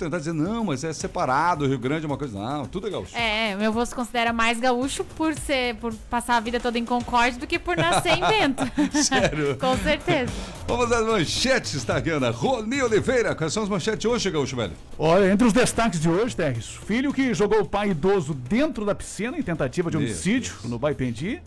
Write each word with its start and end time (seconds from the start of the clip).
tentar 0.00 0.18
dizer, 0.18 0.32
não, 0.32 0.64
mas 0.64 0.82
é 0.82 0.92
separado, 0.92 1.64
o 1.64 1.68
Rio 1.68 1.78
Grande 1.78 2.04
é 2.04 2.06
uma 2.06 2.16
coisa. 2.16 2.38
Não, 2.38 2.66
tudo 2.66 2.88
é 2.88 2.90
gaúcho. 2.90 3.16
É, 3.16 3.54
meu 3.56 3.70
avô 3.70 3.84
se 3.84 3.94
considera 3.94 4.32
mais 4.32 4.58
gaúcho 4.58 5.04
por 5.04 5.34
ser, 5.34 5.76
por 5.76 5.94
passar 6.10 6.36
a 6.36 6.40
vida 6.40 6.58
toda 6.58 6.78
em 6.78 6.84
Concórdia 6.84 7.38
do 7.38 7.46
que 7.46 7.58
por 7.58 7.76
nascer 7.76 8.12
em 8.12 8.20
Bento. 8.20 8.64
Sério? 9.04 9.56
Com 9.60 9.76
certeza. 9.78 10.32
Vamos 10.66 10.90
às 10.90 11.06
manchetes, 11.06 11.84
Tagana. 11.84 12.30
Rony 12.30 12.82
Oliveira, 12.82 13.34
quais 13.34 13.52
são 13.52 13.62
as 13.62 13.68
manchetes 13.68 14.04
hoje, 14.04 14.30
gaúcho, 14.30 14.56
velho? 14.56 14.72
Olha, 14.98 15.30
entre 15.30 15.46
os 15.46 15.52
destaques 15.52 16.00
de 16.00 16.08
hoje, 16.08 16.34
Terres, 16.34 16.66
filho 16.86 17.12
que 17.12 17.34
jogou 17.34 17.60
o 17.60 17.66
pai 17.66 17.90
idoso 17.90 18.34
dentro 18.34 18.84
da 18.84 18.94
piscina 18.94 19.38
em 19.38 19.42
tentativa 19.42 19.90
de 19.90 19.96
homicídio 19.96 20.52
Deus. 20.60 20.70
no 20.70 20.78
Baipendi. 20.78 21.40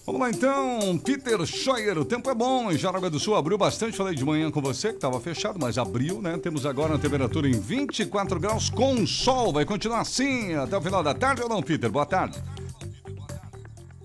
Vamos 0.05 0.21
lá 0.21 0.29
então, 0.29 0.97
Peter 0.99 1.43
Scheuer, 1.45 1.97
o 1.97 2.05
tempo 2.05 2.29
é 2.29 2.35
bom 2.35 2.71
em 2.71 2.77
Jaraguá 2.77 3.09
do 3.09 3.19
Sul, 3.19 3.35
abriu 3.35 3.57
bastante, 3.57 3.97
falei 3.97 4.13
de 4.13 4.23
manhã 4.23 4.51
com 4.51 4.61
você 4.61 4.89
que 4.89 4.95
estava 4.95 5.19
fechado, 5.19 5.57
mas 5.59 5.77
abriu, 5.77 6.21
né? 6.21 6.37
Temos 6.37 6.65
agora 6.65 6.93
uma 6.93 6.99
temperatura 6.99 7.47
em 7.47 7.59
24 7.59 8.39
graus 8.39 8.69
com 8.69 9.05
sol, 9.07 9.51
vai 9.51 9.65
continuar 9.65 10.01
assim 10.01 10.53
até 10.53 10.77
o 10.77 10.81
final 10.81 11.01
da 11.01 11.13
tarde 11.13 11.41
ou 11.41 11.49
não, 11.49 11.61
Peter? 11.63 11.89
Boa 11.89 12.05
tarde. 12.05 12.41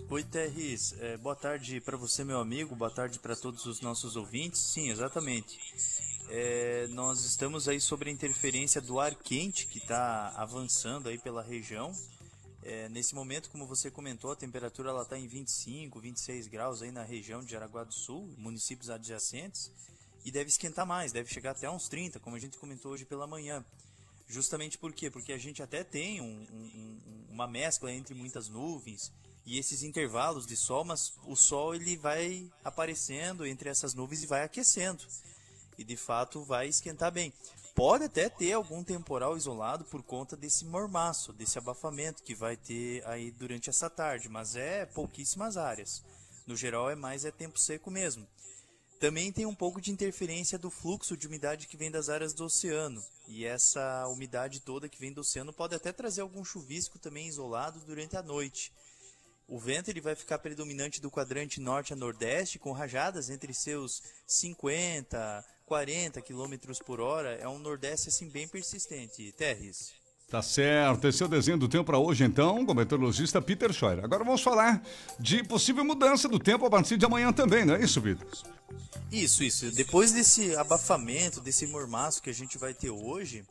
Oi, 0.08 0.24
Terris. 0.24 0.92
É, 0.98 1.16
boa 1.16 1.36
tarde 1.36 1.80
para 1.80 1.96
você, 1.96 2.24
meu 2.24 2.40
amigo. 2.40 2.74
Boa 2.74 2.90
tarde 2.90 3.20
para 3.20 3.36
todos 3.36 3.64
os 3.66 3.80
nossos 3.80 4.16
ouvintes. 4.16 4.60
Sim, 4.60 4.90
exatamente. 4.90 5.56
É, 6.28 6.88
nós 6.90 7.24
estamos 7.24 7.68
aí 7.68 7.80
sobre 7.80 8.10
a 8.10 8.12
interferência 8.12 8.80
do 8.80 8.98
ar 8.98 9.14
quente 9.14 9.68
que 9.68 9.78
está 9.78 10.32
avançando 10.36 11.08
aí 11.08 11.16
pela 11.16 11.42
região. 11.42 11.92
É, 12.62 12.88
nesse 12.90 13.14
momento, 13.14 13.48
como 13.50 13.66
você 13.66 13.90
comentou, 13.90 14.32
a 14.32 14.36
temperatura 14.36 14.90
está 15.00 15.18
em 15.18 15.26
25, 15.26 15.98
26 15.98 16.46
graus 16.46 16.82
aí 16.82 16.90
na 16.90 17.02
região 17.02 17.42
de 17.42 17.50
Jaraguá 17.50 17.84
do 17.84 17.94
Sul, 17.94 18.28
municípios 18.36 18.90
adjacentes, 18.90 19.70
e 20.24 20.30
deve 20.30 20.50
esquentar 20.50 20.86
mais, 20.86 21.12
deve 21.12 21.32
chegar 21.32 21.52
até 21.52 21.70
uns 21.70 21.88
30, 21.88 22.20
como 22.20 22.36
a 22.36 22.38
gente 22.38 22.58
comentou 22.58 22.92
hoje 22.92 23.06
pela 23.06 23.26
manhã. 23.26 23.64
Justamente 24.28 24.76
por 24.76 24.92
quê? 24.92 25.10
Porque 25.10 25.32
a 25.32 25.38
gente 25.38 25.62
até 25.62 25.82
tem 25.82 26.20
um- 26.20 26.46
um- 26.52 27.24
uma 27.30 27.46
mescla 27.46 27.90
entre 27.90 28.14
muitas 28.14 28.48
nuvens 28.48 29.10
e 29.46 29.58
esses 29.58 29.82
intervalos 29.82 30.46
de 30.46 30.56
sol, 30.56 30.84
mas 30.84 31.14
o 31.24 31.34
sol 31.34 31.74
ele 31.74 31.96
vai 31.96 32.48
aparecendo 32.62 33.46
entre 33.46 33.70
essas 33.70 33.94
nuvens 33.94 34.22
e 34.22 34.26
vai 34.26 34.44
aquecendo. 34.44 35.02
E 35.78 35.82
de 35.82 35.96
fato 35.96 36.44
vai 36.44 36.68
esquentar 36.68 37.10
bem. 37.10 37.32
Pode 37.74 38.04
até 38.04 38.28
ter 38.28 38.52
algum 38.52 38.82
temporal 38.82 39.36
isolado 39.36 39.84
por 39.84 40.02
conta 40.02 40.36
desse 40.36 40.64
mormaço, 40.64 41.32
desse 41.32 41.58
abafamento 41.58 42.22
que 42.22 42.34
vai 42.34 42.56
ter 42.56 43.06
aí 43.06 43.30
durante 43.30 43.70
essa 43.70 43.88
tarde, 43.88 44.28
mas 44.28 44.56
é 44.56 44.84
pouquíssimas 44.86 45.56
áreas. 45.56 46.02
No 46.46 46.56
geral 46.56 46.90
é 46.90 46.94
mais 46.94 47.24
é 47.24 47.30
tempo 47.30 47.58
seco 47.58 47.90
mesmo. 47.90 48.26
Também 48.98 49.32
tem 49.32 49.46
um 49.46 49.54
pouco 49.54 49.80
de 49.80 49.90
interferência 49.90 50.58
do 50.58 50.70
fluxo 50.70 51.16
de 51.16 51.26
umidade 51.26 51.66
que 51.66 51.76
vem 51.76 51.90
das 51.90 52.10
áreas 52.10 52.34
do 52.34 52.44
oceano. 52.44 53.02
E 53.26 53.46
essa 53.46 54.06
umidade 54.08 54.60
toda 54.60 54.90
que 54.90 55.00
vem 55.00 55.12
do 55.12 55.22
oceano 55.22 55.52
pode 55.52 55.74
até 55.74 55.90
trazer 55.90 56.20
algum 56.20 56.44
chuvisco 56.44 56.98
também 56.98 57.26
isolado 57.26 57.80
durante 57.80 58.16
a 58.16 58.22
noite. 58.22 58.70
O 59.48 59.58
vento 59.58 59.88
ele 59.88 60.00
vai 60.00 60.14
ficar 60.14 60.38
predominante 60.38 61.00
do 61.00 61.10
quadrante 61.10 61.60
norte 61.60 61.92
a 61.92 61.96
nordeste, 61.96 62.58
com 62.58 62.72
rajadas 62.72 63.30
entre 63.30 63.54
seus 63.54 64.02
50, 64.26 65.44
40 65.70 66.20
km 66.20 66.56
por 66.84 67.00
hora. 67.00 67.36
É 67.36 67.46
um 67.46 67.60
nordeste 67.60 68.08
assim 68.08 68.28
bem 68.28 68.48
persistente. 68.48 69.32
Terres. 69.38 69.92
Tá 70.28 70.42
certo, 70.42 71.06
esse 71.06 71.22
é 71.22 71.26
o 71.26 71.28
desenho 71.28 71.58
do 71.58 71.68
tempo 71.68 71.84
para 71.84 71.98
hoje, 71.98 72.24
então, 72.24 72.64
com 72.64 72.72
o 72.72 72.74
meteorologista 72.74 73.42
Peter 73.42 73.72
Scheuer. 73.72 74.04
Agora 74.04 74.24
vamos 74.24 74.42
falar 74.42 74.82
de 75.18 75.42
possível 75.42 75.84
mudança 75.84 76.28
do 76.28 76.38
tempo 76.38 76.66
a 76.66 76.70
partir 76.70 76.96
de 76.96 77.04
amanhã 77.04 77.32
também, 77.32 77.64
não 77.64 77.74
é 77.74 77.82
isso, 77.82 78.00
Peter? 78.00 78.26
Isso, 79.10 79.42
isso. 79.42 79.72
Depois 79.72 80.12
desse 80.12 80.54
abafamento, 80.54 81.40
desse 81.40 81.66
mormaço 81.66 82.22
que 82.22 82.30
a 82.30 82.34
gente 82.34 82.58
vai 82.58 82.72
ter 82.72 82.90
hoje, 82.90 83.44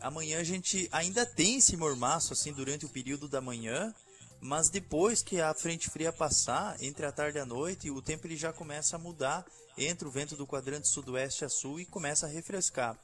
amanhã 0.00 0.40
a 0.40 0.44
gente 0.44 0.88
ainda 0.92 1.26
tem 1.26 1.56
esse 1.56 1.76
mormaço 1.76 2.32
assim 2.32 2.54
durante 2.54 2.86
o 2.86 2.88
período 2.88 3.28
da 3.28 3.42
manhã, 3.42 3.94
mas 4.40 4.68
depois 4.68 5.22
que 5.22 5.40
a 5.40 5.52
frente 5.52 5.90
fria 5.90 6.12
passar, 6.12 6.76
entre 6.82 7.04
a 7.04 7.12
tarde 7.12 7.38
e 7.38 7.40
a 7.40 7.46
noite, 7.46 7.90
o 7.90 8.00
tempo 8.00 8.26
ele 8.26 8.36
já 8.36 8.52
começa 8.52 8.96
a 8.96 8.98
mudar, 8.98 9.44
entra 9.76 10.06
o 10.06 10.10
vento 10.10 10.36
do 10.36 10.46
quadrante 10.46 10.88
sudoeste 10.88 11.44
a 11.44 11.48
sul 11.48 11.80
e 11.80 11.84
começa 11.84 12.26
a 12.26 12.28
refrescar. 12.28 12.98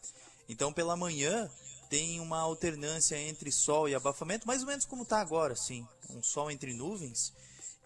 Então, 0.49 0.73
pela 0.73 0.97
manhã, 0.97 1.51
tem 1.89 2.21
uma 2.21 2.39
alternância 2.39 3.19
entre 3.19 3.51
sol 3.51 3.89
e 3.89 3.95
abafamento, 3.95 4.47
mais 4.47 4.63
ou 4.63 4.69
menos 4.69 4.85
como 4.85 5.03
está 5.03 5.21
agora, 5.21 5.57
sim. 5.57 5.87
Um 6.11 6.23
sol 6.23 6.51
entre 6.51 6.73
nuvens. 6.73 7.33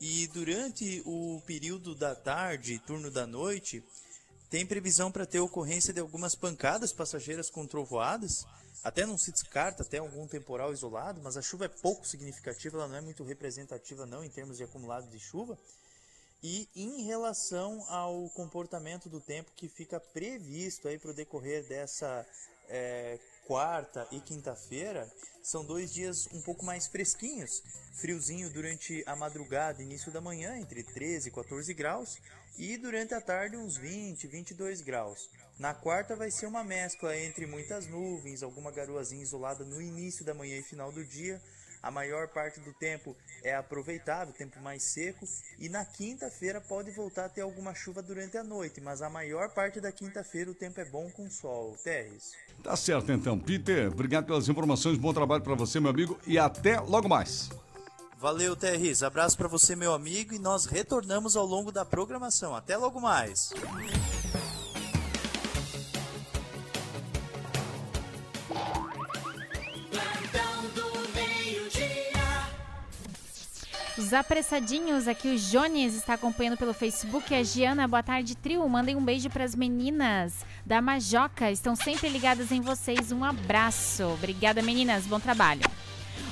E 0.00 0.26
durante 0.28 1.02
o 1.04 1.42
período 1.46 1.94
da 1.94 2.14
tarde, 2.14 2.80
turno 2.86 3.10
da 3.10 3.26
noite, 3.26 3.82
tem 4.50 4.66
previsão 4.66 5.12
para 5.12 5.26
ter 5.26 5.40
ocorrência 5.40 5.92
de 5.92 6.00
algumas 6.00 6.34
pancadas 6.34 6.92
passageiras 6.92 7.50
com 7.50 7.66
trovoadas. 7.66 8.46
Até 8.82 9.04
não 9.04 9.18
se 9.18 9.32
descarta 9.32 9.82
até 9.82 9.98
algum 9.98 10.26
temporal 10.26 10.72
isolado, 10.72 11.20
mas 11.22 11.36
a 11.36 11.42
chuva 11.42 11.66
é 11.66 11.68
pouco 11.68 12.06
significativa, 12.06 12.78
ela 12.78 12.88
não 12.88 12.96
é 12.96 13.00
muito 13.00 13.24
representativa 13.24 14.06
não 14.06 14.24
em 14.24 14.30
termos 14.30 14.56
de 14.56 14.64
acumulado 14.64 15.08
de 15.08 15.18
chuva. 15.18 15.58
E 16.42 16.68
em 16.76 17.02
relação 17.02 17.84
ao 17.88 18.30
comportamento 18.30 19.08
do 19.08 19.20
tempo 19.20 19.50
que 19.56 19.68
fica 19.68 19.98
previsto 19.98 20.86
aí 20.86 20.96
para 20.96 21.10
o 21.10 21.14
decorrer 21.14 21.64
dessa 21.64 22.24
é, 22.68 23.18
quarta 23.48 24.06
e 24.12 24.20
quinta-feira 24.20 25.10
são 25.42 25.64
dois 25.64 25.90
dias 25.90 26.28
um 26.34 26.42
pouco 26.42 26.66
mais 26.66 26.86
fresquinhos. 26.86 27.62
Friozinho 27.94 28.50
durante 28.50 29.02
a 29.06 29.16
madrugada, 29.16 29.82
início 29.82 30.12
da 30.12 30.20
manhã, 30.20 30.58
entre 30.58 30.82
13 30.82 31.30
e 31.30 31.32
14 31.32 31.72
graus, 31.72 32.18
e 32.58 32.76
durante 32.76 33.14
a 33.14 33.22
tarde 33.22 33.56
uns 33.56 33.78
20, 33.78 34.26
22 34.26 34.82
graus. 34.82 35.30
Na 35.58 35.72
quarta 35.72 36.14
vai 36.14 36.30
ser 36.30 36.44
uma 36.44 36.62
mescla 36.62 37.16
entre 37.16 37.46
muitas 37.46 37.86
nuvens, 37.86 38.42
alguma 38.42 38.70
garoazinha 38.70 39.22
isolada 39.22 39.64
no 39.64 39.80
início 39.80 40.26
da 40.26 40.34
manhã 40.34 40.58
e 40.58 40.62
final 40.62 40.92
do 40.92 41.02
dia, 41.02 41.40
a 41.82 41.90
maior 41.90 42.28
parte 42.28 42.60
do 42.60 42.72
tempo 42.72 43.16
é 43.42 43.54
aproveitável, 43.54 44.34
tempo 44.34 44.60
mais 44.60 44.82
seco, 44.82 45.26
e 45.58 45.68
na 45.68 45.84
quinta-feira 45.84 46.60
pode 46.60 46.90
voltar 46.90 47.26
a 47.26 47.28
ter 47.28 47.42
alguma 47.42 47.74
chuva 47.74 48.02
durante 48.02 48.36
a 48.36 48.44
noite, 48.44 48.80
mas 48.80 49.02
a 49.02 49.08
maior 49.08 49.50
parte 49.50 49.80
da 49.80 49.92
quinta-feira 49.92 50.50
o 50.50 50.54
tempo 50.54 50.80
é 50.80 50.84
bom 50.84 51.10
com 51.10 51.30
sol. 51.30 51.76
Terres. 51.82 52.32
Tá 52.62 52.76
certo 52.76 53.12
então, 53.12 53.38
Peter. 53.38 53.88
Obrigado 53.88 54.26
pelas 54.26 54.48
informações, 54.48 54.98
bom 54.98 55.12
trabalho 55.12 55.42
para 55.42 55.54
você, 55.54 55.78
meu 55.78 55.90
amigo, 55.90 56.18
e 56.26 56.38
até 56.38 56.80
logo 56.80 57.08
mais. 57.08 57.48
Valeu, 58.18 58.56
Terris. 58.56 59.04
Abraço 59.04 59.36
para 59.36 59.46
você, 59.46 59.76
meu 59.76 59.92
amigo, 59.92 60.34
e 60.34 60.40
nós 60.40 60.66
retornamos 60.66 61.36
ao 61.36 61.46
longo 61.46 61.70
da 61.70 61.84
programação. 61.84 62.54
Até 62.54 62.76
logo 62.76 63.00
mais. 63.00 63.52
Os 73.98 74.12
apressadinhos 74.12 75.08
aqui, 75.08 75.26
o 75.26 75.36
Jones 75.36 75.92
está 75.94 76.14
acompanhando 76.14 76.56
pelo 76.56 76.72
Facebook. 76.72 77.34
A 77.34 77.42
Giana, 77.42 77.88
boa 77.88 78.00
tarde, 78.00 78.36
trio. 78.36 78.66
Mandem 78.68 78.94
um 78.94 79.04
beijo 79.04 79.28
para 79.28 79.42
as 79.42 79.56
meninas 79.56 80.46
da 80.64 80.80
Majoca. 80.80 81.50
Estão 81.50 81.74
sempre 81.74 82.08
ligadas 82.08 82.52
em 82.52 82.60
vocês. 82.60 83.10
Um 83.10 83.24
abraço. 83.24 84.04
Obrigada, 84.04 84.62
meninas. 84.62 85.04
Bom 85.04 85.18
trabalho. 85.18 85.62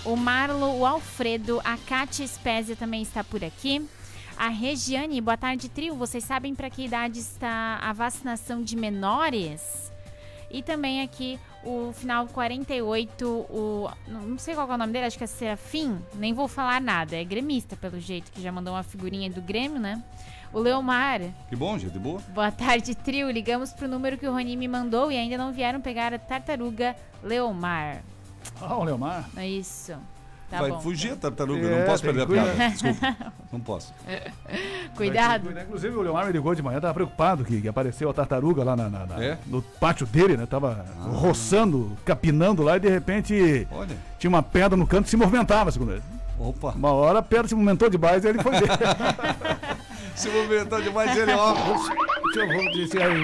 O 0.05 0.15
Marlo, 0.15 0.79
o 0.79 0.87
Alfredo, 0.87 1.61
a 1.65 1.77
Kátia 1.77 2.25
Spezia 2.25 2.77
também 2.77 3.03
está 3.03 3.25
por 3.25 3.45
aqui. 3.45 3.85
A 4.37 4.47
Regiane, 4.47 5.21
boa 5.21 5.37
tarde, 5.37 5.69
trio. 5.69 5.97
Vocês 5.97 6.23
sabem 6.23 6.55
para 6.55 6.71
que 6.71 6.85
idade 6.85 7.19
está 7.19 7.81
a 7.83 7.93
vacinação 7.93 8.63
de 8.63 8.77
menores? 8.77 9.91
E 10.51 10.63
também 10.63 11.03
aqui 11.03 11.39
o 11.65 11.93
final 11.93 12.27
48, 12.29 13.27
o. 13.29 13.91
Não 14.07 14.39
sei 14.39 14.55
qual 14.55 14.71
é 14.71 14.75
o 14.75 14.79
nome 14.79 14.93
dele, 14.93 15.07
acho 15.07 15.19
que 15.19 15.25
é 15.25 15.27
Serafim. 15.27 15.99
Nem 16.15 16.33
vou 16.33 16.47
falar 16.47 16.81
nada. 16.81 17.17
É 17.17 17.25
gremista, 17.25 17.77
pelo 17.77 17.99
jeito, 17.99 18.31
que 18.31 18.41
já 18.41 18.53
mandou 18.53 18.75
uma 18.75 18.83
figurinha 18.83 19.29
do 19.29 19.43
Grêmio, 19.43 19.81
né? 19.81 20.03
O 20.53 20.61
Leomar. 20.61 21.21
Que 21.49 21.57
bom, 21.57 21.77
gente, 21.77 21.99
boa. 21.99 22.21
Boa 22.29 22.53
tarde, 22.53 22.95
trio. 22.95 23.31
Ligamos 23.31 23.73
pro 23.73 23.89
número 23.89 24.17
que 24.17 24.27
o 24.27 24.33
Rony 24.33 24.57
me 24.57 24.69
mandou 24.69 25.11
e 25.11 25.17
ainda 25.17 25.37
não 25.37 25.53
vieram 25.53 25.81
pegar 25.81 26.15
a 26.15 26.19
tartaruga 26.19 26.97
Leomar. 27.23 28.03
Ah, 28.61 28.77
o 28.77 28.85
Leomar. 28.85 29.29
É 29.37 29.47
isso. 29.47 29.95
Tá 30.51 30.61
Vai 30.61 30.71
bom. 30.71 30.81
fugir, 30.81 31.17
tartaruga. 31.17 31.67
É, 31.67 31.79
não 31.81 31.87
posso 31.87 32.03
perder 32.05 32.23
a 32.23 32.27
piada. 32.27 32.69
Desculpa. 32.71 33.17
Não 33.53 33.59
posso. 33.61 33.93
Cuidado. 34.97 35.51
Inclusive, 35.61 35.97
o 35.97 36.03
Leomar 36.03 36.27
me 36.27 36.33
ligou 36.33 36.55
de 36.55 36.63
manhã, 36.63 36.81
tava 36.81 36.95
preocupado 36.95 37.45
que, 37.45 37.61
que 37.61 37.69
apareceu 37.69 38.09
a 38.09 38.15
tartaruga 38.15 38.63
lá 38.63 38.77
na, 38.77 38.89
na- 38.89 39.07
na- 39.07 39.23
É? 39.25 39.39
no 39.47 39.61
pátio 39.61 40.07
dele, 40.07 40.37
né? 40.37 40.47
Tava 40.47 40.87
roçando, 41.13 41.97
capinando 42.05 42.63
lá 42.63 42.77
e 42.77 42.81
de 42.81 42.89
repente 42.89 43.67
Olha. 43.73 43.97
tinha 44.21 44.29
uma 44.29 44.43
pedra 44.43 44.77
no 44.77 44.87
canto 44.87 45.07
e 45.07 45.11
se 45.11 45.17
movimentava, 45.17 45.71
segundo 45.73 45.93
ele. 45.93 46.03
Opa. 46.39 46.73
Uma 46.73 46.93
hora 46.93 47.19
a 47.19 47.23
pedra 47.23 47.49
se 47.49 47.55
movimentou 47.55 47.91
demais 47.91 48.23
e 48.25 48.29
ele 48.29 48.41
foi 48.43 48.53
ver. 48.53 48.69
Se 50.15 50.31
movimentou 50.31 50.81
demais 50.81 51.15
ele, 51.15 51.31
ó. 51.35 51.55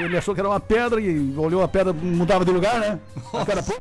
Ele 0.04 0.16
achou 0.18 0.34
que 0.34 0.40
era 0.42 0.48
uma 0.50 0.60
pedra 0.60 1.00
e 1.00 1.34
olhou 1.38 1.62
a 1.62 1.68
pedra, 1.68 1.90
mudava 1.90 2.44
de 2.44 2.50
lugar, 2.50 2.78
né? 2.80 2.98
A 3.32 3.46
cara, 3.46 3.62
pô. 3.62 3.72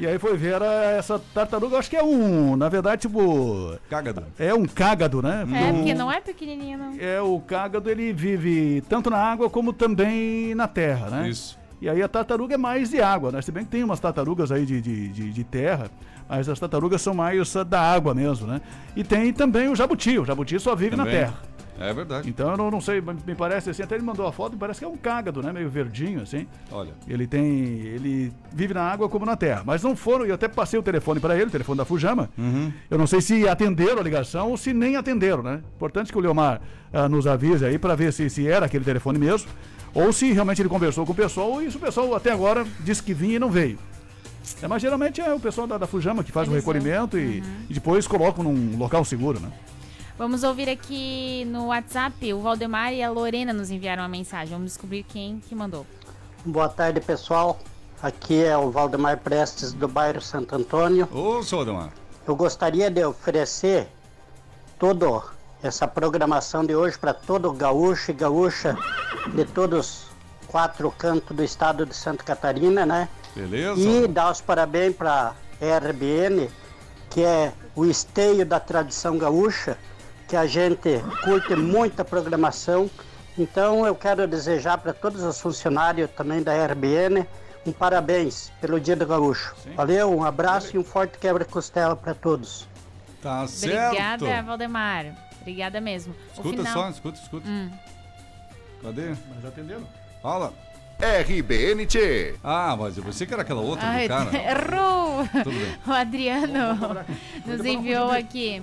E 0.00 0.06
aí 0.06 0.18
foi 0.18 0.36
ver 0.36 0.54
era 0.54 0.66
essa 0.96 1.18
tartaruga, 1.34 1.76
acho 1.78 1.90
que 1.90 1.96
é 1.96 2.02
um, 2.02 2.56
na 2.56 2.68
verdade, 2.70 3.02
tipo, 3.02 3.74
Cágado. 3.88 4.24
é 4.38 4.54
um 4.54 4.64
cágado, 4.64 5.20
né? 5.20 5.46
É, 5.52 5.70
O- 5.70 5.74
porque 5.74 5.94
não 5.94 6.10
é 6.10 6.20
pequenininho, 6.20 6.78
não. 6.78 6.94
É, 6.98 7.20
o 7.20 7.38
cágado 7.40 7.90
ele 7.90 8.12
vive 8.12 8.82
tanto 8.88 9.10
na 9.10 9.18
água 9.18 9.50
como 9.50 9.72
também 9.74 10.54
na 10.54 10.66
terra, 10.66 11.10
né? 11.10 11.28
Isso. 11.28 11.58
E 11.82 11.88
aí 11.88 12.02
a 12.02 12.08
tartaruga 12.08 12.54
é 12.54 12.58
mais 12.58 12.90
de 12.90 13.00
água, 13.00 13.30
né? 13.30 13.40
Se 13.42 13.52
bem 13.52 13.64
que 13.64 13.70
tem 13.70 13.84
umas 13.84 14.00
tartarugas 14.00 14.50
aí 14.52 14.64
de, 14.66 14.80
de, 14.80 15.08
de, 15.08 15.30
de 15.32 15.44
terra, 15.44 15.90
mas 16.28 16.48
as 16.48 16.58
tartarugas 16.58 17.00
são 17.02 17.12
mais 17.14 17.54
ah, 17.56 17.62
da 17.64 17.80
água 17.80 18.14
mesmo, 18.14 18.46
né? 18.46 18.60
E 18.96 19.02
tem 19.04 19.32
também 19.32 19.68
o 19.68 19.74
jabuti, 19.76 20.18
o 20.18 20.24
jabuti 20.24 20.58
só 20.60 20.74
vive 20.74 20.96
na 20.96 21.04
Também. 21.04 21.20
terra. 21.20 21.34
É 21.80 21.94
verdade. 21.94 22.28
Então 22.28 22.50
eu 22.50 22.56
não, 22.58 22.70
não 22.70 22.80
sei, 22.80 23.00
me 23.00 23.34
parece 23.34 23.70
assim, 23.70 23.82
até 23.82 23.94
ele 23.94 24.04
mandou 24.04 24.26
a 24.26 24.32
foto, 24.32 24.52
me 24.52 24.58
parece 24.58 24.80
que 24.80 24.84
é 24.84 24.88
um 24.88 24.98
cágado, 24.98 25.42
né? 25.42 25.50
Meio 25.50 25.70
verdinho, 25.70 26.20
assim. 26.20 26.46
Olha. 26.70 26.92
Ele 27.08 27.26
tem. 27.26 27.42
Ele 27.42 28.30
vive 28.52 28.74
na 28.74 28.82
água 28.82 29.08
como 29.08 29.24
na 29.24 29.34
terra. 29.34 29.62
Mas 29.64 29.82
não 29.82 29.96
foram, 29.96 30.26
eu 30.26 30.34
até 30.34 30.46
passei 30.46 30.78
o 30.78 30.82
telefone 30.82 31.18
para 31.18 31.34
ele, 31.34 31.46
o 31.46 31.50
telefone 31.50 31.78
da 31.78 31.86
Fujama. 31.86 32.28
Eu 32.90 32.98
não 32.98 33.06
sei 33.06 33.22
se 33.22 33.48
atenderam 33.48 33.98
a 33.98 34.02
ligação 34.02 34.50
ou 34.50 34.58
se 34.58 34.74
nem 34.74 34.96
atenderam, 34.96 35.42
né? 35.42 35.62
Importante 35.74 36.12
que 36.12 36.18
o 36.18 36.20
Leomar 36.20 36.60
ah, 36.92 37.08
nos 37.08 37.26
avise 37.26 37.64
aí 37.64 37.78
para 37.78 37.94
ver 37.94 38.12
se, 38.12 38.28
se 38.28 38.46
era 38.46 38.66
aquele 38.66 38.84
telefone 38.84 39.18
mesmo. 39.18 39.48
Ou 39.94 40.12
se 40.12 40.30
realmente 40.32 40.60
ele 40.60 40.68
conversou 40.68 41.06
com 41.06 41.12
o 41.12 41.16
pessoal 41.16 41.62
e 41.62 41.70
se 41.70 41.78
o 41.78 41.80
pessoal 41.80 42.14
até 42.14 42.30
agora 42.30 42.64
disse 42.80 43.02
que 43.02 43.14
vinha 43.14 43.36
e 43.36 43.38
não 43.38 43.50
veio. 43.50 43.78
É, 44.62 44.68
mas 44.68 44.82
geralmente 44.82 45.20
é 45.20 45.32
o 45.32 45.40
pessoal 45.40 45.66
da, 45.66 45.78
da 45.78 45.86
Fujama 45.86 46.22
que 46.22 46.30
faz 46.30 46.46
o 46.46 46.52
Eles 46.52 46.62
recolhimento 46.62 47.18
e, 47.18 47.42
e 47.68 47.74
depois 47.74 48.06
colocam 48.06 48.44
num 48.44 48.76
local 48.76 49.04
seguro, 49.04 49.40
né? 49.40 49.50
Vamos 50.20 50.42
ouvir 50.42 50.68
aqui 50.68 51.46
no 51.46 51.68
WhatsApp. 51.68 52.34
O 52.34 52.40
Valdemar 52.40 52.92
e 52.92 53.02
a 53.02 53.10
Lorena 53.10 53.54
nos 53.54 53.70
enviaram 53.70 54.02
uma 54.02 54.08
mensagem. 54.10 54.52
Vamos 54.52 54.72
descobrir 54.72 55.02
quem 55.02 55.40
que 55.40 55.54
mandou. 55.54 55.86
Boa 56.44 56.68
tarde, 56.68 57.00
pessoal. 57.00 57.58
Aqui 58.02 58.44
é 58.44 58.54
o 58.54 58.70
Valdemar 58.70 59.16
Prestes 59.16 59.72
do 59.72 59.88
bairro 59.88 60.20
Santo 60.20 60.54
Antônio. 60.54 61.08
Ô, 61.10 61.42
seu 61.42 61.62
Ademar. 61.62 61.88
Eu 62.28 62.36
gostaria 62.36 62.90
de 62.90 63.02
oferecer 63.02 63.88
toda 64.78 65.22
essa 65.62 65.88
programação 65.88 66.66
de 66.66 66.76
hoje 66.76 66.98
para 66.98 67.14
todo 67.14 67.50
gaúcho 67.50 68.10
e 68.10 68.14
gaúcha 68.14 68.76
de 69.34 69.46
todos 69.46 69.78
os 69.78 70.06
quatro 70.48 70.90
cantos 70.98 71.34
do 71.34 71.42
estado 71.42 71.86
de 71.86 71.96
Santa 71.96 72.22
Catarina, 72.22 72.84
né? 72.84 73.08
Beleza? 73.34 73.80
E 73.80 74.06
dar 74.06 74.30
os 74.30 74.42
parabéns 74.42 74.94
para 74.94 75.32
a 75.62 75.78
RBN, 75.78 76.50
que 77.08 77.24
é 77.24 77.54
o 77.74 77.86
esteio 77.86 78.44
da 78.44 78.60
tradição 78.60 79.16
gaúcha, 79.16 79.78
que 80.30 80.36
a 80.36 80.46
gente 80.46 81.02
curte 81.24 81.56
muita 81.56 82.04
programação. 82.04 82.88
Então 83.36 83.84
eu 83.84 83.96
quero 83.96 84.28
desejar 84.28 84.78
para 84.78 84.92
todos 84.92 85.24
os 85.24 85.40
funcionários 85.40 86.08
também 86.12 86.40
da 86.40 86.52
RBN 86.66 87.26
um 87.66 87.72
parabéns 87.72 88.52
pelo 88.60 88.78
Dia 88.78 88.94
do 88.94 89.04
Gaúcho. 89.04 89.54
Valeu, 89.74 90.16
um 90.16 90.22
abraço 90.24 90.76
e 90.76 90.78
um 90.78 90.84
forte 90.84 91.18
quebra-costela 91.18 91.96
para 91.96 92.14
todos. 92.14 92.68
Tá 93.20 93.44
certo. 93.48 93.86
Obrigada, 93.88 94.42
Valdemar. 94.42 95.06
Obrigada 95.40 95.80
mesmo. 95.80 96.14
O 96.14 96.32
Escuta 96.32 96.56
final- 96.58 96.72
só, 96.72 96.90
escuta, 96.90 97.20
escuta. 97.20 97.48
Cadê? 98.82 99.14
Mas 99.34 99.44
atenderam. 99.44 99.82
Fala. 100.22 100.52
RBNT. 101.00 102.36
Ah, 102.44 102.76
mas 102.78 102.96
eu 102.96 103.02
pensei 103.02 103.26
que 103.26 103.32
era 103.32 103.42
aquela 103.42 103.62
outra 103.62 103.86
Ai, 103.86 104.06
do 104.06 104.08
cara. 104.08 104.30
errou! 104.36 105.26
Tudo 105.42 105.50
bem. 105.50 105.76
O 105.86 105.92
Adriano 105.92 107.04
nos 107.46 107.64
enviou 107.64 108.10
aqui. 108.10 108.62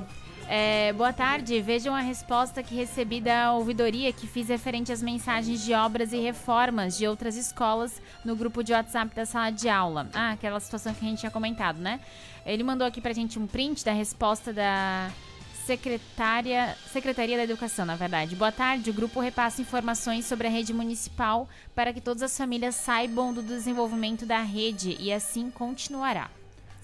É, 0.50 0.94
boa 0.94 1.12
tarde, 1.12 1.60
vejam 1.62 1.94
a 1.94 2.00
resposta 2.00 2.64
que 2.64 2.74
recebi 2.74 3.20
da 3.20 3.52
ouvidoria 3.52 4.14
que 4.14 4.26
fiz 4.26 4.48
referente 4.48 4.94
às 4.94 5.02
mensagens 5.02 5.62
de 5.66 5.74
obras 5.74 6.14
e 6.14 6.18
reformas 6.18 6.98
de 6.98 7.06
outras 7.06 7.36
escolas 7.36 8.02
no 8.24 8.34
grupo 8.34 8.64
de 8.64 8.72
WhatsApp 8.72 9.14
da 9.14 9.26
sala 9.26 9.50
de 9.50 9.68
aula. 9.68 10.08
Ah, 10.14 10.32
aquela 10.32 10.58
situação 10.62 10.94
que 10.94 11.06
a 11.06 11.10
gente 11.10 11.20
tinha 11.20 11.32
comentado, 11.32 11.80
né? 11.80 12.00
Ele 12.46 12.64
mandou 12.64 12.88
aqui 12.88 13.02
pra 13.02 13.12
gente 13.12 13.38
um 13.38 13.46
print 13.46 13.84
da 13.84 13.92
resposta 13.92 14.54
da 14.54 15.12
secretária, 15.66 16.78
Secretaria 16.94 17.36
da 17.36 17.44
Educação, 17.44 17.86
na 17.86 17.98
verdade. 17.98 18.34
Boa 18.34 18.54
tarde, 18.54 18.90
o 18.90 18.94
grupo 18.94 19.20
repassa 19.20 19.62
informações 19.62 20.26
sobre 20.26 20.48
a 20.48 20.50
rede 20.50 20.72
municipal 20.72 21.50
para 21.76 21.92
que 21.92 22.00
todas 22.00 22.24
as 22.24 22.38
famílias 22.38 22.76
saibam 22.76 23.34
do 23.34 23.44
desenvolvimento 23.44 24.26
da 24.26 24.42
rede 24.42 24.96
e 24.98 25.12
assim 25.12 25.52
continuará. 25.52 26.30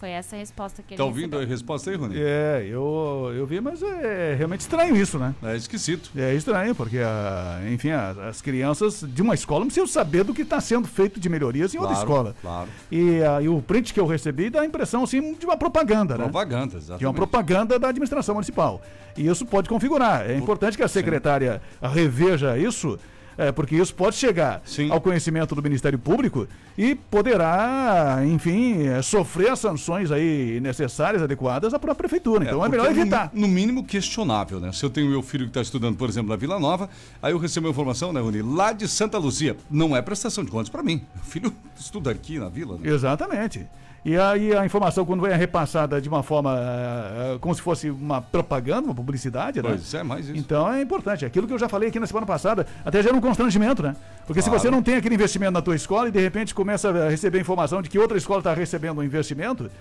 Foi 0.03 0.09
essa 0.09 0.35
a 0.35 0.39
resposta 0.39 0.83
que 0.83 0.95
ele 0.95 0.97
Tá 0.97 1.05
ouvindo 1.05 1.37
recebeu. 1.37 1.47
a 1.47 1.49
resposta 1.49 1.89
aí, 1.89 1.95
Rony? 1.95 2.15
É, 2.19 2.67
eu, 2.69 3.31
eu 3.37 3.47
vi, 3.47 3.61
mas 3.61 3.81
é 3.81 4.35
realmente 4.37 4.59
estranho 4.59 4.97
isso, 4.97 5.17
né? 5.17 5.33
É 5.41 5.55
esquisito. 5.55 6.09
É 6.13 6.35
estranho, 6.35 6.75
porque, 6.75 6.97
ah, 6.97 7.61
enfim, 7.71 7.91
as, 7.91 8.17
as 8.17 8.41
crianças 8.41 9.05
de 9.07 9.21
uma 9.21 9.33
escola 9.33 9.61
não 9.61 9.67
precisam 9.67 9.87
saber 9.87 10.25
do 10.25 10.33
que 10.33 10.41
está 10.41 10.59
sendo 10.59 10.89
feito 10.89 11.21
de 11.21 11.29
melhorias 11.29 11.73
em 11.73 11.77
outra 11.77 11.93
Claro, 11.95 12.09
escola. 12.09 12.35
claro. 12.41 12.69
E, 12.91 13.23
ah, 13.23 13.41
e 13.41 13.47
o 13.47 13.61
print 13.61 13.93
que 13.93 13.99
eu 14.01 14.05
recebi 14.05 14.49
dá 14.49 14.59
a 14.59 14.65
impressão, 14.65 15.05
assim, 15.05 15.35
de 15.35 15.45
uma 15.45 15.55
propaganda, 15.55 16.17
né? 16.17 16.23
Propaganda, 16.25 16.67
De 16.67 16.75
uma 16.75 16.79
exatamente. 16.95 17.15
propaganda 17.15 17.79
da 17.79 17.87
administração 17.87 18.35
municipal. 18.35 18.81
E 19.15 19.25
isso 19.25 19.45
pode 19.45 19.69
configurar. 19.69 20.29
É 20.29 20.35
importante 20.35 20.75
que 20.75 20.83
a 20.83 20.87
secretária 20.89 21.61
reveja 21.81 22.57
isso, 22.57 22.99
é, 23.37 23.51
porque 23.51 23.75
isso 23.75 23.93
pode 23.95 24.15
chegar 24.15 24.61
Sim. 24.65 24.91
ao 24.91 24.99
conhecimento 25.01 25.53
do 25.55 25.61
Ministério 25.61 25.97
Público 25.99 26.47
e 26.77 26.95
poderá, 26.95 28.19
enfim, 28.25 28.83
é, 28.87 29.01
sofrer 29.01 29.51
as 29.51 29.59
sanções 29.59 30.11
aí 30.11 30.59
necessárias, 30.61 31.21
adequadas 31.21 31.73
à 31.73 31.79
própria 31.79 31.95
prefeitura. 32.09 32.45
Então 32.45 32.57
é, 32.63 32.69
porque 32.69 32.77
melhor 32.77 32.93
no- 32.93 32.99
evitar. 33.01 33.31
No, 33.33 33.47
mínimo 33.47 33.83
questionável, 33.83 34.59
né? 34.59 34.71
Se 34.71 34.83
eu 34.83 34.89
tenho 34.89 35.09
meu 35.09 35.21
filho 35.21 35.45
que 35.45 35.49
está 35.51 35.61
estudando, 35.61 35.95
por 35.97 36.09
exemplo, 36.09 36.29
na 36.29 36.35
Vila 36.35 36.59
Nova, 36.59 36.89
aí 37.21 37.31
eu 37.31 37.37
recebo 37.37 37.67
uma 37.67 37.71
informação, 37.71 38.11
né, 38.13 38.19
Rony? 38.19 38.41
Lá 38.41 38.71
de 38.73 38.87
Santa 38.87 39.17
Luzia. 39.17 39.55
Não 39.69 39.95
é 39.95 40.01
prestação 40.01 40.43
de 40.43 40.51
contas 40.51 40.69
para 40.69 40.83
mim. 40.83 41.01
Meu 41.15 41.23
filho 41.23 41.53
estuda 41.79 42.11
aqui 42.11 42.39
na 42.39 42.49
Vila, 42.49 42.77
né? 42.77 42.89
Exatamente. 42.89 43.67
E 44.05 44.17
aí 44.17 44.53
a 44.53 44.65
informação, 44.65 45.05
quando 45.05 45.25
é 45.25 45.33
repassada 45.33 46.01
de 46.01 46.09
uma 46.09 46.21
forma 46.21 46.57
eh, 46.57 47.35
eh, 47.35 47.37
como 47.39 47.55
se 47.55 47.61
fosse 47.61 47.89
uma 47.89 48.21
propaganda, 48.21 48.85
uma 48.87 48.93
publicidade, 48.93 49.61
né? 49.61 49.69
Pois 49.69 49.93
é, 49.93 50.03
mais 50.03 50.27
isso. 50.27 50.37
Então 50.37 50.71
é 50.71 50.81
importante. 50.81 51.25
Aquilo 51.25 51.47
que 51.47 51.53
eu 51.53 51.57
já 51.59 51.69
falei 51.69 51.87
aqui 51.87 51.99
na 52.01 52.05
semana 52.07 52.25
passada, 52.25 52.67
até 52.83 53.01
gera 53.01 53.15
um 53.15 53.21
constrangimento, 53.21 53.81
né? 53.81 53.95
Porque 54.27 54.41
se 54.41 54.49
Claro. 54.49 54.61
você 54.61 54.69
não 54.69 54.83
tem 54.83 54.95
aquele 54.95 55.15
investimento 55.15 55.53
na 55.53 55.61
tua 55.61 55.75
escola 55.75 56.09
e 56.09 56.11
de 56.11 56.19
repente 56.19 56.53
começa 56.53 56.89
a 56.89 57.09
receber 57.09 57.39
informação 57.39 57.81
de 57.81 57.89
que 57.89 57.97
outra 57.97 58.17
escola 58.17 58.39
está 58.39 58.53
recebendo 58.53 58.99
um 58.99 59.03
investimento, 59.03 59.71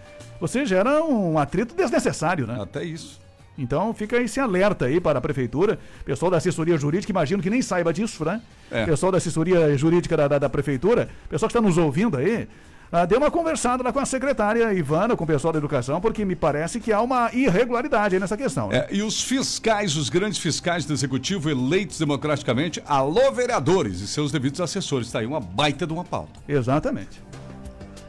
você 0.40 0.64
gera 0.64 1.02
um 1.02 1.36
atrito 1.36 1.74
desnecessário, 1.74 2.46
né? 2.46 2.58
Até 2.62 2.84
isso. 2.84 3.20
Então 3.58 3.92
fica 3.92 4.16
esse 4.18 4.38
alerta 4.38 4.86
aí 4.86 5.00
para 5.00 5.18
a 5.18 5.22
prefeitura, 5.22 5.78
pessoal 6.04 6.30
da 6.30 6.36
assessoria 6.36 6.78
jurídica, 6.78 7.10
imagino 7.10 7.42
que 7.42 7.50
nem 7.50 7.60
saiba 7.60 7.92
disso, 7.92 8.24
né? 8.24 8.40
É. 8.70 8.86
Pessoal 8.86 9.10
da 9.10 9.18
assessoria 9.18 9.76
jurídica 9.76 10.16
da, 10.16 10.28
da, 10.28 10.38
da 10.38 10.48
prefeitura, 10.48 11.08
pessoal 11.28 11.48
que 11.48 11.56
está 11.56 11.60
nos 11.60 11.76
ouvindo 11.76 12.16
aí, 12.16 12.48
ah, 12.92 13.06
dê 13.06 13.16
uma 13.16 13.30
conversada 13.30 13.82
lá 13.82 13.90
com 13.90 13.98
a 13.98 14.04
secretária 14.04 14.70
Ivana, 14.74 15.16
com 15.16 15.24
o 15.24 15.26
pessoal 15.26 15.50
da 15.50 15.58
educação, 15.58 15.98
porque 15.98 16.26
me 16.26 16.36
parece 16.36 16.78
que 16.78 16.92
há 16.92 17.00
uma 17.00 17.30
irregularidade 17.32 18.14
aí 18.14 18.20
nessa 18.20 18.36
questão. 18.36 18.68
Né? 18.68 18.80
É, 18.80 18.88
e 18.94 19.02
os 19.02 19.22
fiscais, 19.22 19.96
os 19.96 20.10
grandes 20.10 20.38
fiscais 20.38 20.84
do 20.84 20.92
executivo 20.92 21.48
eleitos 21.48 21.98
democraticamente, 21.98 22.82
alô 22.86 23.32
vereadores 23.32 24.00
e 24.00 24.06
seus 24.06 24.30
devidos 24.30 24.60
assessores. 24.60 25.10
Tá 25.10 25.20
aí 25.20 25.26
uma 25.26 25.40
baita 25.40 25.86
de 25.86 25.92
uma 25.94 26.04
pauta. 26.04 26.38
Exatamente. 26.46 27.31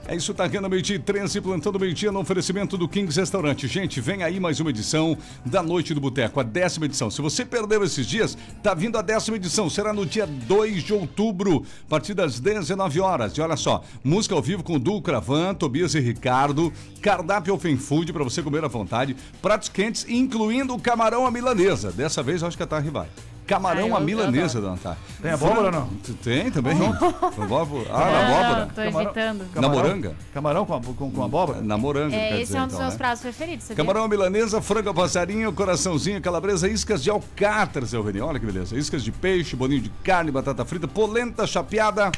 É 0.06 0.18
isso, 0.18 0.34
tá 0.34 0.50
no 0.50 0.70
meio-dia 0.70 0.98
e 0.98 1.00
13, 1.00 1.40
plantando 1.40 1.80
meio-dia 1.80 2.12
no 2.12 2.20
oferecimento 2.20 2.78
do 2.78 2.90
Kings 2.90 3.18
Restaurante. 3.18 3.70
Gente, 3.70 4.02
vem 4.02 4.22
aí 4.22 4.38
mais 4.38 4.60
uma 4.60 4.70
edição 4.70 5.18
da 5.46 5.64
Noite 5.64 5.94
do 5.94 6.02
Boteco, 6.02 6.42
a 6.42 6.44
décima 6.44 6.86
edição. 6.88 7.10
Se 7.10 7.22
você 7.22 7.46
perdeu 7.46 7.82
esses 7.86 8.06
dias, 8.06 8.38
tá 8.62 8.74
vindo 8.74 8.98
a 8.98 9.02
décima 9.02 9.38
edição. 9.38 9.70
Será 9.70 9.94
no 9.94 10.06
dia 10.06 10.28
2 10.28 10.84
de 10.84 10.94
outubro, 10.94 11.66
a 11.88 11.90
partir 11.90 12.14
das 12.14 12.38
19 12.38 13.00
horas. 13.00 13.32
E 13.38 13.42
olha 13.42 13.56
só, 13.56 13.82
música 14.04 14.36
ao 14.36 14.42
vivo 14.42 14.62
com 14.62 14.78
Du 14.78 15.02
Cravan, 15.02 15.54
Tobias 15.54 15.96
e 15.96 16.02
Ricardo, 16.02 16.74
cardápio 17.02 17.54
Open 17.54 17.78
Food 17.78 18.12
para 18.12 18.26
você 18.26 18.44
comer 18.44 18.66
à 18.66 18.68
vontade, 18.68 19.16
pratos 19.42 19.70
quentes, 19.70 20.06
incluindo 20.10 20.76
o 20.76 20.82
camarão 20.82 21.26
à 21.26 21.32
milanesa. 21.32 21.94
Dessa 21.94 22.22
vez 22.22 22.42
eu 22.42 22.50
acho 22.50 22.58
que 22.58 22.64
a 22.64 22.68
Tarri 22.68 22.90
vai. 22.90 23.08
Camarão 23.46 23.94
Ah, 23.94 23.98
à 23.98 24.00
milanesa, 24.00 24.62
dona 24.62 24.78
Tarri. 24.78 24.98
Tem 25.22 25.32
abóbora 25.32 25.66
ou 25.66 25.72
não? 25.72 25.88
Tem 26.24 26.50
também. 26.50 26.78
Abóbora. 26.78 27.90
Ah, 27.94 28.00
na 28.12 28.28
abóbora. 28.28 28.70
tô 28.74 28.82
evitando. 29.02 29.46
Na 29.56 29.70
moranga? 29.70 30.16
Camarão 30.34 30.66
com, 30.66 30.74
a- 30.76 30.82
com, 30.82 31.12
com 31.12 31.24
abóbora? 31.24 31.62
Na 31.62 31.78
moranga, 31.78 32.16
É, 32.16 32.36
esse 32.36 32.46
dizer, 32.46 32.58
é 32.58 32.62
um 32.62 32.66
dos 32.66 32.74
então, 32.74 32.82
meus 32.86 32.94
né? 32.94 32.98
pratos 32.98 33.22
preferidos, 33.22 33.66
sabia? 33.66 33.84
Camarão 33.84 34.06
à 34.06 34.08
milanesa, 34.08 34.62
frango 34.62 34.88
ao 34.90 34.96
passarinho, 34.96 35.52
coraçãozinho, 35.52 36.22
calabresa, 36.22 36.68
iscas 36.70 37.04
de 37.04 37.10
alcatra, 37.10 37.86
seu 37.86 38.02
Reni. 38.04 38.22
Olha 38.22 38.40
que 38.40 38.46
beleza. 38.46 38.78
Iscas 38.78 39.04
de 39.04 39.12
peixe, 39.12 39.56
bolinho 39.56 39.82
de 39.82 39.90
carne, 40.04 40.32
batata 40.32 40.64
frita, 40.64 40.88
polenta 40.88 41.46
chapeada 41.46 42.12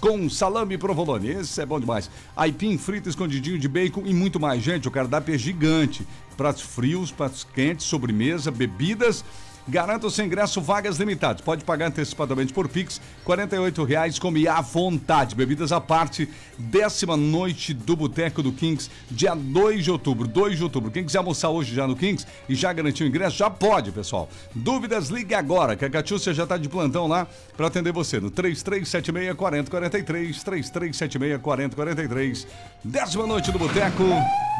com 0.00 0.28
salame 0.28 0.74
e 0.74 0.78
provolone. 0.78 1.28
Esse 1.28 1.60
é 1.60 1.66
bom 1.66 1.78
demais. 1.78 2.10
Aipim 2.36 2.76
frito, 2.78 3.08
escondidinho 3.08 3.58
de 3.58 3.68
bacon 3.68 4.02
e 4.04 4.12
muito 4.14 4.40
mais. 4.40 4.62
Gente, 4.62 4.88
o 4.88 4.90
cardápio 4.90 5.34
é 5.34 5.38
gigante. 5.38 6.06
Pratos 6.36 6.62
frios, 6.62 7.12
pratos 7.12 7.44
quentes, 7.54 7.86
sobremesa, 7.86 8.50
bebidas. 8.50 9.24
Garanta 9.68 10.08
o 10.08 10.10
seu 10.10 10.24
ingresso, 10.24 10.60
vagas 10.60 10.96
limitadas. 10.96 11.40
Pode 11.40 11.64
pagar 11.64 11.86
antecipadamente 11.86 12.52
por 12.52 12.68
Pix, 12.68 13.00
R$ 13.24 13.36
48,00, 13.36 14.18
come 14.18 14.48
à 14.48 14.60
vontade. 14.60 15.36
Bebidas 15.36 15.70
à 15.70 15.80
parte, 15.80 16.28
décima 16.58 17.16
noite 17.16 17.72
do 17.72 17.94
Boteco 17.94 18.42
do 18.42 18.50
Kings, 18.52 18.90
dia 19.08 19.36
2 19.36 19.84
de 19.84 19.90
outubro. 19.90 20.26
2 20.26 20.56
de 20.56 20.64
outubro. 20.64 20.90
Quem 20.90 21.04
quiser 21.04 21.18
almoçar 21.18 21.50
hoje 21.50 21.72
já 21.74 21.86
no 21.86 21.94
Kings 21.94 22.26
e 22.48 22.56
já 22.56 22.72
garantir 22.72 23.04
o 23.04 23.06
ingresso, 23.06 23.36
já 23.36 23.48
pode, 23.48 23.92
pessoal. 23.92 24.28
Dúvidas, 24.52 25.10
ligue 25.10 25.34
agora, 25.34 25.76
que 25.76 25.84
a 25.84 25.90
Catiúcia 25.90 26.34
já 26.34 26.42
está 26.42 26.56
de 26.56 26.68
plantão 26.68 27.06
lá 27.06 27.28
para 27.56 27.68
atender 27.68 27.92
você 27.92 28.18
no 28.18 28.32
3376-4043, 28.32 30.42
3376-4043. 30.42 32.46
Décima 32.82 33.28
noite 33.28 33.52
do 33.52 33.60
Boteco, 33.60 34.02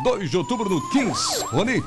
2 0.05 0.31
de 0.31 0.37
outubro 0.37 0.69
no 0.69 0.81
Kings. 0.91 1.45
Rony, 1.47 1.83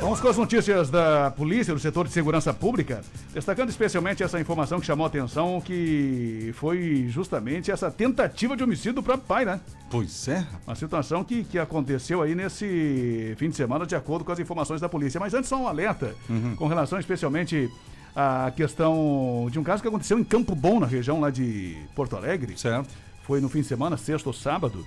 Vamos 0.00 0.18
com 0.18 0.28
as 0.28 0.36
notícias 0.38 0.88
da 0.88 1.30
polícia, 1.30 1.74
do 1.74 1.78
setor 1.78 2.06
de 2.06 2.12
segurança 2.14 2.54
pública, 2.60 3.00
destacando 3.32 3.70
especialmente 3.70 4.22
essa 4.22 4.38
informação 4.38 4.78
que 4.78 4.86
chamou 4.86 5.04
a 5.04 5.08
atenção, 5.08 5.60
que 5.60 6.52
foi 6.54 7.06
justamente 7.08 7.70
essa 7.70 7.90
tentativa 7.90 8.54
de 8.54 8.62
homicídio 8.62 8.92
do 8.94 9.02
próprio 9.02 9.26
pai, 9.26 9.44
né? 9.46 9.58
pois 9.90 10.28
é, 10.28 10.46
Uma 10.66 10.76
situação 10.76 11.24
que, 11.24 11.42
que 11.42 11.58
aconteceu 11.58 12.22
aí 12.22 12.34
nesse 12.34 13.34
fim 13.38 13.48
de 13.48 13.56
semana, 13.56 13.86
de 13.86 13.96
acordo 13.96 14.24
com 14.24 14.30
as 14.30 14.38
informações 14.38 14.80
da 14.80 14.88
polícia. 14.88 15.18
Mas 15.18 15.34
antes, 15.34 15.48
só 15.48 15.56
um 15.56 15.66
alerta 15.66 16.14
com 16.56 16.66
relação 16.68 16.98
especialmente 17.00 17.68
à 18.14 18.52
questão 18.54 19.48
de 19.50 19.58
um 19.58 19.64
caso 19.64 19.82
que 19.82 19.88
aconteceu 19.88 20.18
em 20.18 20.24
Campo 20.24 20.54
Bom, 20.54 20.78
na 20.78 20.86
região 20.86 21.18
lá 21.18 21.30
de 21.30 21.76
Porto 21.96 22.14
Alegre. 22.14 22.56
certo. 22.58 22.90
Foi 23.24 23.40
no 23.40 23.48
fim 23.48 23.60
de 23.60 23.66
semana, 23.66 23.96
sexta 23.96 24.28
ou 24.28 24.32
sábado, 24.32 24.84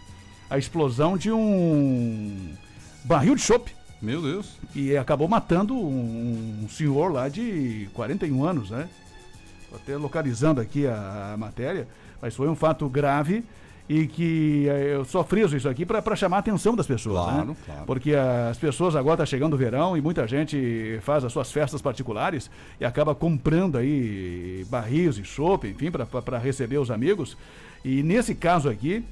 a 0.49 0.57
explosão 0.57 1.17
de 1.17 1.31
um 1.31 2.53
barril 3.03 3.35
de 3.35 3.41
chope. 3.41 3.73
Meu 4.03 4.21
Deus. 4.21 4.57
E 4.75 4.97
acabou 4.97 5.27
matando 5.29 5.73
um, 5.73 6.63
um 6.65 6.69
senhor 6.69 7.11
lá 7.11 7.29
de 7.29 7.87
41 7.93 8.43
anos, 8.43 8.69
né? 8.69 8.89
Tô 9.69 9.77
até 9.77 9.95
localizando 9.95 10.59
aqui 10.59 10.85
a, 10.85 11.31
a 11.33 11.37
matéria, 11.37 11.87
mas 12.21 12.35
foi 12.35 12.49
um 12.49 12.55
fato 12.55 12.87
grave 12.89 13.43
e 13.87 14.05
que 14.07 14.67
eh, 14.69 14.95
eu 14.95 15.05
só 15.05 15.23
friso 15.23 15.55
isso 15.57 15.67
aqui 15.69 15.85
para 15.85 16.15
chamar 16.15 16.37
a 16.37 16.39
atenção 16.39 16.75
das 16.75 16.85
pessoas, 16.85 17.23
Claro, 17.23 17.47
né? 17.47 17.55
claro. 17.65 17.85
Porque 17.85 18.13
as 18.13 18.57
pessoas 18.57 18.95
agora 18.95 19.17
tá 19.17 19.25
chegando 19.25 19.53
o 19.53 19.57
verão 19.57 19.95
e 19.97 20.01
muita 20.01 20.27
gente 20.27 20.99
faz 21.01 21.23
as 21.23 21.31
suas 21.31 21.51
festas 21.51 21.81
particulares 21.81 22.51
e 22.79 22.85
acaba 22.85 23.15
comprando 23.15 23.77
aí 23.77 24.65
barris 24.69 25.17
e 25.17 25.23
chopp, 25.23 25.65
enfim, 25.67 25.89
para 25.91 26.37
receber 26.37 26.77
os 26.77 26.91
amigos. 26.91 27.37
E 27.85 28.03
nesse 28.03 28.35
caso 28.35 28.69
aqui, 28.69 29.03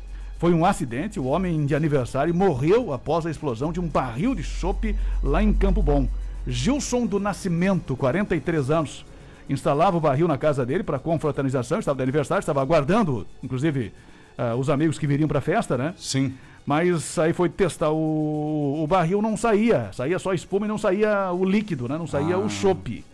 foi 0.42 0.56
um 0.56 0.66
acidente, 0.66 1.20
o 1.20 1.26
homem 1.26 1.68
de 1.68 1.76
aniversário 1.76 2.34
morreu 2.34 2.92
após 2.92 3.28
a 3.28 3.30
explosão 3.30 3.72
de 3.72 3.80
um 3.80 3.88
barril 3.88 4.34
de 4.34 4.42
chopp 4.42 4.96
lá 5.22 5.44
em 5.44 5.54
Campo 5.54 5.84
Bom. 5.84 6.08
Gilson 6.48 7.06
do 7.06 7.20
Nascimento, 7.20 7.96
43 7.96 8.72
anos, 8.72 9.06
instalava 9.48 9.98
o 9.98 10.00
barril 10.00 10.28
na 10.28 10.40
casa 10.40 10.66
dele 10.66 10.82
para 10.82 10.98
confraternização, 10.98 11.78
estava 11.78 11.98
de 11.98 12.02
aniversário, 12.02 12.40
estava 12.40 12.60
aguardando, 12.60 13.28
inclusive, 13.44 13.94
ah, 14.36 14.56
os 14.56 14.68
amigos 14.68 14.98
que 14.98 15.06
viriam 15.06 15.28
para 15.28 15.38
a 15.38 15.44
festa, 15.44 15.78
né? 15.78 15.94
Sim. 15.96 16.34
Mas 16.66 17.20
aí 17.20 17.34
foi 17.34 17.48
testar 17.48 17.92
o, 17.92 18.82
o 18.84 18.88
barril, 18.88 19.22
não 19.22 19.38
saía, 19.38 19.92
saía 19.94 20.18
só 20.18 20.34
espuma 20.34 20.66
e 20.66 20.70
não 20.70 20.80
saía 20.80 21.32
o 21.32 21.46
líquido, 21.46 21.88
né? 21.88 22.00
Não 22.00 22.08
saía 22.08 22.40
o 22.40 22.50
chopp. 22.50 23.06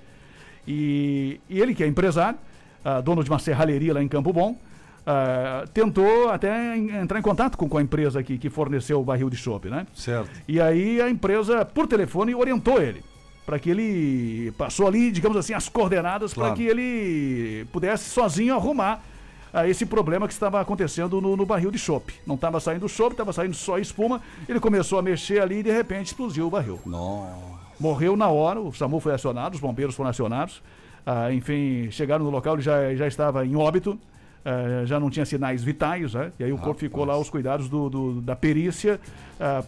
E, 0.65 1.41
e 1.49 1.59
ele, 1.59 1.75
que 1.75 1.83
é 1.83 1.87
empresário, 1.87 2.39
ah, 2.85 3.01
dono 3.01 3.21
de 3.21 3.29
uma 3.29 3.37
serralheria 3.37 3.93
lá 3.93 4.01
em 4.01 4.07
Campo 4.07 4.31
Bom, 4.31 4.55
ah, 5.09 5.63
tentou 5.73 6.29
até 6.29 6.75
en- 6.75 6.97
entrar 7.01 7.17
em 7.17 7.21
contato 7.21 7.57
com, 7.57 7.67
com 7.69 7.77
a 7.77 7.81
empresa 7.81 8.21
que, 8.21 8.37
que 8.37 8.49
forneceu 8.49 8.99
o 8.99 9.03
barril 9.03 9.29
de 9.29 9.37
chopp, 9.37 9.69
né? 9.69 9.87
Certo. 9.95 10.29
E 10.47 10.59
aí 10.59 11.01
a 11.01 11.09
empresa, 11.09 11.63
por 11.63 11.87
telefone, 11.87 12.35
orientou 12.35 12.81
ele. 12.81 13.01
para 13.45 13.57
que 13.57 13.69
ele 13.69 14.51
passou 14.57 14.85
ali, 14.87 15.09
digamos 15.09 15.37
assim, 15.37 15.53
as 15.53 15.69
coordenadas 15.69 16.33
Claro. 16.33 16.49
para 16.49 16.57
que 16.57 16.67
ele 16.69 17.65
pudesse 17.71 18.09
sozinho 18.09 18.53
arrumar 18.53 19.01
ah, 19.53 19.65
esse 19.65 19.85
problema 19.85 20.27
que 20.27 20.33
estava 20.33 20.59
acontecendo 20.59 21.21
no, 21.21 21.37
no 21.37 21.45
barril 21.45 21.71
de 21.71 21.77
chopp. 21.79 22.13
Não 22.25 22.35
estava 22.35 22.59
saindo 22.59 22.89
chopp, 22.89 23.13
estava 23.13 23.31
saindo 23.31 23.55
só 23.55 23.79
espuma. 23.79 24.21
Ele 24.49 24.59
começou 24.59 24.99
a 24.99 25.01
mexer 25.01 25.41
ali 25.41 25.59
e 25.59 25.63
de 25.63 25.71
repente 25.71 26.07
explodiu 26.07 26.47
o 26.47 26.49
barril. 26.49 26.77
Não. 26.85 27.55
Morreu 27.79 28.17
na 28.17 28.27
hora, 28.27 28.59
o 28.59 28.73
SAMU 28.73 28.99
foi 28.99 29.13
acionado, 29.13 29.55
os 29.55 29.61
bombeiros 29.61 29.95
foram 29.95 30.09
acionados. 30.09 30.61
Ah, 31.05 31.31
enfim, 31.31 31.89
chegaram 31.89 32.25
no 32.25 32.29
local, 32.31 32.55
ele 32.55 32.63
já, 32.63 32.93
já 32.95 33.07
estava 33.07 33.45
em 33.45 33.55
óbito, 33.55 33.97
ah, 34.49 34.85
já 34.85 34.97
não 34.99 35.09
tinha 35.09 35.25
sinais 35.25 35.61
vitais, 35.61 36.13
né? 36.13 36.31
E 36.39 36.43
aí 36.45 36.53
o 36.53 36.57
corpo 36.57 36.79
ficou 36.79 37.03
lá 37.03 37.13
aos 37.15 37.29
cuidados 37.29 37.67
do, 37.67 37.89
do- 37.89 38.21
da 38.21 38.33
perícia 38.35 38.97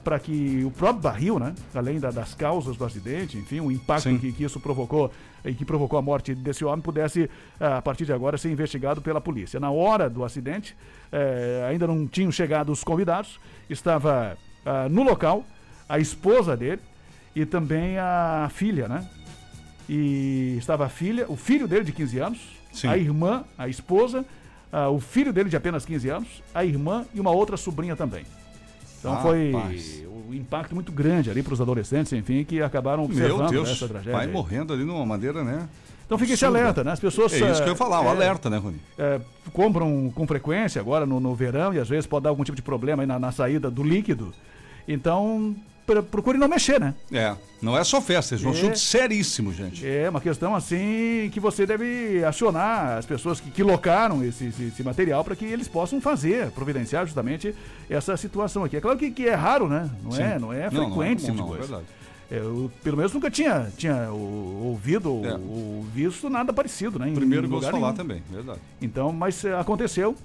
para 0.04 0.18
que 0.20 0.64
o 0.66 0.72
próprio 0.72 1.02
barril, 1.02 1.38
né? 1.38 1.54
Além 1.76 2.00
da- 2.00 2.12
das 2.12 2.34
causas 2.34 2.78
do 2.78 2.86
acidente, 2.86 3.38
enfim, 3.38 3.60
o 3.60 3.70
impacto 3.72 4.18
que, 4.18 4.32
que 4.32 4.44
isso 4.44 4.60
provocou 4.60 5.12
e 5.44 5.54
que 5.54 5.64
provocou 5.66 6.00
a 6.00 6.02
morte 6.02 6.34
desse 6.34 6.64
homem 6.66 6.82
pudesse, 6.82 7.30
ah, 7.60 7.78
a 7.78 7.82
partir 7.82 8.06
de 8.06 8.14
agora, 8.14 8.38
ser 8.38 8.50
investigado 8.52 9.02
pela 9.02 9.20
polícia. 9.20 9.60
Na 9.60 9.70
hora 9.70 10.10
do 10.10 10.24
acidente, 10.24 10.76
eh, 11.12 11.66
ainda 11.70 11.86
não 11.88 12.08
tinham 12.08 12.32
chegado 12.32 12.72
os 12.72 12.84
convidados, 12.84 13.38
estava 13.70 14.38
no 14.92 15.04
local 15.04 15.44
a 15.88 15.98
esposa 16.00 16.56
dele 16.56 16.82
e 17.36 17.46
também 17.46 17.98
a 17.98 18.50
filha, 18.54 18.88
né? 18.88 19.08
E 19.90 20.56
estava 20.58 20.86
a 20.86 20.90
filha, 20.90 21.26
o 21.28 21.36
filho 21.36 21.68
dele 21.68 21.84
de 21.84 21.92
15 21.92 22.20
anos, 22.20 22.40
Sim. 22.72 22.88
a 22.88 22.98
irmã, 22.98 23.44
a 23.58 23.68
esposa, 23.68 24.24
ah, 24.72 24.90
o 24.90 25.00
filho 25.00 25.32
dele 25.34 25.50
de 25.50 25.56
apenas 25.56 25.86
15 25.86 26.10
anos, 26.10 26.28
a 26.54 26.64
irmã 26.64 27.06
e 27.14 27.20
uma 27.20 27.32
outra 27.32 27.58
sobrinha 27.58 27.96
também. 27.96 28.24
Então 29.00 29.22
foi 29.22 29.52
Rapaz. 29.52 30.04
um 30.30 30.34
impacto 30.34 30.76
muito 30.76 30.92
grande 30.92 31.30
ali 31.32 31.42
para 31.42 31.54
os 31.54 31.62
adolescentes, 31.62 32.12
enfim, 32.14 32.44
que 32.44 32.62
acabaram 32.62 33.04
Meu 33.04 33.12
observando 33.12 33.50
Deus, 33.50 33.70
essa 33.70 33.88
tragédia. 33.88 34.12
vai 34.12 34.26
aí. 34.26 34.32
morrendo 34.32 34.74
ali 34.74 34.84
numa 34.84 35.06
maneira, 35.06 35.44
né? 35.44 35.68
Então 36.06 36.18
fica 36.18 36.34
esse 36.34 36.44
alerta, 36.44 36.84
né? 36.84 36.92
As 36.92 37.00
pessoas 37.00 37.32
É 37.34 37.52
isso 37.52 37.62
que 37.62 37.70
eu 37.70 37.74
ia 37.74 37.78
falar, 37.78 38.02
um 38.02 38.06
é, 38.06 38.10
alerta, 38.10 38.50
né, 38.50 38.58
Rony? 38.58 38.82
é, 38.98 39.22
compram 39.54 40.12
com 40.14 40.26
frequência 40.28 40.82
agora 40.82 41.06
no, 41.06 41.20
no 41.20 41.34
verão 41.36 41.74
e 41.74 41.80
às 41.80 41.88
vezes 41.88 42.08
pode 42.08 42.24
dar 42.24 42.30
algum 42.32 42.44
tipo 42.44 42.56
de 42.56 42.64
problema 42.64 43.04
aí 43.04 43.08
na, 43.08 43.20
na 43.20 43.32
saída 43.32 43.70
do 43.70 43.84
líquido. 43.84 44.34
Então, 44.88 45.56
pr- 45.94 46.02
procure 46.04 46.38
não 46.38 46.48
mexer, 46.48 46.80
né? 46.80 46.94
É, 47.12 47.36
não 47.62 47.78
é 47.78 47.84
só 47.84 48.00
festa, 48.02 48.36
é 48.36 48.40
um 48.40 48.50
É. 48.50 48.52
assunto 48.52 48.78
seríssimo, 48.80 49.54
gente. 49.54 49.86
É 49.88 50.10
uma 50.10 50.22
questão 50.22 50.54
assim 50.56 51.30
que 51.34 51.40
você 51.40 51.66
deve 51.66 52.24
acionar 52.24 52.98
as 52.98 53.06
pessoas 53.06 53.40
que, 53.40 53.50
que 53.52 53.64
locaram 53.64 54.24
esse, 54.24 54.46
esse, 54.46 54.64
esse 54.66 54.84
material 54.84 55.24
para 55.24 55.36
que 55.36 55.46
eles 55.46 55.68
possam 55.68 56.00
fazer, 56.00 56.52
providenciar 56.52 57.06
justamente 57.06 57.54
essa 57.90 58.16
situação 58.18 58.64
aqui. 58.64 58.78
É 58.78 58.82
claro 58.82 58.98
que, 58.98 59.12
que 59.12 59.28
é 59.28 59.34
raro, 59.34 59.68
né? 59.68 59.90
Não 60.04 60.12
Sim. 60.12 60.22
é, 60.24 60.40
não 60.40 60.54
é 60.54 60.70
Não, 60.72 60.90
não 60.90 61.04
é 61.04 61.06
frequente 61.06 61.18
esse 61.24 61.32
tipo 61.32 61.38
comum, 61.38 61.38
de 61.38 61.38
não, 61.38 61.46
é 61.56 61.58
coisa. 61.58 61.76
verdade. 61.78 62.00
É, 62.32 62.38
eu, 62.38 62.72
pelo 62.84 62.96
menos 62.98 63.12
nunca 63.12 63.32
tinha, 63.32 63.72
tinha 63.76 64.12
ouvido 64.12 65.12
ou, 65.14 65.26
É. 65.26 65.34
ou 65.34 65.84
visto 65.94 66.30
nada 66.30 66.54
parecido, 66.54 67.00
né? 67.00 67.10
em 67.10 67.14
Primeiro 67.16 67.46
ouço 67.46 67.56
lugar 67.56 67.72
falar 67.72 67.88
nenhum. 67.88 67.96
também, 67.98 68.24
verdade. 68.32 68.60
Então, 68.82 69.12
mas 69.12 69.44
é, 69.44 69.54
aconteceu 69.60 70.16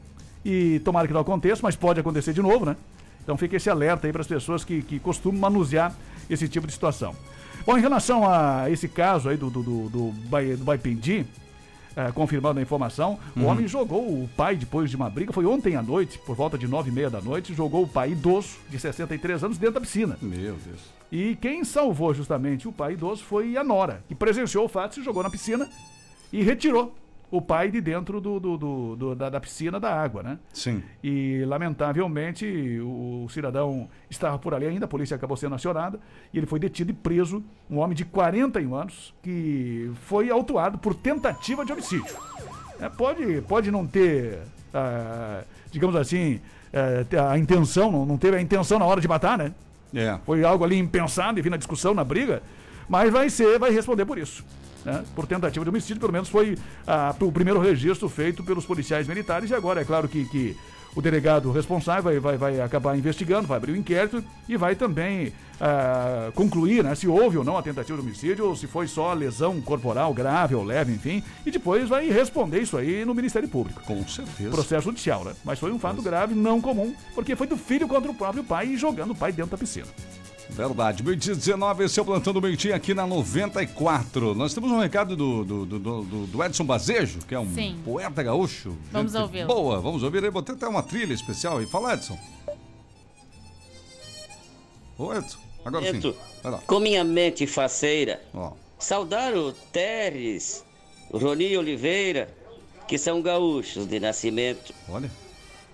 e 0.44 0.80
tomara 0.85 1.06
que 1.06 1.14
não 1.14 1.23
aconteça, 1.23 1.61
mas 1.62 1.75
pode 1.76 1.99
acontecer 2.00 2.35
de 2.35 2.42
novo, 2.42 2.66
né? 2.66 2.76
Então 3.24 3.36
fica 3.36 3.56
esse 3.56 3.68
alerta 3.68 4.06
aí 4.06 4.12
para 4.12 4.20
as 4.20 4.28
pessoas 4.28 4.62
que, 4.62 4.82
que 4.82 5.00
costumam 5.00 5.40
manusear 5.40 5.92
esse 6.30 6.46
tipo 6.46 6.66
de 6.66 6.72
situação. 6.72 7.16
Bom, 7.66 7.76
em 7.76 7.80
relação 7.80 8.28
a 8.28 8.70
esse 8.70 8.86
caso 8.86 9.30
aí 9.30 9.36
do, 9.36 9.48
do, 9.48 9.62
do, 9.62 9.88
do, 9.88 10.10
do 10.10 10.64
Baipendi, 10.64 11.26
é, 11.96 12.12
confirmando 12.12 12.60
a 12.60 12.62
informação, 12.62 13.18
o 13.36 13.44
homem 13.44 13.66
jogou 13.66 14.02
o 14.02 14.28
pai 14.36 14.56
depois 14.56 14.90
de 14.90 14.96
uma 14.96 15.08
briga, 15.08 15.32
foi 15.32 15.46
ontem 15.46 15.76
à 15.76 15.82
noite, 15.82 16.18
por 16.18 16.36
volta 16.36 16.58
de 16.58 16.66
nove 16.66 16.90
e 16.90 16.92
meia 16.92 17.08
da 17.08 17.20
noite, 17.20 17.54
jogou 17.54 17.84
o 17.84 17.88
pai 17.88 18.10
idoso, 18.10 18.58
de 18.68 18.78
63 18.78 19.44
anos, 19.44 19.58
dentro 19.58 19.74
da 19.74 19.80
piscina. 19.80 20.18
Meu 20.20 20.56
Deus. 20.56 20.92
E 21.10 21.36
quem 21.36 21.64
salvou 21.64 22.12
justamente 22.12 22.66
o 22.66 22.72
pai 22.72 22.94
idoso 22.94 23.22
foi 23.22 23.56
a 23.56 23.64
Nora, 23.64 24.02
que 24.08 24.14
presenciou 24.14 24.64
o 24.64 24.68
fato, 24.68 24.96
se 24.96 25.02
jogou 25.02 25.22
na 25.22 25.30
piscina 25.30 25.68
e 26.32 26.42
retirou 26.42 26.94
o 27.36 27.42
pai 27.42 27.70
de 27.70 27.80
dentro 27.80 28.20
do, 28.20 28.38
do- 28.38 28.56
do- 28.56 28.96
do- 28.96 29.14
da, 29.14 29.28
da 29.30 29.40
piscina 29.40 29.80
da 29.80 29.92
água, 29.92 30.22
né? 30.22 30.38
Sim. 30.52 30.82
E, 31.02 31.42
lamentavelmente, 31.46 32.46
o, 32.80 33.24
o 33.24 33.28
cidadão 33.30 33.88
estava 34.08 34.38
por 34.38 34.54
ali 34.54 34.66
ainda, 34.66 34.84
a 34.84 34.88
polícia 34.88 35.14
acabou 35.16 35.36
sendo 35.36 35.54
acionada, 35.54 35.98
e 36.32 36.38
ele 36.38 36.46
foi 36.46 36.59
detido 36.59 36.90
e 36.90 36.94
preso, 36.94 37.42
um 37.70 37.78
homem 37.78 37.96
de 37.96 38.04
41 38.04 38.74
anos, 38.74 39.12
que 39.22 39.90
foi 40.06 40.30
autuado 40.30 40.78
por 40.78 40.94
tentativa 40.94 41.64
de 41.64 41.72
homicídio. 41.72 42.14
É, 42.80 42.88
pode, 42.88 43.40
pode 43.42 43.70
não 43.70 43.87
ter, 43.87 44.38
ah, 44.72 45.42
digamos 45.70 45.96
assim, 45.96 46.40
eh, 46.72 47.04
a 47.30 47.38
intenção, 47.38 47.90
não, 47.90 48.04
não 48.06 48.18
teve 48.18 48.37
a 48.37 48.40
intenção 48.40 48.78
na 48.78 48.85
hora 48.85 49.00
de 49.00 49.06
matar, 49.09 49.38
né? 49.38 49.52
É. 49.94 50.18
Foi 50.26 50.42
algo 50.44 50.64
ali 50.64 50.76
impensado, 50.76 51.38
enfim, 51.38 51.50
na 51.50 51.56
discussão, 51.56 51.94
na 51.94 52.02
briga, 52.02 52.42
mas 52.88 53.12
vai 53.12 53.30
ser, 53.30 53.59
vai 53.59 53.70
responder 53.70 54.04
por 54.04 54.18
isso. 54.18 54.44
Né? 54.85 55.03
Por 55.14 55.27
tentativa 55.27 55.64
de 55.64 55.68
homicídio, 55.68 56.01
pelo 56.01 56.12
menos 56.12 56.29
foi 56.29 56.57
ah, 56.87 57.14
o 57.20 57.33
primeiro 57.33 57.61
registro 57.61 58.09
feito 58.09 58.44
pelos 58.44 58.66
policiais 58.66 59.07
militares, 59.09 59.51
e 59.51 59.55
agora 59.55 59.81
é 59.81 59.85
claro 59.85 60.09
que, 60.09 60.25
que 60.27 60.57
o 60.94 61.03
delegado 61.03 61.51
responsável 61.51 62.03
vai, 62.03 62.20
vai, 62.20 62.37
vai 62.37 62.61
acabar 62.61 62.97
investigando, 62.97 63.49
vai 63.49 63.57
abrir 63.57 63.73
o 63.73 63.77
inquérito 63.77 64.23
e 64.49 64.57
vai 64.57 64.77
também 64.77 65.33
ah, 65.61 66.31
concluir 66.35 66.85
né, 66.85 66.94
se 66.94 67.09
houve 67.09 67.38
ou 67.38 67.44
não 67.44 67.57
a 67.57 67.62
tentativa 67.62 67.99
de 67.99 68.05
homicídio, 68.05 68.47
ou 68.47 68.57
se 68.57 68.66
foi 68.66 68.87
só 68.87 69.12
lesão 69.12 69.61
corporal 69.61 70.12
grave 70.12 70.55
ou 70.55 70.62
leve, 70.62 70.92
enfim, 70.92 71.23
e 71.44 71.51
depois 71.51 71.88
vai 71.88 72.09
responder 72.09 72.61
isso 72.61 72.77
aí 72.77 73.05
no 73.05 73.14
Ministério 73.14 73.49
Público 73.49 73.83
Com 73.83 74.07
certeza. 74.07 74.51
processo 74.51 74.85
judicial, 74.85 75.25
né? 75.25 75.35
Mas 75.44 75.59
foi 75.59 75.73
um 75.73 75.79
fato 75.79 76.03
grave, 76.03 76.35
não 76.35 76.61
comum, 76.61 76.94
porque 77.14 77.35
foi 77.35 77.47
do 77.47 77.57
filho 77.57 77.88
contra 77.88 78.11
o 78.11 78.14
próprio 78.14 78.44
pai 78.44 78.68
e 78.68 78.77
jogando 78.77 79.12
o 79.12 79.16
pai 79.16 79.33
dentro 79.33 79.53
da 79.53 79.59
piscina. 79.59 79.87
Verdade. 80.50 81.02
Meio-dia 81.02 81.35
19, 81.35 81.85
esse 81.85 81.98
é 81.98 82.02
o 82.02 82.04
Plantão 82.04 82.33
do 82.33 82.40
Meio-Dia 82.40 82.76
aqui 82.76 82.94
na 82.94 83.07
94. 83.07 84.35
Nós 84.35 84.52
temos 84.54 84.70
um 84.70 84.78
recado 84.78 85.16
do, 85.16 85.44
do, 85.44 85.66
do, 85.66 85.78
do- 85.78 86.26
do 86.26 86.44
Edson 86.44 86.64
Bazejo, 86.64 87.18
que 87.26 87.35
é 87.35 87.40
um 87.40 87.52
Sim. 87.54 87.80
poeta 87.85 88.22
gaúcho. 88.22 88.76
Vamos 88.92 89.14
ouvi-lo. 89.14 89.46
Boa, 89.48 89.80
vamos 89.80 90.02
ouvir 90.02 90.22
aí. 90.22 90.30
Botei 90.30 90.54
até 90.54 90.68
uma 90.68 90.83
trilha 90.83 91.12
especial 91.14 91.59
aí. 91.59 91.66
Fala, 91.66 91.94
Edson. 91.94 92.18
Ô, 94.98 95.12
Edson. 95.14 95.38
Agora 95.64 95.90
sim. 95.90 96.14
Vai 96.42 96.52
lá. 96.52 96.59
com 96.66 96.78
minha 96.78 97.02
mente 97.02 97.46
faceira, 97.46 98.20
Ó. 98.35 98.52
saudar 98.78 99.35
o 99.35 99.50
Teres, 99.50 100.62
o 101.11 101.16
Roni 101.16 101.57
Oliveira, 101.57 102.28
que 102.87 102.98
são 102.98 103.22
gaúchos 103.22 103.87
de 103.87 103.98
nascimento. 103.98 104.74
Olha. 104.88 105.11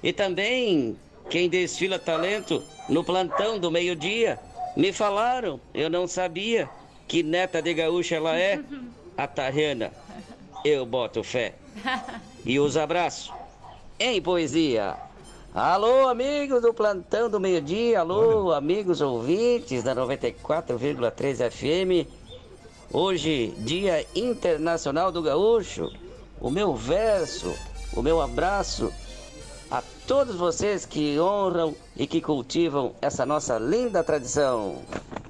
E 0.01 0.13
também 0.13 0.97
quem 1.29 1.49
desfila 1.49 1.99
talento 1.99 2.63
no 2.89 3.03
plantão 3.03 3.59
do 3.59 3.69
meio-dia. 3.71 4.39
Me 4.77 4.93
falaram, 4.93 5.61
eu 5.75 5.91
não 5.91 6.07
sabia, 6.07 6.69
que 7.09 7.23
neta 7.23 7.61
de 7.61 7.75
gaúcha 7.75 8.17
ela 8.17 8.39
é, 8.39 8.61
a 9.17 9.27
Tarrana. 9.27 9.93
Eu 10.65 10.87
boto 10.87 11.23
fé. 11.23 11.55
E 12.45 12.59
os 12.61 12.77
abraço. 12.77 13.33
Em 13.99 14.21
poesia. 14.23 14.97
Alô, 15.53 16.09
amigos 16.09 16.63
do 16.63 16.73
plantão 16.73 17.29
do 17.29 17.41
meio-dia. 17.41 18.01
Alô, 18.01 18.53
amigos 18.53 19.01
ouvintes 19.01 19.83
da 19.83 19.95
94,3 19.95 21.51
FM. 21.51 22.09
Hoje, 22.93 23.53
Dia 23.59 24.07
Internacional 24.15 25.11
do 25.11 25.23
Gaúcho. 25.23 25.91
O 26.41 26.51
meu 26.51 26.75
verso, 26.75 27.55
o 27.95 28.03
meu 28.03 28.21
abraço 28.21 28.93
todos 30.11 30.35
vocês 30.35 30.85
que 30.85 31.21
honram 31.21 31.73
e 31.97 32.05
que 32.05 32.21
cultivam 32.21 32.93
essa 33.01 33.25
nossa 33.25 33.61
linda 33.61 34.03
tradição. 34.03 34.83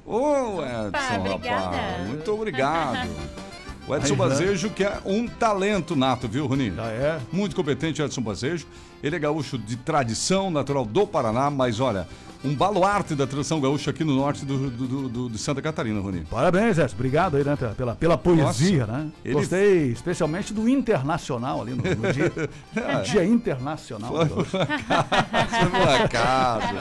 Ô, 0.06 0.62
Edson, 0.62 0.90
Ah, 0.94 1.18
obrigada. 1.18 1.76
rapaz. 1.76 2.08
Muito 2.08 2.32
obrigado. 2.32 3.08
O 3.90 3.96
Edson 3.96 4.12
Aí, 4.14 4.18
né? 4.20 4.28
Bazejo, 4.28 4.70
que 4.70 4.84
é 4.84 4.98
um 5.04 5.26
talento 5.26 5.96
nato, 5.96 6.28
viu, 6.28 6.46
Rony? 6.46 6.70
Já 6.74 6.84
é. 6.86 7.20
Muito 7.32 7.54
competente, 7.56 8.00
Edson 8.00 8.22
Bazejo. 8.22 8.66
Ele 9.02 9.16
é 9.16 9.18
gaúcho 9.18 9.56
de 9.58 9.76
tradição, 9.76 10.50
natural 10.50 10.84
do 10.84 11.06
Paraná, 11.06 11.50
mas 11.50 11.80
olha, 11.80 12.06
um 12.44 12.54
baluarte 12.54 13.14
da 13.14 13.26
tradição 13.26 13.60
gaúcha 13.60 13.90
aqui 13.90 14.04
no 14.04 14.14
norte 14.14 14.44
do, 14.44 14.70
do- 14.70 15.08
do- 15.08 15.28
de 15.30 15.38
Santa 15.38 15.60
Catarina, 15.62 16.00
Rony. 16.00 16.26
Parabéns, 16.30 16.78
Edson. 16.78 16.94
Obrigado 16.94 17.36
aí, 17.36 17.44
né, 17.44 17.56
pela- 17.76 17.94
pela, 17.94 18.18
poesia, 18.18 18.86
Nossa, 18.86 18.98
né? 18.98 19.10
ele- 19.24 19.34
Gostei 19.34 19.86
especialmente 19.92 20.52
do 20.54 20.68
internacional 20.68 21.62
ali 21.62 21.72
no, 21.72 21.82
no 21.82 22.12
dia, 22.12 22.32
É. 22.76 23.00
dia 23.02 23.24
internacional. 23.24 24.12
Foi 24.14 24.26
por 25.70 25.88
acaso. 26.04 26.74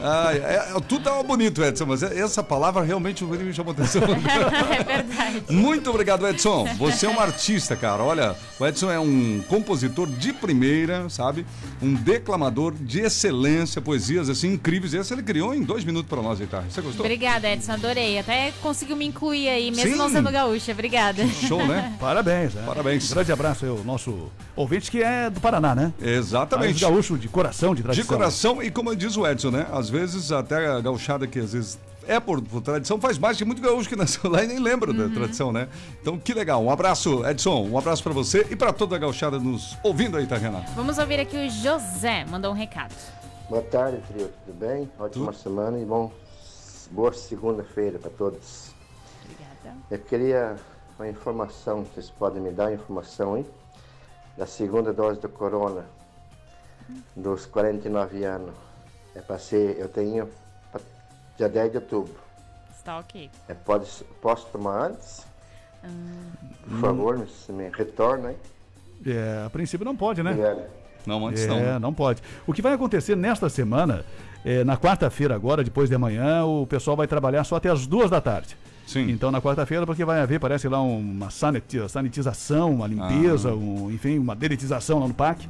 Ai, 0.00 0.38
é, 0.38 0.72
é, 0.76 0.80
tudo 0.86 1.04
tava 1.04 1.22
bonito, 1.22 1.62
Edson, 1.62 1.86
mas 1.86 2.02
essa 2.02 2.42
palavra 2.42 2.82
realmente 2.82 3.24
me 3.24 3.52
chamou 3.52 3.72
atenção. 3.72 4.02
é 4.06 4.84
verdade. 4.84 5.42
Muito 5.50 5.90
obrigado, 5.90 6.26
Edson. 6.26 6.66
Você 6.78 7.06
é 7.06 7.08
um 7.08 7.20
artista, 7.20 7.76
cara. 7.76 8.02
Olha, 8.02 8.36
o 8.58 8.66
Edson 8.66 8.90
é 8.90 8.98
um 8.98 9.42
compositor 9.48 10.06
de 10.06 10.32
primeira, 10.32 11.08
sabe? 11.08 11.46
Um 11.82 11.94
declamador 11.94 12.72
de 12.74 13.00
excelência, 13.00 13.80
poesias 13.80 14.28
assim 14.28 14.52
incríveis. 14.52 14.94
Esse 14.94 15.12
ele 15.12 15.22
criou 15.22 15.54
em 15.54 15.62
dois 15.62 15.84
minutos 15.84 16.08
pra 16.08 16.22
nós, 16.22 16.40
Itar. 16.40 16.64
Você 16.68 16.80
gostou? 16.80 17.04
Obrigada, 17.04 17.48
Edson. 17.48 17.72
Adorei. 17.72 18.18
Até 18.18 18.52
conseguiu 18.62 18.96
me 18.96 19.06
incluir 19.06 19.48
aí, 19.48 19.70
mesmo 19.70 19.92
Sim. 19.92 19.98
não 19.98 20.08
sendo 20.10 20.30
gaúcha. 20.30 20.72
Obrigada. 20.72 21.26
Show, 21.28 21.66
né? 21.66 21.94
Parabéns, 22.00 22.54
né? 22.54 22.62
Parabéns. 22.66 23.10
Um 23.10 23.14
grande 23.14 23.32
abraço 23.32 23.64
aí 23.64 23.70
ao 23.70 23.78
nosso 23.84 24.30
ouvinte 24.56 24.90
que 24.90 25.02
é 25.02 25.30
do 25.30 25.40
Paraná, 25.40 25.74
né? 25.74 25.92
Mas 25.98 26.08
Exatamente. 26.08 26.80
gaúcho 26.80 27.16
de 27.16 27.28
coração, 27.28 27.70
de 27.74 27.76
De 27.78 27.82
tradição. 27.84 28.06
coração, 28.06 28.62
e 28.62 28.70
como 28.70 28.94
diz 28.94 29.16
o 29.16 29.26
Edson, 29.26 29.50
né? 29.50 29.66
Às 29.72 29.87
às 29.88 29.90
vezes, 29.90 30.32
até 30.32 30.66
a 30.66 30.80
gauchada 30.80 31.26
que 31.26 31.38
às 31.38 31.54
vezes 31.54 31.78
é 32.06 32.20
por, 32.20 32.42
por 32.42 32.60
tradição, 32.60 33.00
faz 33.00 33.18
mais 33.18 33.36
que 33.38 33.44
muito 33.44 33.60
gaúcho 33.60 33.88
que 33.88 33.96
nasceu 33.96 34.30
lá 34.30 34.44
e 34.44 34.46
nem 34.46 34.58
lembra 34.58 34.92
da 34.92 35.08
tradição, 35.08 35.50
né? 35.50 35.68
Então, 36.00 36.18
que 36.18 36.34
legal. 36.34 36.62
Um 36.62 36.70
abraço, 36.70 37.26
Edson. 37.26 37.66
Um 37.66 37.78
abraço 37.78 38.02
pra 38.02 38.12
você 38.12 38.46
e 38.50 38.56
pra 38.56 38.72
toda 38.72 38.96
a 38.96 38.98
gauchada 38.98 39.38
nos 39.38 39.76
ouvindo 39.82 40.16
aí, 40.16 40.26
tá, 40.26 40.36
Renato? 40.36 40.70
Vamos 40.72 40.98
ouvir 40.98 41.20
aqui 41.20 41.36
o 41.36 41.50
José, 41.50 42.24
mandou 42.26 42.50
um 42.50 42.54
recado. 42.54 42.94
Boa 43.48 43.62
tarde, 43.62 43.98
trio. 44.08 44.30
Tudo 44.44 44.58
bem? 44.58 44.90
Ótima 44.98 45.32
semana 45.32 45.78
e 45.78 45.84
bom, 45.84 46.12
boa 46.90 47.12
segunda-feira 47.12 47.98
para 47.98 48.10
todos. 48.10 48.70
Obrigada. 49.24 49.78
Eu 49.90 49.98
queria 49.98 50.56
uma 50.98 51.08
informação, 51.08 51.84
vocês 51.84 52.10
podem 52.10 52.42
me 52.42 52.50
dar 52.50 52.72
informação 52.74 53.34
aí? 53.34 53.46
Da 54.36 54.46
segunda 54.46 54.92
dose 54.92 55.18
do 55.18 55.28
corona, 55.30 55.86
dos 57.16 57.46
49 57.46 58.24
anos. 58.24 58.67
É 59.18 59.20
para 59.20 59.38
ser, 59.38 59.76
eu 59.78 59.88
tenho 59.88 60.28
pra- 60.70 60.80
dia 61.36 61.48
10 61.48 61.72
de 61.72 61.76
outubro. 61.78 62.14
Está 62.76 62.98
ok. 63.00 63.28
É, 63.48 63.54
pode, 63.54 63.86
posso 64.22 64.46
tomar 64.46 64.90
antes? 64.90 65.26
Hum. 65.84 66.30
Por 66.68 66.78
favor, 66.80 67.18
me, 67.18 67.26
se 67.26 67.50
me 67.52 67.68
retorna 67.68 68.28
aí. 68.28 68.36
É, 69.06 69.42
a 69.46 69.50
princípio 69.50 69.84
não 69.84 69.96
pode, 69.96 70.22
né? 70.22 70.30
Obrigado. 70.30 70.62
Não, 71.04 71.26
antes 71.26 71.42
É, 71.44 71.46
não. 71.48 71.80
não 71.80 71.94
pode. 71.94 72.22
O 72.46 72.52
que 72.52 72.62
vai 72.62 72.72
acontecer 72.74 73.16
nesta 73.16 73.48
semana, 73.48 74.04
é, 74.44 74.62
na 74.62 74.76
quarta-feira 74.76 75.34
agora, 75.34 75.64
depois 75.64 75.88
de 75.88 75.94
amanhã, 75.96 76.44
o 76.44 76.66
pessoal 76.66 76.96
vai 76.96 77.06
trabalhar 77.06 77.42
só 77.44 77.56
até 77.56 77.68
as 77.70 77.86
duas 77.86 78.10
da 78.10 78.20
tarde. 78.20 78.56
Sim. 78.86 79.10
Então, 79.10 79.30
na 79.30 79.40
quarta-feira, 79.42 79.84
porque 79.84 80.04
vai 80.04 80.20
haver, 80.20 80.38
parece 80.40 80.68
lá, 80.68 80.80
uma 80.80 81.28
saniti- 81.30 81.86
sanitização, 81.88 82.72
uma 82.72 82.86
limpeza, 82.86 83.52
um, 83.54 83.90
enfim, 83.90 84.18
uma 84.18 84.34
deretização 84.36 85.00
lá 85.00 85.08
no 85.08 85.14
parque. 85.14 85.48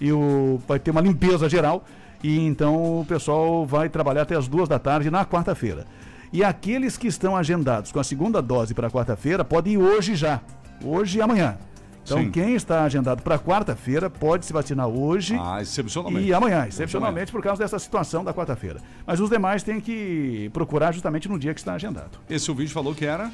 E 0.00 0.12
o, 0.12 0.60
vai 0.66 0.78
ter 0.78 0.90
uma 0.90 1.00
limpeza 1.00 1.48
geral. 1.48 1.84
E 2.24 2.38
então 2.40 3.00
o 3.00 3.04
pessoal 3.04 3.66
vai 3.66 3.90
trabalhar 3.90 4.22
até 4.22 4.34
as 4.34 4.48
duas 4.48 4.66
da 4.66 4.78
tarde 4.78 5.10
na 5.10 5.26
quarta-feira. 5.26 5.84
E 6.32 6.42
aqueles 6.42 6.96
que 6.96 7.06
estão 7.06 7.36
agendados 7.36 7.92
com 7.92 8.00
a 8.00 8.04
segunda 8.04 8.40
dose 8.40 8.72
para 8.72 8.90
quarta-feira 8.90 9.44
podem 9.44 9.74
ir 9.74 9.76
hoje 9.76 10.16
já. 10.16 10.40
Hoje 10.82 11.18
e 11.18 11.20
amanhã. 11.22 11.58
Então, 12.02 12.18
Sim. 12.18 12.30
quem 12.30 12.54
está 12.54 12.82
agendado 12.84 13.22
para 13.22 13.38
quarta-feira 13.38 14.08
pode 14.08 14.46
se 14.46 14.54
vacinar 14.54 14.88
hoje 14.88 15.36
Ah, 15.38 15.60
excepcionalmente. 15.60 16.26
e 16.26 16.32
amanhã, 16.32 16.66
excepcionalmente 16.66 17.30
por 17.30 17.42
causa 17.42 17.62
dessa 17.62 17.78
situação 17.78 18.24
da 18.24 18.32
quarta-feira. 18.32 18.80
Mas 19.06 19.20
os 19.20 19.28
demais 19.28 19.62
têm 19.62 19.78
que 19.78 20.50
procurar 20.54 20.92
justamente 20.92 21.28
no 21.28 21.38
dia 21.38 21.52
que 21.52 21.60
está 21.60 21.74
agendado. 21.74 22.18
Esse 22.28 22.50
ouvinte 22.50 22.72
falou 22.72 22.94
que 22.94 23.04
era. 23.04 23.30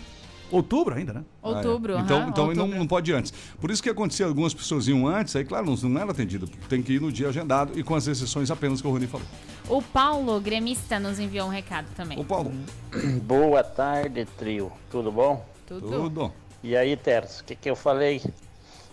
Outubro 0.51 0.95
ainda, 0.95 1.13
né? 1.13 1.25
Outubro, 1.43 1.97
Ah, 1.97 2.01
é. 2.01 2.03
Então, 2.03 2.17
aham, 2.19 2.29
então 2.31 2.45
não, 2.45 2.51
outubro. 2.63 2.79
não 2.79 2.87
pode 2.87 3.11
ir 3.11 3.15
antes. 3.15 3.33
Por 3.61 3.71
isso 3.71 3.83
que 3.83 3.89
acontecia, 3.89 4.27
algumas 4.27 4.53
pessoas 4.53 4.89
iam 4.89 5.07
antes, 5.07 5.35
aí, 5.37 5.45
claro, 5.45 5.67
não, 5.67 5.77
não 5.89 6.01
era 6.01 6.11
atendido. 6.11 6.49
Tem 6.69 6.83
que 6.83 6.95
ir 6.95 7.01
no 7.01 7.13
dia 7.13 7.29
agendado 7.29 7.79
e 7.79 7.83
com 7.83 7.95
as 7.95 8.07
exceções 8.07 8.51
apenas 8.51 8.81
que 8.81 8.87
o 8.87 8.91
Rony 8.91 9.07
falou. 9.07 9.27
O 9.69 9.81
Paulo, 9.81 10.41
gremista, 10.41 10.99
nos 10.99 11.19
enviou 11.19 11.47
um 11.47 11.51
recado 11.51 11.87
também. 11.97 12.19
Ô, 12.19 12.25
Paulo, 12.25 12.53
Boa 13.23 13.63
tarde, 13.63 14.25
trio. 14.39 14.73
Tudo 14.91 15.13
bom? 15.13 15.45
Tudo. 15.67 15.89
tudo. 15.89 16.33
E 16.63 16.77
aí, 16.77 16.97
Terço, 16.97 17.43
o 17.43 17.45
que, 17.45 17.55
que 17.55 17.71
eu 17.71 17.77
falei? 17.77 18.21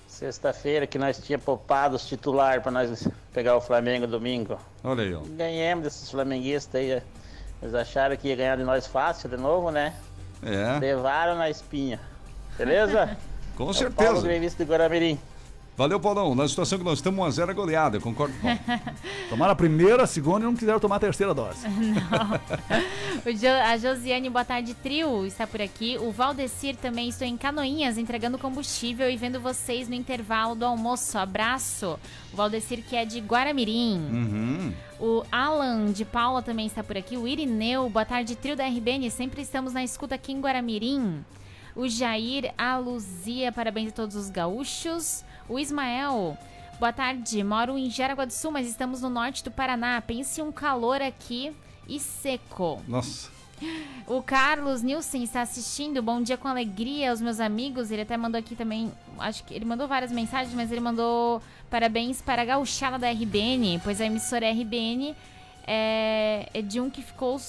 Sexta-feira 0.07 0.87
que 0.87 0.97
nós 0.97 1.19
tinha 1.19 1.37
poupado 1.37 1.95
os 1.95 2.05
titular 2.07 2.61
para 2.61 2.71
nós 2.71 3.07
pegar 3.33 3.55
o 3.57 3.61
Flamengo 3.61 4.07
domingo. 4.07 4.57
Olha 4.83 5.03
aí, 5.03 5.13
ó. 5.13 5.21
Ganhamos 5.35 5.83
desses 5.83 6.09
flamenguistas 6.09 6.75
aí. 6.79 7.01
Eles 7.61 7.73
acharam 7.73 8.15
que 8.15 8.27
ia 8.27 8.35
ganhar 8.35 8.55
de 8.57 8.63
nós 8.63 8.87
fácil 8.87 9.29
de 9.29 9.37
novo, 9.37 9.69
né? 9.69 9.93
É, 10.43 10.79
Levaram 10.79 11.35
na 11.35 11.49
espinha. 11.49 11.99
Beleza? 12.57 13.17
com 13.55 13.63
É 13.63 13.71
o 13.71 13.91
Paulo 13.91 14.21
certeza. 14.21 14.21
De 14.21 14.27
Guaramirim. 14.63 15.19
Valeu, 15.77 15.99
Paulão. 15.99 16.33
Na 16.33 16.47
situação 16.47 16.79
que 16.79 16.83
nós 16.83 16.97
estamos, 16.97 17.35
1x0 17.37 17.49
é 17.49 17.53
goleada. 17.53 17.97
Eu 17.97 18.01
concordo 18.01 18.33
com. 18.41 18.47
Tomaram 19.29 19.51
a 19.53 19.55
primeira, 19.55 20.03
a 20.03 20.07
segunda 20.07 20.39
e 20.39 20.43
não 20.45 20.55
quiseram 20.55 20.79
tomar 20.79 20.95
a 20.95 20.99
terceira 20.99 21.33
dose. 21.35 21.59
O 23.25 23.33
Jo- 23.33 23.47
a 23.65 23.77
Josiane, 23.77 24.29
boa 24.29 24.45
tarde, 24.45 24.73
trio, 24.73 25.25
está 25.25 25.45
por 25.45 25.61
aqui. 25.61 25.97
O 25.99 26.11
Valdecir 26.11 26.77
também, 26.77 27.09
estou 27.09 27.27
em 27.27 27.35
Canoinhas, 27.35 27.97
entregando 27.97 28.37
combustível 28.37 29.09
e 29.09 29.17
vendo 29.17 29.39
vocês 29.39 29.87
no 29.89 29.95
intervalo 29.95 30.55
do 30.55 30.63
almoço. 30.65 31.17
Abraço. 31.17 31.99
O 32.31 32.37
Valdecir, 32.37 32.83
que 32.87 32.95
é 32.95 33.03
de 33.05 33.19
Guaramirim. 33.19 33.97
Uhum. 33.97 34.73
O 34.99 35.23
Alan 35.31 35.91
de 35.91 36.05
Paula 36.05 36.41
também 36.41 36.67
está 36.67 36.83
por 36.83 36.97
aqui. 36.97 37.17
O 37.17 37.27
Irineu, 37.27 37.89
boa 37.89 38.05
tarde, 38.05 38.35
trio 38.35 38.55
da 38.55 38.65
RBN. 38.65 39.09
Sempre 39.11 39.41
estamos 39.41 39.73
na 39.73 39.83
escuta 39.83 40.15
aqui 40.15 40.31
em 40.31 40.39
Guaramirim. 40.39 41.23
O 41.75 41.87
Jair, 41.89 42.53
a 42.57 42.77
Luzia, 42.77 43.51
parabéns 43.51 43.89
a 43.89 43.91
todos 43.95 44.15
os 44.15 44.29
gaúchos. 44.29 45.23
O 45.49 45.57
Ismael, 45.57 46.37
boa 46.77 46.91
tarde. 46.91 47.41
Moro 47.41 47.77
em 47.77 47.89
Jaraguá 47.89 48.25
do 48.25 48.33
Sul, 48.33 48.51
mas 48.51 48.67
estamos 48.67 49.01
no 49.01 49.09
norte 49.09 49.43
do 49.43 49.49
Paraná. 49.49 50.01
Pense 50.01 50.41
um 50.41 50.51
calor 50.51 51.01
aqui 51.01 51.55
e 51.87 51.99
seco. 51.99 52.81
Nossa. 52.85 53.29
O 54.05 54.21
Carlos 54.21 54.83
Nilson 54.83 55.17
está 55.23 55.41
assistindo. 55.41 56.01
Bom 56.01 56.21
dia 56.21 56.37
com 56.37 56.47
alegria 56.47 57.11
aos 57.11 57.21
meus 57.21 57.39
amigos. 57.39 57.91
Ele 57.91 58.01
até 58.01 58.17
mandou 58.17 58.37
aqui 58.37 58.55
também. 58.55 58.91
Acho 59.17 59.43
que 59.45 59.53
ele 59.53 59.65
mandou 59.65 59.87
várias 59.87 60.11
mensagens, 60.11 60.53
mas 60.53 60.69
ele 60.69 60.81
mandou 60.81 61.41
parabéns 61.69 62.21
para 62.21 62.41
a 62.41 62.45
gauchada 62.45 62.99
da 62.99 63.09
RBN, 63.09 63.79
pois 63.83 64.01
a 64.01 64.05
emissora 64.05 64.51
RBN 64.51 65.15
é, 65.65 66.49
é 66.53 66.61
de 66.61 66.79
um 66.79 66.89
que 66.89 67.01
ficou. 67.01 67.39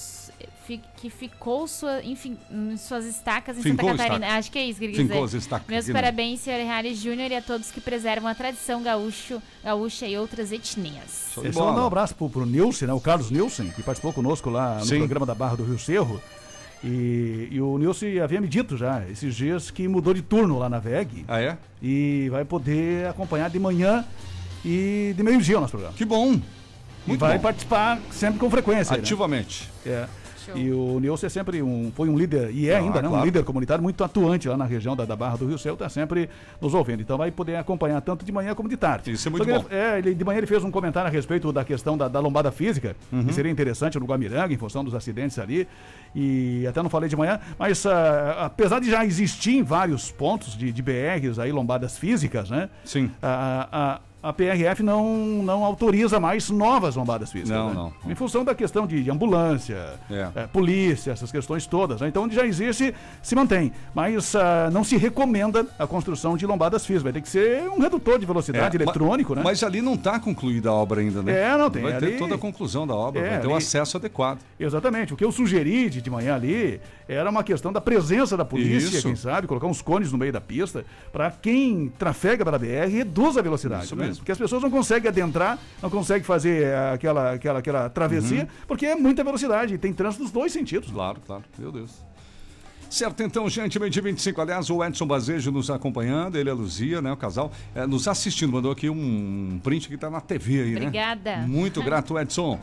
Fi- 0.77 0.81
Que 0.97 1.09
ficou 1.09 1.67
sua, 1.67 2.03
enfim, 2.03 2.37
em 2.51 2.77
suas 2.77 3.05
estacas 3.05 3.57
em 3.57 3.61
Fincou 3.61 3.89
Santa 3.89 4.03
Catarina. 4.03 4.25
estaca. 4.25 4.39
Acho 4.39 4.51
que 4.51 4.59
é 4.59 4.65
isso 4.65 4.79
que 4.79 4.85
ele 4.85 4.93
quis 4.93 5.01
Fincou 5.07 5.25
dizer. 5.25 5.37
as 5.37 5.43
estacas 5.43 5.67
Meus 5.67 5.87
né? 5.87 5.93
parabéns, 5.93 6.39
senhor 6.41 6.65
Harry 6.65 6.93
Júnior, 6.95 7.31
e 7.31 7.35
a 7.35 7.41
todos 7.41 7.71
que 7.71 7.81
preservam 7.81 8.29
a 8.29 8.35
tradição 8.35 8.81
gaúcho, 8.83 9.41
gaúcha 9.63 10.05
e 10.07 10.17
outras 10.17 10.51
etnias. 10.51 11.37
É 11.43 11.51
só 11.51 11.65
mandar 11.65 11.83
um 11.83 11.87
abraço 11.87 12.13
pro, 12.15 12.29
pro 12.29 12.45
Nilson, 12.45 12.85
né? 12.85 12.93
O 12.93 12.99
Carlos 13.01 13.31
Nilson, 13.31 13.69
que 13.69 13.81
participou 13.81 14.13
conosco 14.13 14.49
lá 14.49 14.79
no 14.79 14.85
Sim. 14.85 14.97
programa 14.99 15.25
da 15.25 15.33
Barra 15.35 15.55
do 15.57 15.63
Rio 15.63 15.79
Cerro. 15.79 16.21
E, 16.83 17.49
e 17.51 17.59
o 17.61 17.77
Nilson 17.77 18.05
havia 18.23 18.39
me 18.39 18.47
dito 18.47 18.77
já, 18.77 19.03
esses 19.09 19.35
dias, 19.35 19.69
que 19.69 19.85
mudou 19.87 20.13
de 20.13 20.21
turno 20.21 20.57
lá 20.57 20.69
na 20.69 20.79
VEG 20.79 21.25
Ah, 21.27 21.41
é? 21.41 21.57
e 21.81 22.29
vai 22.31 22.45
poder 22.45 23.07
acompanhar 23.07 23.49
de 23.49 23.59
manhã 23.59 24.05
e 24.63 25.13
de 25.15 25.21
meio-dia 25.23 25.57
o 25.57 25.61
nosso 25.61 25.71
programa. 25.71 25.93
Que 25.97 26.05
bom. 26.05 26.33
e 26.33 26.41
Muito 27.05 27.19
vai 27.19 27.37
bom. 27.37 27.43
participar 27.43 27.99
sempre 28.11 28.39
com 28.39 28.49
frequência. 28.49 28.93
né? 28.95 28.99
Ativamente. 28.99 29.69
É. 29.85 30.07
Show. 30.51 30.57
E 30.57 30.71
o 30.71 30.99
Nilson 30.99 31.25
é 31.25 31.29
sempre 31.29 31.61
um, 31.61 31.91
foi 31.95 32.09
um 32.09 32.17
líder, 32.17 32.51
e 32.51 32.69
é 32.69 32.75
Ah, 32.75 32.79
ainda, 32.79 33.01
né? 33.01 33.07
Um 33.07 33.11
claro. 33.11 33.25
líder 33.25 33.43
comunitário 33.43 33.81
muito 33.83 34.03
atuante 34.03 34.47
lá 34.47 34.57
na 34.57 34.65
região 34.65 34.95
da, 34.95 35.05
da 35.05 35.15
Barra 35.15 35.37
do 35.37 35.47
Rio 35.47 35.57
Céu, 35.57 35.73
está 35.73 35.87
sempre 35.89 36.29
nos 36.61 36.73
ouvindo. 36.73 37.01
Então 37.01 37.17
vai 37.17 37.31
poder 37.31 37.55
acompanhar 37.55 38.01
tanto 38.01 38.23
de 38.25 38.31
manhã 38.31 38.53
como 38.55 38.67
de 38.69 38.77
tarde. 38.77 39.11
Isso 39.11 39.27
é 39.27 39.31
muito 39.31 39.45
bom. 39.45 39.65
Ele, 39.69 39.75
é, 39.79 39.97
ele, 39.97 40.13
de 40.15 40.23
manhã 40.23 40.37
ele 40.39 40.47
fez 40.47 40.63
um 40.63 40.71
comentário 40.71 41.07
a 41.09 41.11
respeito 41.11 41.51
da 41.51 41.63
questão 41.63 41.97
da, 41.97 42.07
da 42.07 42.19
lombada 42.19 42.51
física, 42.51 42.95
Uhum. 43.11 43.25
que 43.25 43.33
seria 43.33 43.51
interessante 43.51 43.99
no 43.99 44.05
Guamiranga, 44.05 44.53
em 44.53 44.57
função 44.57 44.83
dos 44.83 44.93
acidentes 44.95 45.37
ali. 45.39 45.67
E 46.15 46.65
até 46.67 46.81
não 46.81 46.89
falei 46.89 47.07
de 47.09 47.15
manhã, 47.15 47.39
mas 47.57 47.85
ah, 47.85 48.45
apesar 48.45 48.79
de 48.79 48.89
já 48.89 49.05
existir 49.05 49.55
em 49.57 49.63
vários 49.63 50.11
pontos 50.11 50.57
de, 50.57 50.71
de 50.71 50.81
BRs 50.81 51.37
aí, 51.39 51.51
lombadas 51.51 51.97
físicas, 51.97 52.49
né? 52.49 52.69
Sim. 52.83 53.11
a, 53.21 53.67
a, 53.71 53.99
a 54.21 54.33
PRF 54.33 54.83
não, 54.83 55.15
não 55.43 55.63
autoriza 55.63 56.19
mais 56.19 56.49
novas 56.49 56.95
lombadas 56.95 57.31
físicas. 57.31 57.51
Não, 57.57 57.69
né? 57.69 57.73
não. 58.03 58.11
Em 58.11 58.15
função 58.15 58.43
da 58.43 58.53
questão 58.53 58.85
de, 58.85 59.09
ambulância, 59.09 59.93
É. 60.11 60.27
eh, 60.35 60.47
polícia, 60.47 61.11
essas 61.11 61.31
questões 61.31 61.65
todas. 61.65 62.01
né? 62.01 62.07
Então, 62.09 62.23
onde 62.23 62.35
já 62.35 62.45
existe, 62.45 62.93
se 63.21 63.33
mantém. 63.35 63.71
Mas 63.95 64.35
ah, 64.35 64.69
não 64.73 64.83
se 64.83 64.97
recomenda 64.97 65.65
a 65.79 65.87
construção 65.87 66.35
de 66.35 66.45
lombadas 66.45 66.85
físicas. 66.85 67.03
Vai 67.03 67.13
ter 67.13 67.21
que 67.21 67.29
ser 67.29 67.69
um 67.69 67.79
redutor 67.79 68.19
de 68.19 68.25
velocidade 68.25 68.75
É, 68.77 68.81
eletrônico, 68.81 69.31
ma- 69.31 69.37
né? 69.37 69.41
Mas 69.43 69.63
ali 69.63 69.81
não 69.81 69.93
está 69.93 70.19
concluída 70.19 70.69
a 70.69 70.73
obra 70.73 70.99
ainda, 70.99 71.21
né? 71.23 71.31
É, 71.53 71.57
não 71.57 71.69
tem, 71.69 71.83
Vai 71.83 71.97
ter 71.97 72.05
ali- 72.07 72.17
toda 72.17 72.35
a 72.35 72.37
conclusão 72.37 72.85
da 72.85 72.93
obra, 72.95 73.21
É, 73.21 73.29
vai 73.29 73.39
ter 73.39 73.47
o 73.47 73.55
acesso 73.55 73.95
adequado. 73.95 74.39
Exatamente. 74.59 75.13
O 75.13 75.17
que 75.17 75.23
eu 75.23 75.31
sugeri 75.31 75.89
de, 75.89 76.01
de 76.01 76.09
manhã 76.09 76.35
ali 76.35 76.81
era 77.07 77.29
uma 77.29 77.43
questão 77.43 77.71
da 77.71 77.79
presença 77.79 78.35
da 78.35 78.43
polícia, 78.45 78.97
Isso. 78.97 79.07
quem 79.07 79.15
sabe, 79.15 79.47
colocar 79.47 79.67
uns 79.67 79.81
cones 79.81 80.11
no 80.11 80.17
meio 80.17 80.33
da 80.33 80.41
pista, 80.41 80.83
para 81.11 81.31
quem 81.31 81.91
trafega 81.97 82.43
pela 82.43 82.59
BR 82.59 82.87
reduza 82.91 83.39
a 83.39 83.43
velocidade. 83.43 83.85
Isso 83.85 83.95
né? 83.95 84.08
Mesmo. 84.09 84.21
Porque 84.21 84.31
as 84.31 84.37
pessoas 84.37 84.61
não 84.61 84.69
conseguem 84.69 85.09
adentrar, 85.09 85.57
não 85.81 85.89
conseguem 85.89 86.23
fazer 86.23 86.63
eh, 86.63 86.93
aquela, 86.93 87.33
aquela, 87.33 87.59
aquela 87.59 87.89
travessia, 87.89 88.41
Uhum. 88.43 88.47
porque 88.67 88.85
é 88.85 88.95
muita 88.95 89.23
velocidade. 89.23 89.73
E 89.73 89.77
tem 89.77 89.93
trânsito 89.93 90.23
dos 90.23 90.31
dois 90.31 90.51
sentidos. 90.51 90.91
Claro, 90.91 91.19
claro. 91.25 91.43
Meu 91.57 91.71
Deus. 91.71 91.91
Certo, 92.89 93.21
então, 93.21 93.47
gente, 93.47 93.77
meio 93.79 93.91
de 93.91 94.01
25. 94.01 94.41
Aliás, 94.41 94.67
o 94.71 94.83
Edson 94.83 95.05
Bazejo 95.05 95.51
nos 95.51 95.69
acompanhando, 95.69 96.37
ele 96.37 96.49
e 96.49 96.51
a 96.51 96.55
Luzia, 96.55 97.01
né, 97.03 97.11
o 97.11 97.17
casal, 97.17 97.51
eh, 97.75 97.85
nos 97.85 98.07
assistindo. 98.07 98.51
Mandou 98.51 98.71
aqui 98.71 98.89
um 98.89 99.59
print 99.63 99.87
que 99.87 99.95
tá 99.95 100.09
na 100.09 100.19
TV 100.19 100.61
aí, 100.63 100.71
né? 100.71 100.77
Obrigada. 100.77 101.37
Muito 101.47 101.83
grato, 101.83 102.17
Edson. 102.17 102.59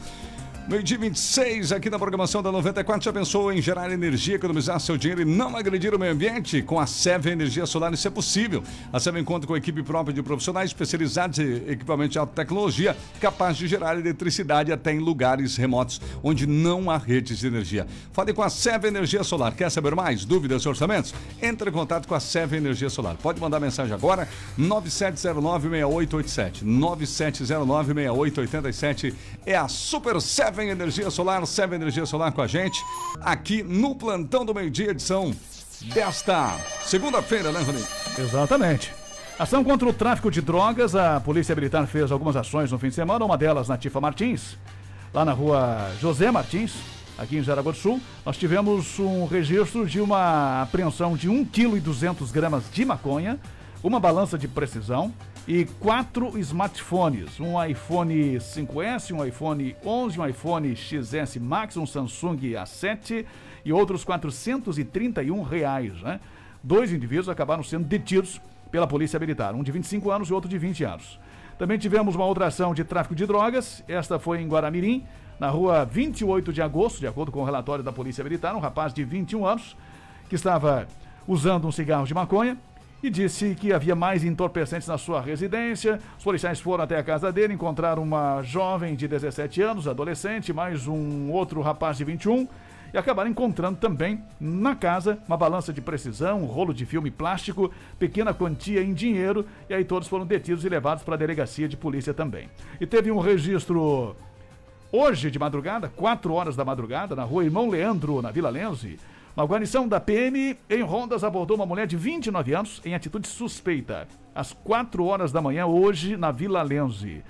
Meio 0.69 0.83
dia 0.83 0.99
26 0.99 1.71
aqui 1.71 1.89
na 1.89 1.97
programação 1.97 2.43
da 2.43 2.51
94. 2.51 3.05
Já 3.05 3.13
pensou 3.13 3.53
em 3.53 3.63
gerar 3.63 3.89
energia, 3.93 4.35
economizar 4.35 4.81
seu 4.81 4.97
dinheiro 4.97 5.23
e 5.23 5.25
não 5.25 5.57
agredir 5.57 5.95
o 5.95 5.99
meio 5.99 6.13
ambiente? 6.13 6.61
Com 6.61 6.81
a 6.81 6.89
Seve 6.89 7.31
Energia 7.31 7.65
Solar 7.67 7.95
isso 7.95 8.09
é 8.09 8.11
possível. 8.11 8.65
A 8.93 8.99
Seve 8.99 9.23
conta 9.23 9.47
com 9.47 9.57
equipe 9.57 9.81
própria 9.85 10.13
de 10.13 10.21
profissionais 10.25 10.71
especializados 10.71 11.39
em 11.39 11.71
equipamento 11.71 12.11
de 12.11 12.19
alta 12.19 12.33
tecnologia 12.35 12.97
capaz 13.21 13.57
de 13.57 13.69
gerar 13.69 13.97
eletricidade 13.97 14.73
até 14.73 14.93
em 14.93 14.99
lugares 14.99 15.57
remotos 15.57 16.01
onde 16.21 16.49
não 16.49 16.91
há 16.91 16.99
redes 16.99 17.39
de 17.39 17.47
energia. 17.47 17.87
Fale 18.13 18.33
com 18.33 18.43
a 18.43 18.51
Seve 18.51 18.89
Energia 18.89 19.23
Solar. 19.23 19.55
Quer 19.55 19.71
saber 19.71 19.95
mais? 19.95 20.25
Dúvidas, 20.25 20.67
orçamentos? 20.67 21.15
Entre 21.41 21.71
em 21.71 21.73
contato 21.73 22.09
com 22.09 22.15
a 22.17 22.21
Seve 22.21 22.57
Energia 22.57 22.91
Solar. 22.91 23.15
Pode 23.15 23.41
mandar 23.41 23.61
mensagem 23.61 23.95
agora 23.95 24.27
97096887. 24.59 26.65
97096887 26.65 29.15
é 29.47 29.55
a 29.55 29.69
Super 29.69 30.21
Seve 30.21 30.56
Seven 30.57 30.71
Energia 30.71 31.11
Solar, 31.11 31.47
Seven 31.47 31.77
Energia 31.77 32.07
Solar 32.07 32.33
com 32.33 32.41
a 32.41 32.47
gente, 32.47 32.83
aqui 33.21 33.63
no 33.63 33.95
Plantão 33.95 34.43
do 34.43 34.55
Meio 34.55 34.71
Dia, 34.71 34.91
edição 34.91 35.31
desta 35.93 36.57
segunda-feira, 36.83 37.53
né, 37.53 37.61
Roninho? 37.61 37.85
Exatamente. 38.17 38.91
Ação 39.39 39.63
contra 39.63 39.87
o 39.87 39.93
tráfico 39.93 40.31
de 40.31 40.41
drogas, 40.41 40.95
a 40.95 41.21
Polícia 41.21 41.55
Militar 41.55 41.87
fez 41.87 42.11
algumas 42.11 42.37
ações 42.37 42.73
no 42.73 42.79
fim 42.79 42.89
de 42.89 42.95
semana, 42.95 43.23
uma 43.23 43.37
delas 43.37 43.69
na 43.69 43.77
Tifa 43.77 44.01
Martins, 44.01 44.57
lá 45.13 45.27
na 45.27 45.33
rua 45.35 45.91
José 46.01 46.31
Martins, 46.31 46.73
aqui 47.19 47.37
em 47.37 47.43
Jaraguá 47.43 47.73
do 47.73 47.77
Sul. 47.77 48.01
Nós 48.25 48.39
tivemos 48.39 48.99
um 48.99 49.27
registro 49.27 49.87
de 49.87 50.01
uma 50.01 50.63
apreensão 50.63 51.19
de 51.19 51.29
1,2 51.29 51.51
kg 51.51 52.33
gramas 52.33 52.65
de 52.73 52.83
maconha, 52.83 53.39
uma 53.83 54.01
balança 54.01 54.39
de 54.39 54.49
precisão 54.49 55.13
e 55.47 55.65
quatro 55.65 56.37
smartphones, 56.39 57.39
um 57.39 57.63
iPhone 57.65 58.37
5S, 58.37 59.15
um 59.15 59.25
iPhone 59.25 59.77
11, 59.85 60.21
um 60.21 60.27
iPhone 60.27 60.75
XS 60.75 61.37
Max, 61.37 61.77
um 61.77 61.87
Samsung 61.87 62.37
A7 62.37 63.25
e 63.65 63.73
outros 63.73 64.03
431 64.03 65.43
reais, 65.43 66.03
né? 66.03 66.19
Dois 66.63 66.93
indivíduos 66.93 67.29
acabaram 67.29 67.63
sendo 67.63 67.85
detidos 67.85 68.41
pela 68.73 68.89
Polícia 68.89 69.21
Militar, 69.21 69.55
um 69.55 69.63
de 69.63 69.71
25 69.71 70.11
anos 70.11 70.29
e 70.29 70.35
outro 70.35 70.51
de 70.51 70.59
20 70.59 70.83
anos. 70.83 71.21
Também 71.57 71.79
tivemos 71.79 72.17
uma 72.17 72.25
outra 72.25 72.47
ação 72.47 72.75
de 72.75 72.83
tráfico 72.83 73.15
de 73.15 73.25
drogas, 73.25 73.85
esta 73.87 74.19
foi 74.19 74.41
em 74.41 74.49
Guaramirim, 74.49 75.05
na 75.39 75.49
rua 75.49 75.85
28 75.85 76.53
de 76.53 76.61
agosto, 76.61 76.99
de 76.99 77.07
acordo 77.07 77.31
com 77.31 77.41
o 77.41 77.45
relatório 77.45 77.85
da 77.85 77.93
Polícia 77.93 78.25
Militar, 78.25 78.57
um 78.57 78.59
rapaz 78.59 78.93
de 78.93 79.05
21 79.05 79.47
anos 79.47 79.77
que 80.29 80.35
estava 80.35 80.89
usando 81.29 81.69
um 81.69 81.73
cigarro 81.73 82.05
de 82.05 82.15
maconha 82.15 82.59
e 83.03 83.11
disse 83.11 83.55
que 83.55 83.73
havia 83.73 83.95
mais 83.95 84.25
entorpecentes 84.25 84.89
na 84.89 84.99
sua 84.99 85.21
residência. 85.21 86.01
Os 86.19 86.25
policiais 86.25 86.61
foram 86.61 86.85
até 86.85 86.99
a 86.99 87.03
casa 87.03 87.33
dele, 87.33 87.55
encontraram 87.55 88.03
uma 88.03 88.43
jovem 88.43 88.95
de 88.95 89.07
17 89.07 89.63
anos, 89.63 89.87
adolescente, 89.87 90.53
mais 90.53 90.87
um 90.87 91.31
outro 91.31 91.61
rapaz 91.61 91.97
de 91.97 92.05
21 92.05 92.49
e 92.93 92.99
acabaram 92.99 93.31
encontrando 93.31 93.79
também 93.79 94.23
na 94.41 94.75
casa 94.75 95.19
uma 95.27 95.37
balança 95.37 95.73
de 95.73 95.81
precisão, 95.81 96.43
um 96.43 96.47
rolo 96.47 96.73
de 96.73 96.87
filme 96.87 97.11
plástico, 97.11 97.71
pequena 97.99 98.33
quantia 98.33 98.83
em 98.83 98.95
dinheiro, 98.95 99.45
e 99.69 99.75
aí 99.75 99.85
todos 99.85 100.09
foram 100.09 100.25
detidos 100.25 100.65
e 100.65 100.69
levados 100.69 101.03
para 101.03 101.15
a 101.15 101.19
delegacia 101.19 101.69
de 101.69 101.77
polícia 101.77 102.15
também. 102.15 102.49
E 102.81 102.87
teve 102.87 103.11
um 103.11 103.19
registro 103.19 104.17
hoje 104.91 105.31
de 105.31 105.39
madrugada, 105.39 105.91
4 105.95 106.33
horas 106.33 106.57
da 106.57 106.65
madrugada, 106.65 107.15
na 107.15 107.25
rua 107.25 107.45
Irmão 107.45 107.69
Leandro, 107.69 108.23
na 108.23 108.31
Vila 108.31 108.51
Lenze. 108.51 108.99
Uma 109.37 109.45
guarnição 109.45 109.87
da 109.87 110.01
PM 110.01 110.57
em 110.71 110.81
Rondas 110.81 111.23
abordou 111.23 111.59
uma 111.59 111.67
mulher 111.67 111.87
de 111.87 111.95
29 111.95 112.55
anos 112.55 112.81
em 112.87 112.95
atitude 112.95 113.29
suspeita, 113.29 114.09
às 114.35 114.55
4 114.55 115.05
horas 115.05 115.31
da 115.31 115.43
manhã, 115.43 115.67
hoje, 115.67 116.17
na 116.17 116.33
Vila 116.33 116.63
Lenze. 116.63 117.23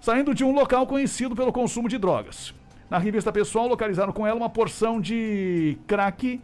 Saindo 0.00 0.34
de 0.34 0.42
um 0.42 0.54
local 0.54 0.86
conhecido 0.86 1.36
pelo 1.36 1.52
consumo 1.52 1.86
de 1.86 1.98
drogas. 1.98 2.54
Na 2.88 2.96
revista 2.96 3.30
pessoal, 3.30 3.68
localizaram 3.68 4.10
com 4.10 4.26
ela 4.26 4.38
uma 4.38 4.48
porção 4.48 4.98
de 4.98 5.76
crack 5.86 6.40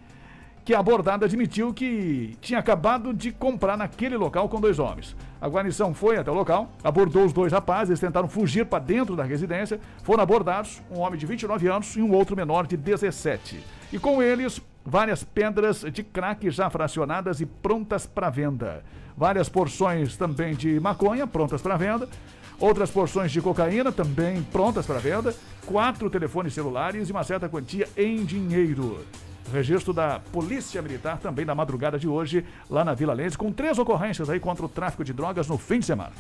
que 0.67 0.75
a 0.75 0.81
abordada 0.81 1.25
admitiu 1.25 1.73
que 1.73 2.37
tinha 2.43 2.59
acabado 2.59 3.15
de 3.15 3.33
comprar 3.33 3.79
naquele 3.79 4.19
local 4.19 4.51
com 4.51 4.61
dois 4.61 4.79
homens. 4.79 5.17
A 5.41 5.49
guarnição 5.49 5.95
foi 5.95 6.19
até 6.19 6.31
o 6.31 6.35
local, 6.35 6.71
abordou 6.83 7.25
os 7.25 7.33
dois 7.33 7.51
rapazes, 7.55 7.89
eles 7.89 8.01
tentaram 8.01 8.29
fugir 8.29 8.67
para 8.67 8.85
dentro 8.85 9.17
da 9.17 9.25
residência, 9.25 9.81
foram 10.03 10.23
abordados 10.23 10.83
um 10.91 11.01
homem 11.01 11.19
de 11.19 11.25
29 11.25 11.69
anos 11.69 11.97
e 11.97 12.03
um 12.03 12.13
outro 12.13 12.37
menor 12.37 12.67
de 12.67 12.77
17. 12.77 13.63
E 13.91 13.99
com 13.99 14.23
eles, 14.23 14.61
várias 14.85 15.25
pedras 15.25 15.81
de 15.81 16.03
crack 16.03 16.51
já 16.51 16.69
fracionadas 16.69 17.41
e 17.41 17.47
prontas 17.47 18.07
para 18.07 18.31
venda. 18.31 18.85
Várias 19.17 19.49
porções 19.49 20.17
também 20.17 20.55
de 20.55 20.79
maconha 20.79 21.27
prontas 21.27 21.63
para 21.63 21.77
venda. 21.77 22.09
Outras 22.59 22.91
porções 22.91 23.33
de 23.33 23.41
cocaína 23.41 23.91
também 23.91 24.43
prontas 24.43 24.87
para 24.87 24.99
venda. 24.99 25.35
Quatro 25.67 26.11
telefones 26.11 26.55
celulares 26.55 27.09
e 27.09 27.13
uma 27.13 27.25
certa 27.25 27.49
quantia 27.49 27.89
em 27.97 28.25
dinheiro. 28.25 29.05
Registro 29.53 29.93
da 29.93 30.21
Polícia 30.33 30.81
Militar 30.81 31.19
também 31.19 31.45
na 31.45 31.55
madrugada 31.55 31.99
de 31.99 32.09
hoje, 32.09 32.45
lá 32.69 32.85
na 32.85 32.95
Vila 32.95 33.13
Lense, 33.13 33.37
com 33.37 33.53
três 33.53 33.79
ocorrências 33.79 34.31
aí 34.31 34.41
contra 34.41 34.65
o 34.65 34.69
tráfico 34.69 35.05
de 35.05 35.13
drogas 35.13 35.47
no 35.47 35.59
fim 35.59 35.79
de 35.79 35.87
semana. 35.87 36.13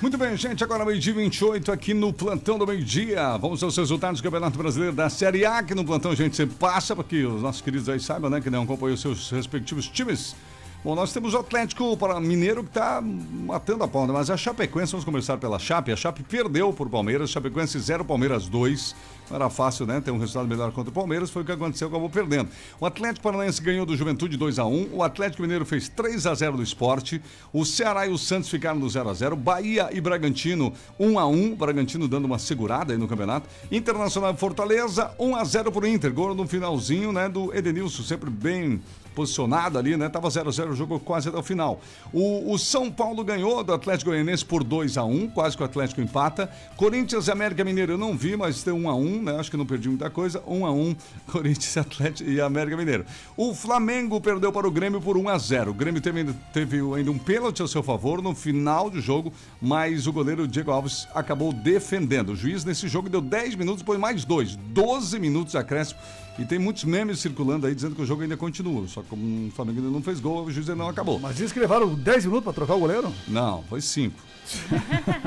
Muito 0.00 0.18
bem, 0.18 0.36
gente. 0.36 0.62
Agora 0.62 0.84
meio-dia 0.84 1.14
28 1.14 1.72
aqui 1.72 1.94
no 1.94 2.12
Plantão 2.12 2.58
do 2.58 2.66
Meio-Dia. 2.66 3.38
Vamos 3.38 3.62
aos 3.62 3.76
resultados 3.76 4.20
do 4.20 4.24
Campeonato 4.24 4.58
Brasileiro 4.58 4.94
da 4.94 5.08
Série 5.08 5.46
A, 5.46 5.62
que 5.62 5.74
no 5.74 5.84
plantão 5.84 6.10
a 6.10 6.14
gente 6.14 6.36
sempre 6.36 6.54
passa, 6.56 6.94
porque 6.94 7.24
os 7.24 7.40
nossos 7.40 7.62
queridos 7.62 7.88
aí 7.88 7.98
saibam, 7.98 8.28
né, 8.28 8.40
que 8.40 8.50
não 8.50 8.64
acompanham 8.64 8.94
os 8.94 9.00
seus 9.00 9.30
respectivos 9.30 9.88
times. 9.88 10.36
Bom, 10.84 10.94
nós 10.94 11.12
temos 11.12 11.34
o 11.34 11.38
Atlético 11.38 11.96
para 11.96 12.20
Mineiro 12.20 12.62
que 12.62 12.68
está 12.68 13.00
matando 13.02 13.82
a 13.82 14.06
né? 14.06 14.12
mas 14.12 14.30
a 14.30 14.36
Chapecoense, 14.36 14.92
vamos 14.92 15.04
começar 15.04 15.36
pela 15.36 15.58
Chape. 15.58 15.90
A 15.90 15.96
Chape 15.96 16.22
perdeu 16.22 16.72
por 16.72 16.88
Palmeiras, 16.88 17.30
Chapecoense 17.30 17.76
0, 17.78 18.04
Palmeiras 18.04 18.48
2. 18.48 18.94
Não 19.28 19.36
era 19.36 19.50
fácil, 19.50 19.86
né? 19.86 20.00
Ter 20.00 20.10
um 20.10 20.18
resultado 20.18 20.46
melhor 20.46 20.70
contra 20.72 20.90
o 20.90 20.92
Palmeiras, 20.92 21.30
foi 21.30 21.42
o 21.42 21.44
que 21.44 21.52
aconteceu, 21.52 21.88
acabou 21.88 22.08
perdendo. 22.08 22.48
O 22.80 22.86
Atlético 22.86 23.24
Paranaense 23.24 23.60
ganhou 23.60 23.84
do 23.84 23.96
Juventude 23.96 24.36
2 24.36 24.58
a 24.58 24.64
1 24.64 24.90
o 24.92 25.02
Atlético 25.02 25.42
Mineiro 25.42 25.64
fez 25.64 25.88
3 25.88 26.26
a 26.26 26.34
0 26.34 26.56
do 26.56 26.62
esporte, 26.62 27.20
o 27.52 27.64
Ceará 27.64 28.06
e 28.06 28.10
o 28.10 28.18
Santos 28.18 28.48
ficaram 28.48 28.78
no 28.78 28.88
0 28.88 29.08
a 29.08 29.14
0 29.14 29.36
Bahia 29.36 29.88
e 29.92 30.00
Bragantino 30.00 30.72
1 30.98 31.18
a 31.18 31.26
1 31.26 31.54
Bragantino 31.56 32.06
dando 32.08 32.24
uma 32.24 32.38
segurada 32.38 32.92
aí 32.92 32.98
no 32.98 33.08
campeonato. 33.08 33.48
Internacional 33.70 34.34
Fortaleza 34.36 35.10
1 35.18 35.36
a 35.36 35.44
0 35.44 35.72
pro 35.72 35.86
Inter, 35.86 36.12
gol 36.12 36.34
no 36.34 36.46
finalzinho, 36.46 37.12
né? 37.12 37.28
Do 37.28 37.54
Edenilson, 37.54 38.02
sempre 38.02 38.30
bem 38.30 38.80
posicionado 39.16 39.78
ali, 39.78 39.96
né? 39.96 40.10
Tava 40.10 40.28
0 40.28 40.50
a 40.50 40.52
0 40.52 40.72
o 40.72 40.76
jogo 40.76 41.00
quase 41.00 41.30
até 41.30 41.38
o 41.38 41.42
final. 41.42 41.80
O, 42.12 42.52
o, 42.52 42.58
São 42.58 42.92
Paulo 42.92 43.24
ganhou 43.24 43.64
do 43.64 43.72
Atlético 43.72 44.10
Goianiense 44.10 44.44
por 44.44 44.62
2 44.62 44.98
a 44.98 45.04
1 45.04 45.28
quase 45.30 45.56
que 45.56 45.62
o 45.62 45.66
Atlético 45.66 46.02
empata. 46.02 46.50
Corinthians 46.76 47.26
e 47.26 47.32
América 47.32 47.64
Mineiro 47.64 47.94
eu 47.94 47.98
não 47.98 48.14
vi, 48.14 48.36
mas 48.36 48.62
tem 48.62 48.74
1 48.74 48.88
a 48.88 48.94
1 48.94 49.22
né? 49.22 49.36
Acho 49.40 49.50
que 49.50 49.56
não 49.56 49.64
perdi 49.64 49.88
muita 49.88 50.10
coisa. 50.10 50.42
1 50.46 50.66
a 50.66 50.70
1 50.70 50.96
Corinthians 51.32 51.76
Atlético 51.78 52.30
e 52.30 52.40
América 52.40 52.76
Mineiro. 52.76 53.06
O 53.36 53.54
Flamengo 53.54 54.20
perdeu 54.20 54.52
para 54.52 54.68
o 54.68 54.70
Grêmio 54.70 55.00
por 55.00 55.16
1 55.16 55.28
a 55.30 55.38
0 55.38 55.70
O 55.70 55.74
Grêmio 55.74 56.02
teve, 56.02 56.32
teve 56.52 56.78
ainda 56.94 57.10
um 57.10 57.18
pênalti 57.18 57.62
ao 57.62 57.68
seu 57.68 57.82
favor 57.82 58.20
no 58.20 58.34
final 58.34 58.90
do 58.90 59.00
jogo, 59.00 59.32
mas 59.62 60.06
o 60.06 60.12
goleiro 60.12 60.46
Diego 60.46 60.70
Alves 60.70 61.08
acabou 61.14 61.52
defendendo. 61.52 62.30
O 62.30 62.36
juiz 62.36 62.64
nesse 62.64 62.86
jogo 62.86 63.08
deu 63.08 63.22
10 63.22 63.54
minutos, 63.54 63.80
depois 63.80 63.98
mais 63.98 64.24
dois, 64.24 64.56
12 64.56 65.18
minutos 65.18 65.56
acréscimo 65.56 65.98
e 66.38 66.44
tem 66.44 66.58
muitos 66.58 66.84
memes 66.84 67.18
circulando 67.20 67.66
aí 67.66 67.74
dizendo 67.74 67.94
que 67.94 68.02
o 68.02 68.06
jogo 68.06 68.22
ainda 68.22 68.36
continua. 68.36 68.86
Só 68.88 69.02
que 69.02 69.08
como 69.08 69.48
o 69.48 69.50
Flamengo 69.50 69.78
ainda 69.78 69.90
não 69.90 70.02
fez 70.02 70.20
gol, 70.20 70.44
o 70.44 70.50
juiz 70.50 70.68
ainda 70.68 70.82
não 70.82 70.90
acabou. 70.90 71.18
Mas 71.18 71.36
diz 71.36 71.50
que 71.50 71.58
levaram 71.58 71.94
10 71.94 72.26
minutos 72.26 72.44
para 72.44 72.52
trocar 72.52 72.74
o 72.74 72.80
goleiro? 72.80 73.12
Não, 73.26 73.62
foi 73.64 73.80
5. 73.80 74.14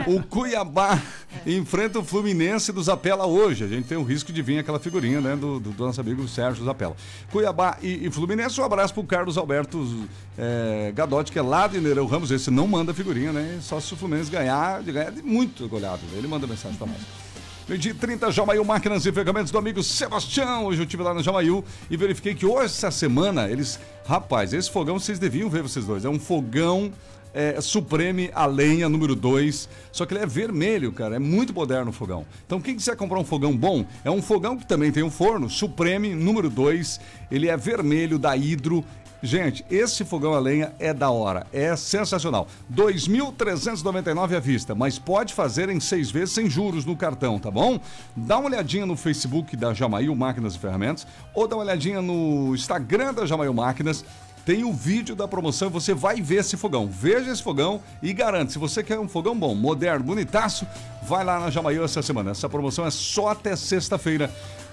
o 0.07 0.21
Cuiabá 0.23 1.01
enfrenta 1.45 1.99
o 1.99 2.03
Fluminense 2.03 2.71
do 2.71 2.81
Zapela 2.81 3.25
hoje. 3.25 3.63
A 3.63 3.67
gente 3.67 3.87
tem 3.87 3.97
o 3.97 4.03
risco 4.03 4.31
de 4.31 4.41
vir 4.41 4.59
aquela 4.59 4.79
figurinha 4.79 5.19
né, 5.19 5.35
do, 5.35 5.59
do, 5.59 5.73
nosso 5.83 5.99
amigo 5.99 6.27
Sérgio 6.27 6.63
Zapela. 6.63 6.95
Cuiabá 7.31 7.77
e, 7.81 8.05
e 8.05 8.11
Fluminense, 8.11 8.61
um 8.61 8.63
abraço 8.63 8.93
pro 8.93 9.03
Carlos 9.03 9.37
Alberto 9.37 10.07
é, 10.37 10.91
Gadotti, 10.95 11.31
que 11.31 11.39
é 11.39 11.41
lá 11.41 11.67
de 11.67 11.81
Nereu 11.81 12.05
Ramos. 12.05 12.29
Esse 12.31 12.51
não 12.51 12.67
manda 12.67 12.93
figurinha, 12.93 13.33
né? 13.33 13.59
Só 13.61 13.79
se 13.79 13.93
o 13.93 13.97
Fluminense 13.97 14.29
ganhar, 14.29 14.81
ganhar 14.83 15.11
de 15.11 15.23
muito 15.23 15.67
goleado. 15.67 16.01
Ele 16.15 16.27
manda 16.27 16.45
mensagem 16.45 16.77
pra 16.77 16.87
nós. 16.87 17.28
Meio 17.69 17.79
dia 17.79 17.93
30, 17.93 18.31
Jamaiu 18.31 18.65
Máquinas 18.65 19.05
e 19.05 19.11
Ferramentas 19.11 19.51
do 19.51 19.57
amigo 19.59 19.83
Sebastião. 19.83 20.65
Hoje 20.65 20.79
eu 20.79 20.85
estive 20.85 21.03
lá 21.03 21.13
na 21.13 21.21
Jamaiu 21.21 21.63
e 21.87 21.95
verifiquei 21.95 22.33
que 22.33 22.43
hoje, 22.43 22.65
essa 22.65 22.89
semana, 22.89 23.47
eles. 23.47 23.79
Rapaz, 24.07 24.53
esse 24.53 24.71
fogão 24.71 24.97
vocês 24.97 25.19
deviam 25.19 25.51
ver 25.51 25.61
vocês 25.61 25.85
dois. 25.85 26.03
É 26.03 26.09
um 26.09 26.17
fogão 26.17 26.91
é, 27.31 27.61
Supreme 27.61 28.31
a 28.33 28.47
lenha 28.47 28.89
número 28.89 29.15
2. 29.15 29.69
Só 29.91 30.07
que 30.07 30.15
ele 30.15 30.23
é 30.23 30.25
vermelho, 30.25 30.91
cara. 30.91 31.17
É 31.17 31.19
muito 31.19 31.53
moderno 31.53 31.91
o 31.91 31.93
fogão. 31.93 32.25
Então, 32.43 32.59
quem 32.59 32.75
quiser 32.75 32.95
comprar 32.95 33.19
um 33.19 33.23
fogão 33.23 33.55
bom, 33.55 33.85
é 34.03 34.09
um 34.09 34.19
fogão 34.19 34.57
que 34.57 34.65
também 34.65 34.91
tem 34.91 35.03
um 35.03 35.11
forno, 35.11 35.47
Supreme 35.47 36.15
número 36.15 36.49
2. 36.49 36.99
Ele 37.29 37.49
é 37.49 37.55
vermelho 37.55 38.17
da 38.17 38.35
Hidro. 38.35 38.83
Gente, 39.21 39.65
esse 39.69 40.05
fogão 40.05 40.33
a 40.33 40.39
lenha 40.39 40.73
é 40.79 40.93
da 40.93 41.09
hora, 41.11 41.45
é 41.51 41.75
sensacional. 41.75 42.47
2.399 42.73 44.35
à 44.35 44.39
vista, 44.39 44.73
mas 44.73 44.97
pode 44.97 45.33
fazer 45.33 45.69
em 45.69 45.79
seis 45.79 46.09
vezes 46.09 46.33
sem 46.33 46.49
juros 46.49 46.85
no 46.85 46.95
cartão, 46.95 47.37
tá 47.37 47.51
bom? 47.51 47.79
Dá 48.15 48.37
uma 48.37 48.47
olhadinha 48.47 48.85
no 48.85 48.95
Facebook 48.95 49.57
da 49.57 49.73
Jamail 49.73 50.15
Máquinas 50.15 50.55
e 50.55 50.59
Ferramentas 50.59 51.05
ou 51.33 51.47
dá 51.47 51.57
uma 51.57 51.63
olhadinha 51.63 52.01
no 52.01 52.55
Instagram 52.55 53.13
da 53.13 53.25
Jamail 53.25 53.53
Máquinas. 53.53 54.05
Tem 54.45 54.63
o 54.63 54.71
vídeo 54.71 55.15
da 55.15 55.27
promoção, 55.27 55.69
você 55.69 55.93
vai 55.93 56.21
ver 56.21 56.37
esse 56.37 56.55
fogão. 56.55 56.87
Veja 56.87 57.29
esse 57.29 57.43
fogão 57.43 57.81
e 58.01 58.13
garante, 58.13 58.53
se 58.53 58.57
você 58.57 58.81
quer 58.81 58.97
um 58.99 59.07
fogão 59.07 59.37
bom, 59.37 59.53
moderno, 59.53 60.03
bonitaço, 60.03 60.65
vai 61.03 61.25
lá 61.25 61.39
na 61.39 61.49
Jamail 61.49 61.83
essa 61.83 62.01
semana. 62.01 62.31
Essa 62.31 62.47
promoção 62.47 62.85
é 62.85 62.89
só 62.89 63.27
até 63.27 63.55
sexta-feira. 63.55 64.31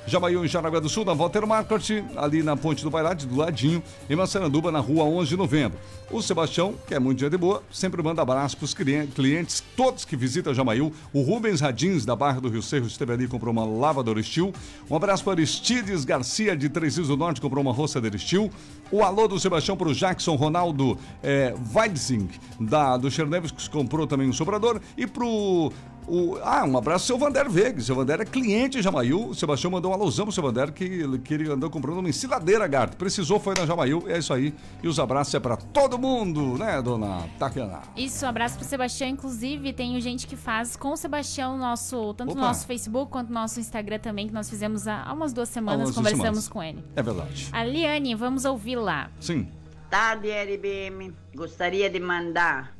Jamaiu 0.08 0.44
em 0.44 0.48
Jaraguá 0.48 0.78
do 0.78 0.88
Sul, 0.88 1.04
na 1.04 1.12
Walter 1.12 1.44
Market, 1.44 2.04
ali 2.16 2.40
na 2.40 2.56
Ponte 2.56 2.84
do 2.84 2.90
Bailade, 2.90 3.26
do 3.26 3.36
ladinho, 3.36 3.82
em 4.08 4.14
Massaranduba, 4.14 4.70
na 4.70 4.78
rua 4.78 5.02
11 5.02 5.30
de 5.30 5.36
novembro. 5.36 5.76
O 6.12 6.22
Sebastião, 6.22 6.74
que 6.86 6.94
é 6.94 6.98
muito 7.00 7.18
dia 7.18 7.28
de 7.28 7.36
boa, 7.36 7.60
sempre 7.72 8.00
manda 8.00 8.22
abraço 8.22 8.56
para 8.56 8.64
os 8.64 8.72
clientes, 8.72 9.64
todos 9.76 10.04
que 10.04 10.14
visitam 10.14 10.54
Jamaiu. 10.54 10.92
O 11.12 11.22
Rubens 11.22 11.60
Radins, 11.60 12.04
da 12.04 12.14
Barra 12.14 12.40
do 12.40 12.48
Rio 12.48 12.62
Cerro, 12.62 12.86
esteve 12.86 13.12
ali 13.12 13.24
e 13.24 13.28
comprou 13.28 13.52
uma 13.52 13.64
lavadora 13.64 14.20
Estil. 14.20 14.52
Um 14.88 14.94
abraço 14.94 15.24
para 15.24 15.32
Aristides 15.32 16.04
Garcia, 16.04 16.56
de 16.56 16.68
Três 16.68 16.96
Rios 16.96 17.08
do 17.08 17.16
Norte, 17.16 17.40
comprou 17.40 17.60
uma 17.60 17.72
roçadeira 17.72 18.14
Estil. 18.14 18.48
O 18.92 19.02
alô 19.02 19.26
do 19.26 19.40
Sebastião 19.40 19.76
para 19.76 19.88
o 19.88 19.94
Jackson 19.94 20.36
Ronaldo 20.36 20.96
é, 21.20 21.52
Weidzing, 21.74 22.28
da, 22.60 22.96
do 22.96 23.10
Chernevski, 23.10 23.56
que 23.56 23.70
comprou 23.70 24.06
também 24.06 24.28
um 24.28 24.32
sobrador. 24.32 24.80
E 24.96 25.04
para 25.04 25.24
o 25.24 25.72
O, 26.08 26.38
ah, 26.42 26.64
um 26.64 26.78
abraço 26.78 27.12
ao 27.12 27.18
seu 27.18 27.26
Vander 27.26 27.50
Veiga. 27.50 27.80
Seu 27.80 27.94
Vander 27.96 28.20
é 28.20 28.24
cliente 28.24 28.80
Jamail. 28.80 29.30
O 29.30 29.34
Sebastião 29.34 29.70
mandou 29.70 29.90
um 29.90 29.94
alusão 29.94 30.24
pro 30.24 30.32
seu 30.32 30.42
Vander 30.42 30.72
que, 30.72 31.18
que 31.18 31.34
ele 31.34 31.50
andou 31.50 31.68
comprando 31.68 31.98
uma 31.98 32.08
ensiladeira, 32.08 32.66
Garto. 32.66 32.96
Precisou, 32.96 33.40
foi 33.40 33.54
na 33.58 33.66
Jamail. 33.66 34.04
É 34.06 34.18
isso 34.18 34.32
aí. 34.32 34.54
E 34.82 34.88
os 34.88 35.00
abraços 35.00 35.34
é 35.34 35.40
pra 35.40 35.56
todo 35.56 35.98
mundo, 35.98 36.56
né, 36.56 36.80
dona 36.80 37.28
Tatiana? 37.38 37.80
Isso, 37.96 38.24
um 38.24 38.28
abraço 38.28 38.56
pro 38.56 38.64
Sebastião. 38.64 39.10
Inclusive, 39.10 39.72
tem 39.72 40.00
gente 40.00 40.26
que 40.26 40.36
faz 40.36 40.76
com 40.76 40.92
o 40.92 40.96
Sebastião 40.96 41.58
nosso, 41.58 42.14
tanto 42.14 42.30
Opa. 42.30 42.40
no 42.40 42.46
nosso 42.46 42.66
Facebook 42.66 43.10
quanto 43.10 43.28
no 43.28 43.34
nosso 43.34 43.58
Instagram 43.58 43.98
também, 43.98 44.28
que 44.28 44.34
nós 44.34 44.48
fizemos 44.48 44.86
há 44.86 45.12
umas 45.12 45.32
duas 45.32 45.48
semanas, 45.48 45.88
umas 45.88 45.94
duas 45.94 45.96
conversamos 45.96 46.44
semanas. 46.44 46.48
com 46.48 46.62
ele. 46.62 46.84
É 46.94 47.02
verdade. 47.02 47.48
A 47.52 47.64
Liane, 47.64 48.14
vamos 48.14 48.44
ouvi-la. 48.44 49.10
Sim. 49.18 49.48
Tarde, 49.90 50.28
RBM. 50.30 51.12
Gostaria 51.34 51.88
de 51.88 51.98
mandar 52.00 52.75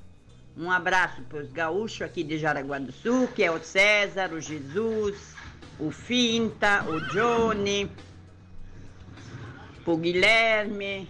um 0.56 0.70
abraço 0.70 1.20
para 1.22 1.38
os 1.38 1.52
gaúchos 1.52 2.02
aqui 2.02 2.22
de 2.22 2.38
Jaraguá 2.38 2.78
do 2.78 2.92
Sul, 2.92 3.28
que 3.28 3.42
é 3.44 3.50
o 3.50 3.62
César, 3.62 4.32
o 4.32 4.40
Jesus, 4.40 5.34
o 5.78 5.90
Finta, 5.90 6.82
o 6.84 7.00
Johnny, 7.08 7.90
pro 9.84 9.96
Guilherme, 9.98 11.08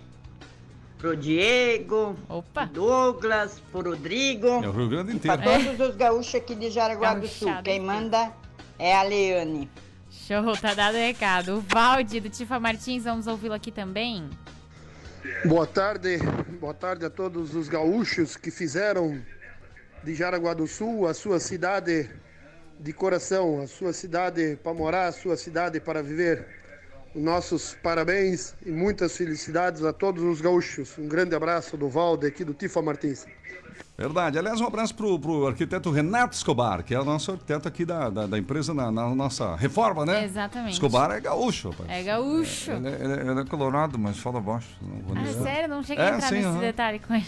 pro 0.98 1.16
Diego, 1.16 2.16
Opa. 2.28 2.64
Douglas, 2.64 3.61
pro 3.70 3.82
Rodrigo. 3.90 4.48
É 4.48 4.68
o 4.68 4.72
Rio 4.72 4.88
Grande 4.88 5.16
E 5.16 5.20
para 5.20 5.35
inteiro. 5.37 5.76
todos 5.76 5.90
os 5.90 5.96
gaúchos 5.96 6.35
aqui 6.35 6.54
de 6.54 6.70
Jaraguá 6.70 7.14
do 7.14 7.28
Sul. 7.28 7.50
Quem 7.62 7.78
manda 7.80 8.32
é 8.78 8.96
a 8.96 9.02
Leane. 9.02 9.70
Show, 10.11 10.56
tá 10.56 10.74
dado 10.74 10.94
o 10.96 10.98
recado. 10.98 11.59
O 11.59 11.61
Valde, 11.61 12.18
do 12.18 12.28
Tifa 12.28 12.59
Martins, 12.59 13.04
vamos 13.04 13.26
ouvi-lo 13.28 13.54
aqui 13.54 13.70
também. 13.70 14.28
Boa 15.44 15.66
tarde, 15.66 16.18
boa 16.61 16.74
tarde 16.74 17.04
a 17.04 17.11
todos 17.11 17.54
os 17.54 17.68
gaúchos 17.68 18.37
que 18.37 18.50
fizeram 18.50 19.20
de 20.06 20.14
Jaraguá 20.14 20.54
do 20.54 20.68
Sul 20.68 21.08
a 21.08 21.12
sua 21.12 21.40
cidade 21.40 22.08
de 22.78 22.92
coração, 22.92 23.60
a 23.60 23.66
sua 23.66 23.92
cidade 23.92 24.56
para 24.62 24.72
morar, 24.72 25.08
a 25.08 25.12
sua 25.12 25.36
cidade 25.36 25.80
para 25.80 26.00
viver. 26.00 26.46
Nossos 27.12 27.76
parabéns 27.82 28.54
e 28.64 28.70
muitas 28.70 29.16
felicidades 29.16 29.82
a 29.82 29.92
todos 29.92 30.22
os 30.22 30.40
gaúchos. 30.40 30.96
Um 30.96 31.08
grande 31.08 31.34
abraço 31.34 31.76
do 31.76 31.88
Valde 31.88 32.24
aqui 32.24 32.44
do 32.44 32.54
Tifa 32.54 32.80
Martins. 32.80 33.26
Verdade. 33.98 34.38
Aliás, 34.38 34.61
um 34.61 34.66
abraço 34.66 34.94
pro, 34.94 35.18
pro 35.18 35.46
arquiteto 35.46 35.90
Renato 35.90 36.37
Escobar, 36.37 36.82
que 36.85 36.94
é 36.94 37.00
o 37.00 37.04
nosso 37.04 37.30
arquiteto 37.32 37.66
aqui 37.66 37.82
da, 37.82 38.11
da, 38.11 38.26
da 38.26 38.38
empresa 38.38 38.74
na, 38.74 38.92
na 38.92 39.09
nossa 39.14 39.56
reforma, 39.56 40.04
né? 40.04 40.22
Exatamente. 40.22 40.74
Escobar 40.74 41.11
é 41.12 41.18
gaúcho, 41.18 41.70
rapaz. 41.70 41.88
É 41.88 42.02
gaúcho. 42.02 42.72
Ele, 42.72 42.88
é- 42.88 42.92
ele 43.02 43.12
é- 43.14 43.30
ele 43.32 43.40
é 43.40 43.44
colorado, 43.46 43.98
mas 43.98 44.18
fala 44.18 44.38
baixo. 44.38 44.68
Não 44.82 44.98
vou 44.98 45.16
Ah, 45.16 45.20
dizer. 45.22 45.42
sério? 45.42 45.68
Não 45.70 45.82
cheguei 45.82 46.04
a 46.04 46.09
É, 46.09 46.14
entrar 46.16 46.28
sim, 46.28 46.42
nesse 46.42 46.59
detalhe 46.59 46.98
com 46.98 47.14
ele. 47.14 47.24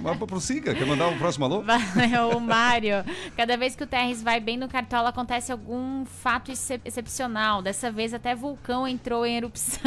Mas 0.00 0.16
prossiga, 0.18 0.72
quer 0.76 0.86
mandar 0.86 1.08
o 1.08 1.18
próximo 1.18 1.44
alô? 1.44 1.60
Valeu, 1.62 2.38
Mário. 2.38 3.04
Cada 3.36 3.56
vez 3.56 3.74
que 3.74 3.82
o 3.82 3.86
Terres 3.88 4.22
vai 4.22 4.38
bem 4.38 4.56
no 4.56 4.68
Cartola, 4.68 5.08
acontece 5.08 5.50
algum 5.50 6.04
fato 6.04 6.52
excep- 6.52 6.86
excepcional. 6.86 7.60
Dessa 7.62 7.90
vez, 7.90 8.14
até 8.14 8.32
vulcão 8.32 8.86
entrou 8.86 9.26
em 9.26 9.38
erupção. 9.38 9.80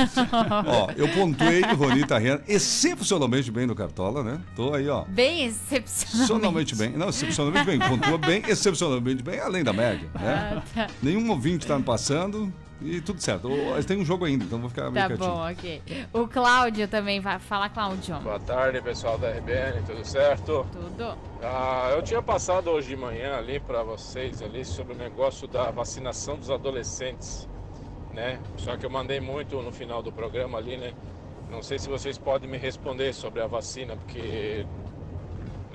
Ó, 0.67 0.91
eu 0.98 1.08
pontuei 1.13 1.62
Ronita 1.62 2.17
Rena 2.17 2.41
excepcionalmente 2.45 3.50
bem 3.52 3.65
no 3.65 3.74
Cartola, 3.74 4.21
né? 4.21 4.41
Tô 4.54 4.74
aí, 4.74 4.89
ó. 4.89 5.06
Bem 5.06 5.45
excepcional. 5.45 5.75
Excepcionalmente 5.84 6.76
bem. 6.76 6.92
Não, 6.92 7.10
excepcionalmente 7.10 7.66
bem. 7.66 7.80
Pontua 7.80 8.18
bem, 8.18 8.44
excepcionalmente 8.48 9.24
bem, 9.24 9.40
além 9.40 9.64
da 9.64 9.74
média, 9.74 10.10
né? 10.16 10.58
Ah, 10.58 10.64
tá. 10.74 10.88
Nenhum 11.02 11.30
ouvinte 11.30 11.66
tá 11.68 11.78
me 11.78 11.84
passando 11.84 12.52
e 12.82 13.00
tudo 13.02 13.22
certo. 13.22 13.50
Tem 13.88 13.98
um 14.00 14.06
jogo 14.06 14.26
ainda, 14.26 14.44
então 14.44 14.60
vou 14.60 14.70
ficar 14.70 14.92
meio 14.92 15.08
Tá 15.08 15.16
quietinho. 15.16 15.30
bom, 15.36 15.52
ok. 15.52 15.82
O 16.14 16.28
Cláudio 16.28 16.88
também 16.88 17.20
vai. 17.20 17.40
Fala, 17.40 17.70
Cláudio. 17.70 18.16
Boa 18.20 18.40
tarde, 18.40 18.82
pessoal 18.82 19.18
da 19.18 19.30
RBN, 19.32 19.82
tudo 19.86 20.06
certo? 20.06 20.66
Tudo. 20.72 21.18
Ah, 21.44 21.92
eu 21.96 22.02
tinha 22.02 22.22
passado 22.22 22.70
hoje 22.70 22.90
de 22.90 22.96
manhã 22.98 23.36
ali 23.38 23.60
para 23.60 23.84
vocês 23.84 24.42
ali 24.42 24.66
sobre 24.66 24.94
o 24.94 24.98
negócio 24.98 25.48
da 25.48 25.72
vacinação 25.72 26.38
dos 26.38 26.50
adolescentes, 26.50 27.48
né? 28.14 28.40
Só 28.58 28.76
que 28.78 28.86
eu 28.86 28.90
mandei 28.90 29.20
muito 29.20 29.62
no 29.62 29.72
final 29.72 30.02
do 30.04 30.12
programa 30.12 30.58
ali, 30.58 30.78
né? 30.78 30.94
Não 31.52 31.62
sei 31.62 31.78
se 31.80 31.88
vocês 31.88 32.18
podem 32.18 32.50
me 32.50 32.58
responder 32.58 33.14
sobre 33.14 33.40
a 33.42 33.48
vacina, 33.48 33.96
porque, 33.96 34.66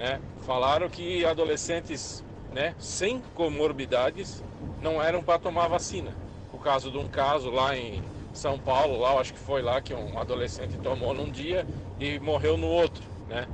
né? 0.00 0.18
Falaram 0.46 0.88
que 0.88 1.26
adolescentes, 1.26 2.24
né? 2.52 2.74
Sem 2.78 3.20
comorbidades 3.34 4.42
não 4.80 5.00
eram 5.00 5.22
para 5.22 5.38
tomar 5.38 5.68
vacina. 5.68 6.10
O 6.54 6.58
caso 6.58 6.90
de 6.90 6.96
um 6.96 7.06
caso 7.06 7.50
lá 7.50 7.76
em 7.76 8.02
São 8.32 8.58
Paulo, 8.58 8.98
lá, 8.98 9.12
acho 9.20 9.34
que 9.34 9.38
foi 9.38 9.60
lá 9.60 9.78
que 9.82 9.92
um 9.92 10.18
adolescente 10.18 10.78
tomou 10.78 11.12
num 11.12 11.30
dia 11.30 11.66
e 12.00 12.18
morreu 12.18 12.56
no 12.56 12.66
outro, 12.66 13.02
né? 13.28 13.46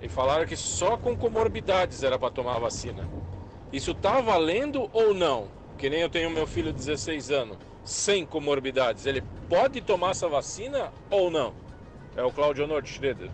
E 0.00 0.08
falaram 0.08 0.46
que 0.46 0.56
só 0.56 0.96
com 0.96 1.16
comorbidades 1.16 2.04
era 2.04 2.16
para 2.16 2.30
tomar 2.30 2.60
vacina. 2.60 3.06
Isso 3.72 3.92
tá 3.92 4.20
valendo 4.20 4.88
ou 4.92 5.12
não? 5.12 5.48
Que 5.76 5.90
nem 5.90 6.02
eu 6.02 6.08
tenho 6.08 6.30
meu 6.30 6.46
filho 6.46 6.72
de 6.72 6.78
16 6.78 7.32
anos, 7.32 7.58
sem 7.84 8.24
comorbidades. 8.24 9.06
Ele 9.06 9.24
pode 9.48 9.80
tomar 9.80 10.10
essa 10.10 10.28
vacina 10.28 10.92
ou 11.10 11.30
não? 11.30 11.52
É 12.16 12.22
o 12.22 12.30
Claudio 12.30 12.64
Honor 12.64 12.80
de 12.80 12.90
Schroeder. 12.90 13.30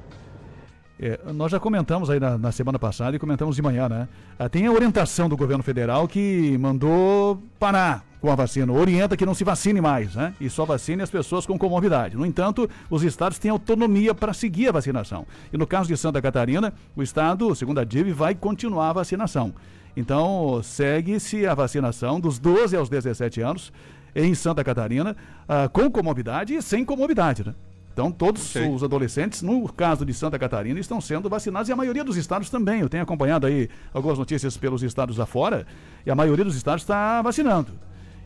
É, 0.99 1.21
nós 1.35 1.53
já 1.53 1.61
comentamos 1.61 2.09
aí 2.09 2.19
na, 2.19 2.39
na 2.39 2.51
semana 2.51 2.79
passada 2.79 3.15
e 3.15 3.19
comentamos 3.19 3.55
de 3.55 3.63
manhã, 3.63 3.89
né? 3.89 4.09
Ah, 4.39 4.49
tem 4.49 4.67
a 4.67 4.73
orientação 4.73 5.29
do 5.29 5.37
governo 5.37 5.63
federal 5.63 6.09
que 6.09 6.57
mandou 6.59 7.43
parar 7.59 8.03
com 8.19 8.31
a 8.31 8.35
vacina, 8.35 8.73
orienta 8.73 9.15
que 9.15 9.27
não 9.27 9.35
se 9.35 9.45
vacine 9.45 9.79
mais, 9.79 10.15
né? 10.15 10.35
E 10.41 10.49
só 10.49 10.65
vacine 10.65 11.03
as 11.03 11.11
pessoas 11.11 11.45
com 11.45 11.59
comorbidade. 11.59 12.17
No 12.17 12.25
entanto, 12.25 12.69
os 12.89 13.03
estados 13.03 13.39
têm 13.39 13.51
autonomia 13.51 14.15
para 14.15 14.33
seguir 14.33 14.69
a 14.69 14.73
vacinação. 14.73 15.27
E 15.53 15.59
no 15.59 15.67
caso 15.67 15.87
de 15.87 15.97
Santa 15.99 16.21
Catarina, 16.23 16.73
o 16.97 17.03
estado, 17.03 17.55
segundo 17.55 17.79
a 17.79 17.85
DIV, 17.85 18.13
vai 18.13 18.35
continuar 18.35 18.91
a 18.91 18.95
vacinação. 18.95 19.53
Então, 19.95 20.61
segue-se 20.63 21.47
a 21.47 21.55
vacinação 21.55 22.19
dos 22.19 22.39
12 22.39 22.75
aos 22.75 22.89
17 22.89 23.43
anos 23.43 23.71
em 24.15 24.35
Santa 24.35 24.65
Catarina, 24.65 25.15
ah, 25.47 25.69
com 25.69 25.91
comorbidade 25.91 26.55
e 26.55 26.63
sem 26.63 26.87
comorbidade, 26.87 27.45
né? 27.47 27.55
Então, 27.97 28.13
todos 28.13 28.55
Ok. 28.55 28.69
os 28.75 28.85
adolescentes, 28.85 29.41
no 29.41 29.67
caso 29.73 30.05
de 30.05 30.13
Santa 30.13 30.39
Catarina, 30.39 30.79
estão 30.79 31.01
sendo 31.01 31.31
vacinados 31.31 31.71
e 31.71 31.73
a 31.73 31.77
maioria 31.77 32.05
dos 32.05 32.19
estados 32.19 32.51
também. 32.51 32.83
Eu 32.83 32.91
tenho 32.91 33.03
acompanhado 33.03 33.47
aí 33.47 33.71
algumas 33.95 34.19
notícias 34.19 34.55
pelos 34.55 34.83
estados 34.83 35.19
afora 35.19 35.67
e 36.05 36.11
a 36.11 36.15
maioria 36.15 36.45
dos 36.45 36.57
estados 36.57 36.83
está 36.83 37.23
vacinando. 37.23 37.73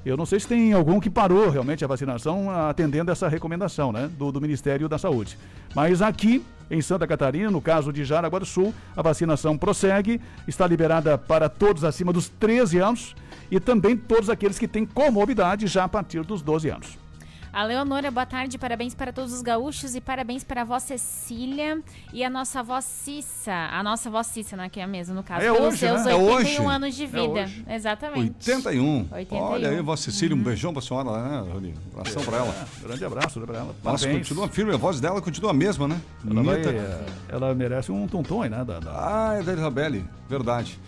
Eu 0.04 0.16
não 0.16 0.26
sei 0.26 0.40
se 0.40 0.48
tem 0.48 0.72
algum 0.72 0.98
que 0.98 1.08
parou 1.08 1.50
realmente 1.50 1.84
a 1.84 1.86
vacinação 1.86 2.50
atendendo 2.50 3.12
essa 3.12 3.28
recomendação 3.28 3.92
né, 3.92 4.10
do, 4.18 4.32
do 4.32 4.40
Ministério 4.40 4.88
da 4.88 4.98
Saúde. 4.98 5.38
Mas 5.72 6.02
aqui 6.02 6.44
em 6.68 6.82
Santa 6.82 7.06
Catarina, 7.06 7.48
no 7.48 7.60
caso 7.60 7.92
de 7.92 8.04
Jaraguá 8.04 8.40
do 8.40 8.46
Sul, 8.46 8.74
a 8.96 9.02
vacinação 9.02 9.56
prossegue, 9.56 10.20
está 10.48 10.66
liberada 10.66 11.16
para 11.16 11.48
todos 11.48 11.84
acima 11.84 12.12
dos 12.12 12.28
13 12.28 12.78
anos 12.80 13.14
e 13.48 13.60
também 13.60 13.96
todos 13.96 14.28
aqueles 14.30 14.58
que 14.58 14.66
têm 14.66 14.84
comorbidade 14.84 15.68
já 15.68 15.84
a 15.84 15.88
partir 15.88 16.24
dos 16.24 16.42
12 16.42 16.70
anos. 16.70 16.99
A 17.52 17.64
Leonora, 17.64 18.12
boa 18.12 18.24
tarde, 18.24 18.56
parabéns 18.56 18.94
para 18.94 19.12
todos 19.12 19.32
os 19.32 19.42
gaúchos 19.42 19.96
e 19.96 20.00
parabéns 20.00 20.44
para 20.44 20.60
a 20.60 20.62
avó 20.62 20.78
Cecília 20.78 21.82
e 22.12 22.22
a 22.22 22.30
nossa 22.30 22.60
avó 22.60 22.80
Cissa. 22.80 23.52
A 23.52 23.82
nossa 23.82 24.08
avó 24.08 24.22
Cissa, 24.22 24.56
né, 24.56 24.68
que 24.68 24.78
é 24.78 24.84
a 24.84 24.86
mesma, 24.86 25.16
no 25.16 25.22
caso. 25.24 25.44
É 25.44 25.52
pelos 25.52 25.60
hoje, 25.68 25.78
seus 25.78 26.04
né? 26.04 26.12
É 26.12 26.14
81 26.14 26.32
hoje. 26.36 26.74
anos 26.76 26.94
de 26.94 27.02
É 27.02 27.06
vida. 27.08 27.26
hoje. 27.42 27.64
Exatamente. 27.68 28.50
81. 28.50 29.08
81. 29.10 29.36
Olha 29.42 29.68
aí, 29.70 29.82
Vossa 29.82 30.04
Cecília, 30.12 30.36
um 30.36 30.40
beijão 30.40 30.72
pra 30.72 30.80
senhora 30.80 31.10
lá, 31.10 31.28
né, 31.42 31.52
Rony? 31.52 31.74
Um 31.92 31.98
abração 31.98 32.22
pra 32.22 32.36
ela. 32.36 32.54
É, 32.82 32.86
grande 32.86 33.04
abraço 33.04 33.40
né, 33.40 33.46
pra 33.46 33.56
ela. 33.58 33.74
Nossa, 33.82 34.04
Parabéns. 34.06 34.28
continua 34.28 34.48
firme, 34.48 34.72
a 34.72 34.76
voz 34.76 35.00
dela 35.00 35.20
continua 35.20 35.50
a 35.50 35.54
mesma, 35.54 35.88
né? 35.88 36.00
Ela, 36.30 36.42
vai, 36.44 36.60
é, 36.62 37.04
ela 37.30 37.52
merece 37.54 37.90
um 37.90 38.06
tonton 38.06 38.44
né? 38.44 38.64
Da, 38.64 38.78
da- 38.78 38.92
Ah, 38.94 39.34
é 39.40 39.42
Dani 39.42 39.60
Rabelli, 39.60 40.04
verdade. 40.28 40.78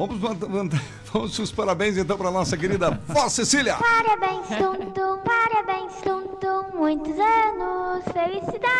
Vamos, 0.00 0.18
vamos 1.12 1.38
os 1.38 1.52
parabéns 1.52 1.98
então 1.98 2.16
pra 2.16 2.30
nossa 2.30 2.56
querida 2.56 2.98
Vó 3.06 3.28
Cecília. 3.28 3.74
Parabéns, 3.74 4.46
Tum 4.46 4.90
Tum, 4.92 5.18
parabéns, 5.18 5.92
Tum 6.02 6.26
Tum, 6.36 6.78
muitos 6.78 7.18
anos, 7.18 8.02
felicidade. 8.10 8.70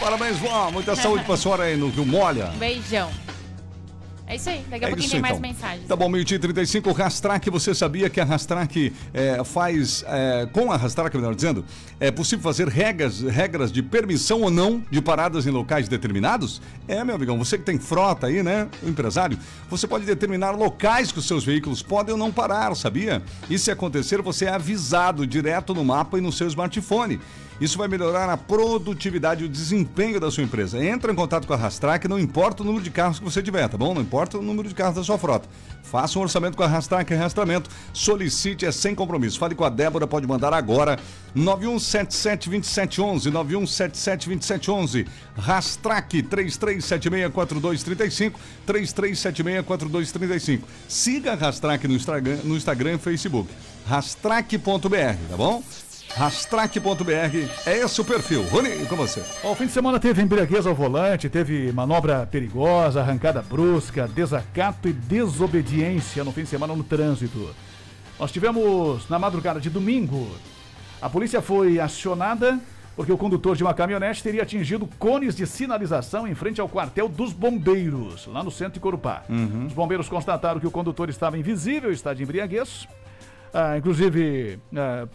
Parabéns, 0.00 0.38
vó. 0.38 0.70
Muita 0.70 0.96
saúde 0.96 1.22
pra 1.24 1.36
senhora 1.36 1.64
aí 1.64 1.76
no 1.76 1.90
Rio 1.90 2.06
Molha. 2.06 2.46
Um 2.54 2.58
beijão. 2.58 3.10
É 4.28 4.34
isso 4.34 4.50
aí, 4.50 4.64
daqui 4.68 4.84
a 4.84 4.88
É 4.88 4.90
pouquinho 4.90 5.10
tem 5.10 5.20
mais 5.20 5.36
então. 5.38 5.48
mensagens. 5.50 5.86
Tá 5.86 5.94
bom, 5.94 6.08
meio-dia 6.08 6.36
e 6.36 6.38
35, 6.40 6.90
Rastrac, 6.90 7.48
você 7.48 7.72
sabia 7.72 8.10
que 8.10 8.20
a 8.20 8.24
Rastrac 8.24 8.92
é, 9.14 9.44
faz, 9.44 10.04
é, 10.08 10.48
com 10.52 10.72
a 10.72 10.76
Rastrac, 10.76 11.16
melhor 11.16 11.34
dizendo, 11.34 11.64
é 12.00 12.10
possível 12.10 12.42
fazer 12.42 12.66
regras, 12.66 13.20
regras 13.20 13.70
de 13.70 13.84
permissão 13.84 14.42
ou 14.42 14.50
não 14.50 14.82
de 14.90 15.00
paradas 15.00 15.46
em 15.46 15.50
locais 15.50 15.88
determinados? 15.88 16.60
É, 16.88 17.04
meu 17.04 17.14
amigão, 17.14 17.38
você 17.38 17.56
que 17.56 17.64
tem 17.64 17.78
frota 17.78 18.26
aí, 18.26 18.42
né, 18.42 18.66
o 18.82 18.88
empresário, 18.88 19.38
você 19.70 19.86
pode 19.86 20.04
determinar 20.04 20.50
locais 20.50 21.12
que 21.12 21.20
os 21.20 21.26
seus 21.28 21.44
veículos 21.44 21.80
podem 21.80 22.12
ou 22.12 22.18
não 22.18 22.32
parar, 22.32 22.74
sabia? 22.74 23.22
E 23.48 23.56
se 23.56 23.70
acontecer, 23.70 24.20
você 24.22 24.46
é 24.46 24.50
avisado 24.50 25.24
direto 25.24 25.72
no 25.72 25.84
mapa 25.84 26.18
e 26.18 26.20
no 26.20 26.32
seu 26.32 26.48
smartphone. 26.48 27.20
Isso 27.60 27.76
vai 27.78 27.88
melhorar 27.88 28.28
a 28.28 28.36
produtividade 28.36 29.42
e 29.42 29.46
o 29.46 29.48
desempenho 29.48 30.20
da 30.20 30.30
sua 30.30 30.44
empresa. 30.44 30.84
Entra 30.84 31.10
em 31.10 31.14
contato 31.14 31.46
com 31.46 31.54
a 31.54 31.56
Rastrac, 31.56 32.06
não 32.06 32.18
importa 32.18 32.62
o 32.62 32.66
número 32.66 32.84
de 32.84 32.90
carros 32.90 33.18
que 33.18 33.24
você 33.24 33.42
tiver, 33.42 33.66
tá 33.68 33.78
bom? 33.78 33.94
Não 33.94 34.02
importa 34.02 34.36
o 34.36 34.42
número 34.42 34.68
de 34.68 34.74
carros 34.74 34.96
da 34.96 35.02
sua 35.02 35.16
frota. 35.16 35.48
Faça 35.82 36.18
um 36.18 36.22
orçamento 36.22 36.54
com 36.56 36.62
a 36.62 36.66
Rastrac 36.66 37.14
Rastramento. 37.14 37.70
Solicite, 37.92 38.64
é 38.66 38.72
sem 38.72 38.94
compromisso. 38.94 39.38
Fale 39.38 39.54
com 39.54 39.64
a 39.64 39.70
Débora, 39.70 40.06
pode 40.06 40.26
mandar 40.26 40.52
agora. 40.52 40.98
91772711, 41.34 43.30
91772711. 43.30 45.06
Rastrac 45.36 46.22
33764235, 46.22 48.32
33764235. 48.66 50.62
Siga 50.88 51.32
a 51.32 51.36
Rastrac 51.36 51.86
no 51.86 51.94
Instagram, 51.94 52.38
no 52.44 52.56
Instagram 52.56 52.94
e 52.94 52.98
Facebook. 52.98 53.48
Rastrac.br, 53.86 54.58
tá 55.30 55.36
bom? 55.36 55.62
Rastrac.br 56.16 57.12
é 57.66 57.76
esse 57.76 58.00
o 58.00 58.04
perfil. 58.04 58.42
Rony, 58.44 58.86
com 58.86 58.96
você. 58.96 59.22
Ó, 59.44 59.52
o 59.52 59.54
fim 59.54 59.66
de 59.66 59.72
semana 59.72 60.00
teve 60.00 60.22
embriaguez 60.22 60.66
ao 60.66 60.74
volante, 60.74 61.28
teve 61.28 61.70
manobra 61.72 62.26
perigosa, 62.26 63.02
arrancada 63.02 63.42
brusca, 63.42 64.08
desacato 64.08 64.88
e 64.88 64.94
desobediência 64.94 66.24
no 66.24 66.32
fim 66.32 66.44
de 66.44 66.48
semana 66.48 66.74
no 66.74 66.82
trânsito. 66.82 67.50
Nós 68.18 68.32
tivemos 68.32 69.06
na 69.10 69.18
madrugada 69.18 69.60
de 69.60 69.68
domingo, 69.68 70.26
a 71.02 71.10
polícia 71.10 71.42
foi 71.42 71.78
acionada 71.78 72.58
porque 72.96 73.12
o 73.12 73.18
condutor 73.18 73.54
de 73.54 73.62
uma 73.62 73.74
caminhonete 73.74 74.22
teria 74.22 74.42
atingido 74.42 74.88
cones 74.98 75.36
de 75.36 75.46
sinalização 75.46 76.26
em 76.26 76.34
frente 76.34 76.62
ao 76.62 76.68
quartel 76.68 77.10
dos 77.10 77.34
bombeiros, 77.34 78.26
lá 78.26 78.42
no 78.42 78.50
centro 78.50 78.72
de 78.72 78.80
Corupá. 78.80 79.22
Os 79.66 79.74
bombeiros 79.74 80.08
constataram 80.08 80.58
que 80.58 80.66
o 80.66 80.70
condutor 80.70 81.10
estava 81.10 81.36
invisível, 81.36 81.92
está 81.92 82.14
de 82.14 82.22
embriaguez, 82.22 82.88
ah, 83.52 83.76
inclusive 83.76 84.58
ah, 84.74 85.06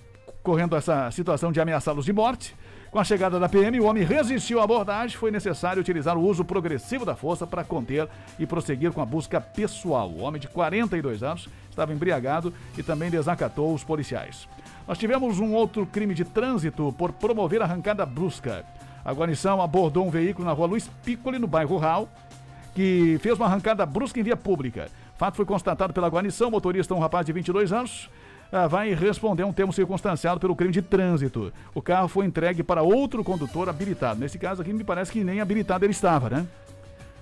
correndo 0.44 0.76
essa 0.76 1.10
situação 1.12 1.52
de 1.52 1.60
ameaçá-los 1.62 2.06
de 2.06 2.14
morte. 2.14 2.56
Com 2.92 3.00
a 3.00 3.04
chegada 3.06 3.40
da 3.40 3.48
PM, 3.48 3.80
o 3.80 3.86
homem 3.86 4.04
resistiu 4.04 4.60
à 4.60 4.66
abordagem. 4.66 5.16
Foi 5.16 5.32
necessário 5.32 5.80
utilizar 5.80 6.18
o 6.18 6.22
uso 6.22 6.44
progressivo 6.44 7.06
da 7.06 7.16
força 7.16 7.48
para 7.48 7.64
conter 7.64 8.08
e 8.38 8.46
prosseguir 8.46 8.92
com 8.92 9.02
a 9.02 9.06
busca 9.06 9.40
pessoal. 9.40 10.10
O 10.10 10.22
homem 10.22 10.42
de 10.42 10.50
42 10.50 11.24
anos 11.24 11.48
estava 11.70 11.94
embriagado 11.94 12.54
e 12.78 12.84
também 12.84 13.10
desacatou 13.10 13.74
os 13.74 13.84
policiais. 13.84 14.46
Nós 14.86 14.98
tivemos 14.98 15.40
um 15.40 15.54
outro 15.54 15.86
crime 15.86 16.14
de 16.14 16.26
trânsito 16.26 16.94
por 16.98 17.14
promover 17.14 17.62
arrancada 17.62 18.06
brusca. 18.06 18.66
A 19.06 19.14
guarnição 19.14 19.62
abordou 19.62 20.06
um 20.06 20.10
veículo 20.10 20.46
na 20.46 20.54
rua 20.54 20.68
Luiz 20.68 20.90
Piccoli, 21.04 21.40
no 21.40 21.48
bairro 21.48 21.78
Rural, 21.78 22.10
que 22.76 23.18
fez 23.22 23.38
uma 23.38 23.46
arrancada 23.46 23.86
brusca 23.86 24.20
em 24.20 24.24
via 24.24 24.36
pública. 24.36 24.90
Fato 25.18 25.38
foi 25.38 25.46
constatado 25.46 25.94
pela 25.94 26.10
guarnição, 26.10 26.50
o 26.50 26.52
motorista, 26.52 26.94
um 26.94 27.00
rapaz 27.00 27.26
de 27.26 27.32
22 27.32 27.72
anos, 27.72 28.10
ah, 28.52 28.68
vai 28.68 28.94
responder 28.94 29.44
um 29.44 29.54
termo 29.54 29.72
circunstanciado 29.72 30.40
pelo 30.40 30.56
crime 30.56 30.74
de 30.74 30.82
trânsito. 30.82 31.52
O 31.74 31.82
carro 31.82 32.08
foi 32.08 32.26
entregue 32.26 32.64
para 32.64 32.82
outro 32.82 33.24
condutor 33.24 33.70
habilitado. 33.70 34.20
Nesse 34.20 34.38
caso 34.38 34.62
aqui, 34.62 34.74
me 34.74 34.84
parece 34.84 35.12
que 35.12 35.24
nem 35.24 35.40
habilitado 35.42 35.86
ele 35.86 35.92
estava, 35.92 36.30
né? 36.30 36.46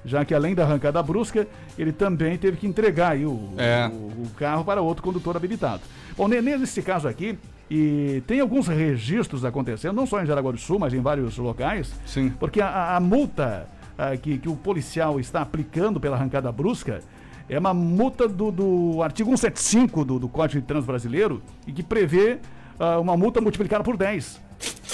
Já 0.05 0.23
que 0.23 0.33
além 0.33 0.55
da 0.55 0.63
arrancada 0.63 1.03
brusca, 1.03 1.45
ele 1.77 1.91
também 1.91 2.37
teve 2.37 2.55
que 2.57 2.65
entregar 2.65 3.11
aí 3.11 3.25
o, 3.25 3.49
É. 3.57 3.87
o, 3.91 4.23
o 4.23 4.29
carro 4.37 4.63
para 4.63 4.81
outro 4.81 5.03
condutor 5.03 5.35
habilitado. 5.35 5.81
Bom, 6.15 6.27
ne- 6.27 6.41
nesse 6.41 6.81
caso 6.81 7.07
aqui, 7.07 7.37
e 7.69 8.23
tem 8.25 8.39
alguns 8.39 8.67
registros 8.67 9.43
acontecendo, 9.45 9.93
não 9.95 10.07
só 10.07 10.23
em 10.23 10.25
Jaraguá 10.25 10.51
do 10.53 10.57
Sul, 10.57 10.79
mas 10.79 10.93
em 10.93 11.01
vários 11.01 11.37
locais. 11.37 11.93
Sim. 12.05 12.29
Porque 12.39 12.61
a- 12.61 12.67
a, 12.69 12.95
a 12.95 12.99
multa 13.01 13.67
ah, 13.97 14.15
que, 14.15 14.37
que 14.37 14.47
o 14.47 14.55
policial 14.55 15.19
está 15.19 15.41
aplicando 15.41 15.99
pela 15.99 16.15
arrancada 16.15 16.49
brusca 16.51 17.01
é 17.49 17.57
uma 17.57 17.73
multa 17.73 18.27
do, 18.27 18.51
do 18.51 19.01
artigo 19.01 19.29
175 19.29 20.05
do, 20.05 20.19
do 20.19 20.29
Código 20.29 20.61
de 20.61 20.67
Trânsito 20.67 20.87
Brasileiro 20.87 21.41
e 21.65 21.71
que 21.71 21.81
prevê 21.83 22.37
ah, 22.79 22.99
uma 22.99 23.17
multa 23.17 23.41
multiplicada 23.41 23.83
por 23.83 23.97
10. 23.97 24.39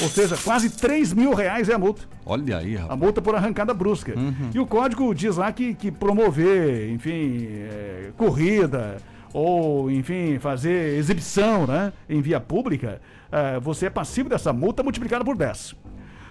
Ou 0.01 0.10
seja, 0.10 0.38
quase 0.38 0.70
3 0.70 1.14
mil 1.14 1.34
reais 1.34 1.70
é 1.70 1.74
a 1.74 1.80
multa. 1.80 2.03
Olha 2.26 2.58
aí, 2.58 2.78
A 2.78 2.82
rapaz. 2.82 2.99
multa 2.99 3.22
por 3.22 3.36
arrancada 3.36 3.74
brusca. 3.74 4.14
E 4.53 4.60
o 4.60 4.66
código 4.66 5.14
diz 5.14 5.38
lá 5.38 5.51
que, 5.51 5.74
que 5.74 5.91
promover, 5.91 6.91
enfim, 6.91 7.47
é, 7.49 8.12
corrida 8.16 8.97
ou, 9.34 9.91
enfim, 9.91 10.38
fazer 10.39 10.97
exibição 10.97 11.68
né, 11.68 11.91
em 12.08 12.22
via 12.22 12.39
pública, 12.39 13.01
é, 13.32 13.60
você 13.60 13.88
é 13.88 13.89
passivo 13.89 14.30
dessa 14.30 14.53
multa 14.53 14.82
multiplicada 14.84 15.26
por 15.26 15.36
10. 15.36 15.76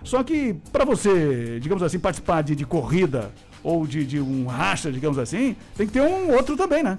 Só 0.03 0.23
que 0.23 0.55
para 0.73 0.85
você, 0.85 1.59
digamos 1.61 1.83
assim, 1.83 1.99
participar 1.99 2.43
de, 2.43 2.55
de 2.55 2.65
corrida 2.65 3.31
ou 3.65 3.87
de, 3.87 4.05
de 4.05 4.21
um 4.21 4.47
racha, 4.47 4.93
digamos 4.93 5.19
assim, 5.19 5.57
tem 5.77 5.87
que 5.87 5.93
ter 5.95 6.03
um 6.03 6.33
outro 6.33 6.57
também, 6.57 6.83
né? 6.83 6.99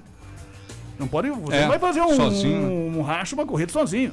Não 0.98 1.06
pode. 1.06 1.30
Você 1.30 1.56
É, 1.56 1.60
não 1.62 1.68
vai 1.68 1.78
fazer 1.78 2.00
um, 2.02 2.14
sozinho. 2.14 2.60
um, 2.66 2.98
um 2.98 3.02
racha, 3.02 3.34
uma 3.34 3.46
corrida 3.46 3.72
sozinho. 3.72 4.12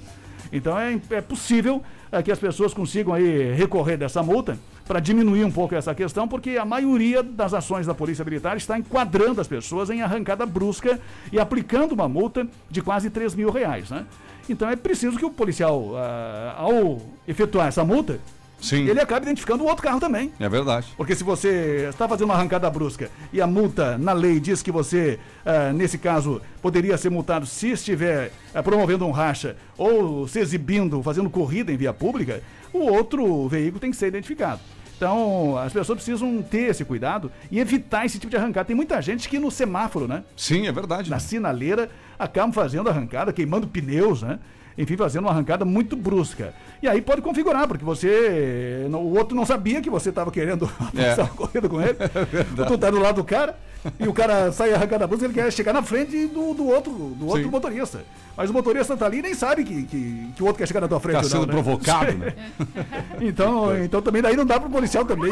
Então 0.52 0.78
é, 0.78 1.00
é 1.10 1.22
possível 1.22 1.82
é, 2.12 2.22
que 2.22 2.32
as 2.32 2.38
pessoas 2.38 2.74
consigam 2.74 3.14
aí 3.14 3.52
recorrer 3.54 3.98
dessa 3.98 4.22
multa 4.22 4.58
para 4.86 5.00
diminuir 5.00 5.44
um 5.46 5.52
pouco 5.52 5.74
essa 5.74 5.96
questão, 5.96 6.28
porque 6.28 6.58
a 6.58 6.66
maioria 6.66 7.24
das 7.24 7.54
ações 7.54 7.88
da 7.88 7.94
Polícia 7.96 8.24
Militar 8.24 8.56
está 8.58 8.78
enquadrando 8.78 9.40
as 9.42 9.48
pessoas 9.48 9.90
em 9.90 10.02
arrancada 10.02 10.46
brusca 10.46 11.00
e 11.32 11.40
aplicando 11.40 11.94
uma 11.94 12.08
multa 12.08 12.46
de 12.70 12.82
quase 12.82 13.10
3 13.10 13.34
mil 13.34 13.50
reais, 13.50 13.90
né? 13.90 14.06
Então 14.48 14.70
é 14.70 14.76
preciso 14.76 15.18
que 15.18 15.24
o 15.26 15.32
policial, 15.32 15.94
ah, 15.96 16.56
ao 16.58 17.02
efetuar 17.26 17.68
essa 17.68 17.84
multa, 17.86 18.20
Sim. 18.64 18.88
ele 18.88 19.02
acabe 19.02 19.26
identificando 19.26 19.64
o 19.64 19.68
outro 19.68 19.84
carro 19.84 20.00
também. 20.00 20.32
É 20.40 20.48
verdade. 20.48 20.88
Porque 20.96 21.14
se 21.14 21.24
você 21.24 21.88
está 21.90 22.08
fazendo 22.08 22.30
uma 22.30 22.34
arrancada 22.34 22.70
brusca 22.70 23.12
e 23.34 23.42
a 23.42 23.46
multa 23.46 23.98
na 23.98 24.14
lei 24.14 24.40
diz 24.40 24.62
que 24.64 24.72
você, 24.72 25.20
ah, 25.46 25.74
nesse 25.74 25.98
caso, 25.98 26.42
poderia 26.62 26.98
ser 26.98 27.10
multado 27.10 27.46
se 27.46 27.72
estiver 27.72 28.32
ah, 28.56 28.64
promovendo 28.64 29.06
um 29.06 29.12
racha 29.12 29.58
ou 29.78 30.28
se 30.28 30.40
exibindo, 30.40 31.04
fazendo 31.04 31.30
corrida 31.30 31.74
em 31.74 31.78
via 31.78 31.92
pública, 31.94 32.42
o 32.72 32.80
outro 32.80 33.48
veículo 33.50 33.82
tem 33.82 33.92
que 33.92 33.98
ser 33.98 34.08
identificado. 34.08 34.62
Então, 34.96 35.58
as 35.58 35.74
pessoas 35.74 35.98
precisam 35.98 36.42
ter 36.42 36.70
esse 36.70 36.86
cuidado 36.86 37.30
e 37.52 37.60
evitar 37.60 38.06
esse 38.06 38.18
tipo 38.18 38.30
de 38.30 38.38
arrancada. 38.38 38.68
Tem 38.68 38.76
muita 38.76 39.02
gente 39.02 39.28
que 39.28 39.38
no 39.38 39.52
semáforo, 39.52 40.08
né? 40.08 40.24
Sim, 40.38 40.66
é 40.68 40.72
verdade. 40.72 41.10
Na 41.10 41.20
sinaleira, 41.20 41.90
acabam 42.18 42.54
fazendo 42.54 42.90
arrancada, 42.90 43.34
queimando 43.34 43.68
pneus, 43.68 44.22
né? 44.22 44.40
Enfim, 44.78 44.98
fazendo 44.98 45.26
uma 45.26 45.32
arrancada 45.32 45.64
muito 45.64 45.96
brusca. 45.96 46.54
E 46.82 46.88
aí 46.88 47.02
pode 47.02 47.22
configurar, 47.22 47.68
porque 47.68 47.86
você. 47.86 48.88
O 48.92 49.18
outro 49.18 49.36
não 49.36 49.46
sabia 49.46 49.82
que 49.82 49.90
você 49.90 50.10
estava 50.10 50.32
querendo 50.32 50.70
É. 50.96 51.10
passar 51.10 51.24
uma 51.24 51.36
corrida 51.36 51.70
com 51.70 51.82
ele. 51.82 51.96
tu 52.68 52.78
tá 52.78 52.90
do 52.90 53.00
lado 53.00 53.18
do 53.18 53.24
cara 53.24 53.56
e 54.00 54.08
o 54.08 54.14
cara 54.14 54.52
sai 54.52 54.74
arrancada 54.74 55.06
brusca, 55.06 55.26
ele 55.26 55.34
quer 55.34 55.52
chegar 55.52 55.74
na 55.74 55.84
frente 55.84 56.28
do, 56.28 56.54
do 56.54 56.68
outro, 56.68 56.92
do 56.92 57.28
outro 57.28 57.44
Sim. 57.44 57.50
motorista. 57.50 58.04
Mas 58.36 58.50
o 58.50 58.54
motorista 58.54 58.98
tá 58.98 59.06
ali 59.06 59.20
e 59.20 59.22
nem 59.22 59.34
sabe 59.34 59.64
que, 59.64 59.84
que, 59.84 60.32
que 60.36 60.44
o 60.44 60.46
outro 60.46 60.60
quer 60.60 60.68
chegar 60.68 60.82
na 60.82 60.88
tua 60.88 61.00
frente. 61.00 61.16
Tá 61.16 61.20
ou 61.20 61.24
não, 61.24 61.30
sendo 61.30 61.48
né? 61.48 61.54
provocado, 61.54 62.14
né? 62.14 62.34
então, 63.22 63.84
então 63.84 64.02
também 64.02 64.22
daí 64.22 64.36
não 64.36 64.46
dá 64.46 64.60
pro 64.60 64.70
policial 64.70 65.06
também, 65.06 65.32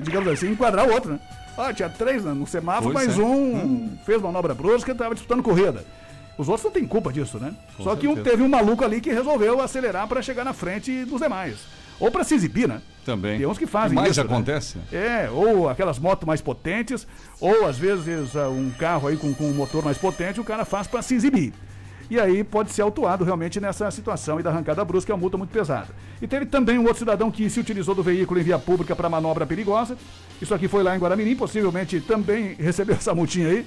digamos 0.00 0.28
assim, 0.28 0.50
enquadrar 0.52 0.88
o 0.88 0.92
outro, 0.92 1.12
né? 1.12 1.20
Ah, 1.56 1.72
tinha 1.72 1.88
três 1.88 2.24
né, 2.24 2.32
no 2.32 2.46
semáforo, 2.46 2.92
Pois 2.94 3.08
mas 3.08 3.18
é. 3.18 3.22
um 3.22 3.90
fez 4.06 4.22
manobra 4.22 4.54
brusca 4.54 4.90
e 4.90 4.94
tava 4.94 5.14
disputando 5.14 5.42
corrida. 5.42 5.84
Os 6.42 6.48
outros 6.48 6.64
não 6.64 6.72
têm 6.72 6.86
culpa 6.86 7.12
disso, 7.12 7.38
né? 7.38 7.54
Com 7.76 7.84
Só 7.84 7.94
que 7.96 8.06
um, 8.08 8.14
certeza. 8.14 8.30
teve 8.36 8.42
um 8.42 8.48
maluco 8.48 8.84
ali 8.84 9.00
que 9.00 9.10
resolveu 9.12 9.60
acelerar 9.60 10.06
para 10.08 10.20
chegar 10.20 10.44
na 10.44 10.52
frente 10.52 11.04
dos 11.04 11.20
demais. 11.20 11.56
Ou 12.00 12.10
para 12.10 12.24
se 12.24 12.34
exibir, 12.34 12.66
né? 12.68 12.80
Também. 13.04 13.38
Tem 13.38 13.46
uns 13.46 13.58
que 13.58 13.66
fazem 13.66 13.94
mais 13.94 14.10
isso, 14.10 14.20
né? 14.24 14.26
acontece. 14.26 14.78
É, 14.92 15.28
ou 15.30 15.68
aquelas 15.68 15.98
motos 16.00 16.26
mais 16.26 16.40
potentes, 16.40 17.06
ou 17.40 17.66
às 17.66 17.78
vezes 17.78 18.34
ah, 18.36 18.48
um 18.48 18.70
carro 18.76 19.06
aí 19.08 19.16
com, 19.16 19.32
com 19.32 19.44
um 19.44 19.54
motor 19.54 19.84
mais 19.84 19.98
potente, 19.98 20.40
o 20.40 20.44
cara 20.44 20.64
faz 20.64 20.86
para 20.88 21.00
se 21.00 21.14
exibir. 21.14 21.52
E 22.10 22.18
aí 22.20 22.42
pode 22.44 22.72
ser 22.72 22.82
autuado 22.82 23.24
realmente 23.24 23.60
nessa 23.60 23.90
situação 23.90 24.38
e 24.38 24.42
da 24.42 24.50
arrancada 24.50 24.84
brusca 24.84 25.12
é 25.12 25.14
uma 25.14 25.20
multa 25.20 25.38
muito 25.38 25.50
pesada. 25.50 25.88
E 26.20 26.26
teve 26.26 26.44
também 26.46 26.76
um 26.78 26.82
outro 26.82 26.98
cidadão 26.98 27.30
que 27.30 27.48
se 27.48 27.58
utilizou 27.60 27.94
do 27.94 28.02
veículo 28.02 28.38
em 28.38 28.42
via 28.42 28.58
pública 28.58 28.94
para 28.96 29.08
manobra 29.08 29.46
perigosa. 29.46 29.96
Isso 30.40 30.52
aqui 30.52 30.66
foi 30.68 30.82
lá 30.82 30.94
em 30.94 30.98
Guaramirim, 30.98 31.36
possivelmente 31.36 32.00
também 32.00 32.54
recebeu 32.60 32.96
essa 32.96 33.14
multinha 33.14 33.48
aí, 33.48 33.66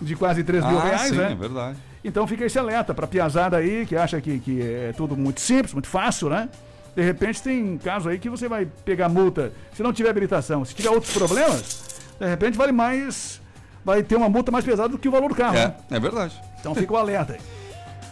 de 0.00 0.14
quase 0.14 0.44
3 0.44 0.64
mil 0.64 0.78
Ah, 0.78 0.84
reais, 0.84 1.08
sim, 1.08 1.16
né? 1.16 1.32
é 1.32 1.34
verdade. 1.34 1.78
Então 2.04 2.26
fica 2.26 2.44
esse 2.44 2.58
alerta 2.58 2.92
para 2.92 3.06
piazada 3.06 3.56
aí 3.56 3.86
que 3.86 3.96
acha 3.96 4.20
que, 4.20 4.38
que 4.40 4.60
é 4.60 4.92
tudo 4.96 5.16
muito 5.16 5.40
simples, 5.40 5.72
muito 5.72 5.88
fácil, 5.88 6.28
né? 6.28 6.48
De 6.94 7.02
repente 7.02 7.42
tem 7.42 7.78
caso 7.78 8.08
aí 8.08 8.18
que 8.18 8.28
você 8.28 8.48
vai 8.48 8.66
pegar 8.84 9.08
multa 9.08 9.52
se 9.74 9.82
não 9.82 9.92
tiver 9.92 10.10
habilitação. 10.10 10.64
Se 10.64 10.74
tiver 10.74 10.90
outros 10.90 11.12
problemas, 11.12 12.00
de 12.18 12.26
repente 12.26 12.58
vale 12.58 12.72
mais. 12.72 13.40
Vai 13.84 14.02
ter 14.02 14.14
uma 14.14 14.28
multa 14.28 14.52
mais 14.52 14.64
pesada 14.64 14.88
do 14.88 14.98
que 14.98 15.08
o 15.08 15.10
valor 15.10 15.28
do 15.28 15.34
carro. 15.34 15.54
né? 15.54 15.74
É, 15.90 15.96
é 15.96 16.00
verdade. 16.00 16.40
Então 16.60 16.74
fica 16.74 16.92
o 16.92 16.96
alerta 16.96 17.32
aí. 17.34 17.40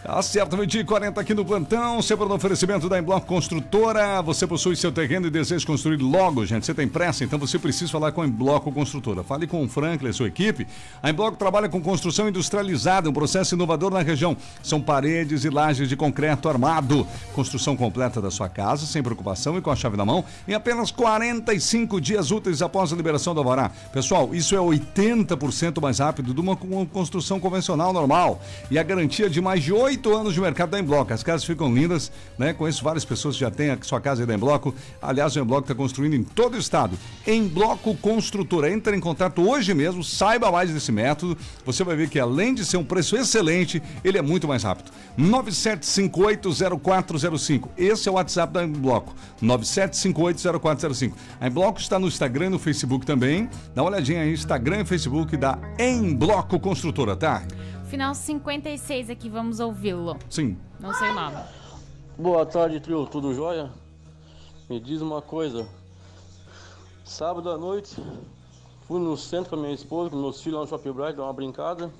Tá 0.03 0.19
certo, 0.23 0.57
20 0.57 0.79
e 0.79 0.83
40 0.83 1.21
aqui 1.21 1.31
no 1.31 1.45
plantão, 1.45 2.01
sempre 2.01 2.25
no 2.25 2.33
oferecimento 2.33 2.89
da 2.89 2.97
Embloco 2.97 3.27
Construtora. 3.27 4.19
Você 4.23 4.47
possui 4.47 4.75
seu 4.75 4.91
terreno 4.91 5.27
e 5.27 5.29
deseja 5.29 5.63
construir 5.63 5.97
logo, 5.97 6.43
gente. 6.43 6.65
Você 6.65 6.73
tem 6.73 6.87
pressa, 6.87 7.23
então 7.23 7.37
você 7.37 7.59
precisa 7.59 7.91
falar 7.91 8.11
com 8.11 8.23
a 8.23 8.25
Embloco 8.25 8.71
Construtora. 8.71 9.23
Fale 9.23 9.45
com 9.45 9.63
o 9.63 9.69
Franklin 9.69 10.09
e 10.09 10.13
sua 10.13 10.27
equipe. 10.27 10.65
A 11.03 11.11
Embloco 11.11 11.37
trabalha 11.37 11.69
com 11.69 11.79
construção 11.79 12.27
industrializada, 12.27 13.11
um 13.11 13.13
processo 13.13 13.53
inovador 13.53 13.91
na 13.91 14.01
região. 14.01 14.35
São 14.63 14.81
paredes 14.81 15.45
e 15.45 15.51
lajes 15.51 15.87
de 15.87 15.95
concreto 15.95 16.49
armado. 16.49 17.05
Construção 17.35 17.77
completa 17.77 18.19
da 18.19 18.31
sua 18.31 18.49
casa, 18.49 18.87
sem 18.87 19.03
preocupação 19.03 19.55
e 19.55 19.61
com 19.61 19.69
a 19.69 19.75
chave 19.75 19.97
na 19.97 20.05
mão, 20.05 20.25
em 20.47 20.55
apenas 20.55 20.89
45 20.89 22.01
dias 22.01 22.31
úteis 22.31 22.63
após 22.63 22.91
a 22.91 22.95
liberação 22.95 23.35
do 23.35 23.39
alvará. 23.41 23.69
Pessoal, 23.93 24.33
isso 24.33 24.55
é 24.55 24.59
80% 24.59 25.79
mais 25.79 25.99
rápido 25.99 26.33
de 26.33 26.41
uma 26.41 26.55
con- 26.55 26.87
construção 26.87 27.39
convencional 27.39 27.93
normal. 27.93 28.41
E 28.71 28.79
a 28.79 28.83
garantia 28.83 29.29
de 29.29 29.39
mais 29.39 29.63
de 29.63 29.71
8 29.71 29.90
oito 29.91 30.15
anos 30.15 30.33
de 30.33 30.39
mercado 30.39 30.69
da 30.69 30.79
Embloco. 30.79 31.13
As 31.13 31.21
casas 31.21 31.43
ficam 31.43 31.73
lindas, 31.73 32.13
né? 32.37 32.53
Conheço 32.53 32.81
várias 32.81 33.03
pessoas 33.03 33.35
que 33.35 33.41
já 33.41 33.51
têm 33.51 33.71
a 33.71 33.77
sua 33.81 33.99
casa 33.99 34.23
aí 34.23 34.25
da 34.25 34.33
Embloco. 34.33 34.73
Aliás, 35.01 35.35
o 35.35 35.39
Embloco 35.39 35.63
está 35.63 35.75
construindo 35.75 36.13
em 36.13 36.23
todo 36.23 36.55
o 36.55 36.57
estado. 36.57 36.97
Embloco 37.27 37.93
Construtora. 37.97 38.71
Entra 38.71 38.95
em 38.95 39.01
contato 39.01 39.41
hoje 39.41 39.73
mesmo, 39.73 40.01
saiba 40.01 40.49
mais 40.49 40.71
desse 40.71 40.93
método. 40.93 41.37
Você 41.65 41.83
vai 41.83 41.97
ver 41.97 42.09
que 42.09 42.17
além 42.19 42.53
de 42.53 42.63
ser 42.63 42.77
um 42.77 42.85
preço 42.85 43.17
excelente, 43.17 43.83
ele 44.01 44.17
é 44.17 44.21
muito 44.21 44.47
mais 44.47 44.63
rápido. 44.63 44.91
97580405. 45.19 47.67
Esse 47.77 48.07
é 48.07 48.11
o 48.11 48.15
WhatsApp 48.15 48.53
da 48.53 48.63
Embloco. 48.63 49.13
97580405. 49.43 51.11
A 51.41 51.47
Embloco 51.47 51.81
está 51.81 51.99
no 51.99 52.07
Instagram 52.07 52.45
e 52.45 52.49
no 52.49 52.59
Facebook 52.59 53.05
também. 53.05 53.49
Dá 53.75 53.83
uma 53.83 53.89
olhadinha 53.89 54.21
aí, 54.21 54.31
Instagram 54.31 54.83
e 54.83 54.85
Facebook 54.85 55.35
da 55.35 55.59
Embloco 55.77 56.57
Construtora, 56.61 57.17
tá? 57.17 57.43
Final 57.91 58.15
56 58.15 59.09
aqui, 59.09 59.27
vamos 59.27 59.59
ouvi-lo. 59.59 60.17
Sim. 60.29 60.57
Não 60.79 60.93
sei 60.93 61.09
o 61.09 61.13
nome. 61.13 61.35
Boa 62.17 62.45
tarde, 62.45 62.79
trio. 62.79 63.05
Tudo 63.05 63.33
jóia? 63.33 63.69
Me 64.69 64.79
diz 64.79 65.01
uma 65.01 65.21
coisa. 65.21 65.67
Sábado 67.03 67.51
à 67.51 67.57
noite, 67.57 68.01
fui 68.87 68.97
no 68.97 69.17
centro 69.17 69.49
com 69.49 69.55
a 69.57 69.59
minha 69.59 69.73
esposa, 69.73 70.09
com 70.09 70.15
meus 70.15 70.41
filhos 70.41 70.55
lá 70.55 70.61
no 70.61 70.69
Shopping 70.69 70.93
Bright, 70.93 71.17
dar 71.17 71.23
uma 71.23 71.33
brincada. 71.33 71.91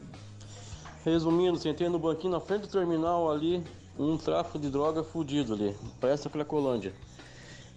Resumindo, 1.04 1.60
sentei 1.60 1.90
no 1.90 2.00
banquinho 2.00 2.32
na 2.32 2.40
frente 2.40 2.62
do 2.62 2.68
terminal 2.70 3.30
ali, 3.30 3.62
um 4.00 4.18
tráfico 4.18 4.58
de 4.58 4.70
droga 4.70 5.04
fudido 5.04 5.56
ali, 5.56 5.76
parece 6.00 6.26
a 6.26 6.32
Cracolândia. 6.32 6.94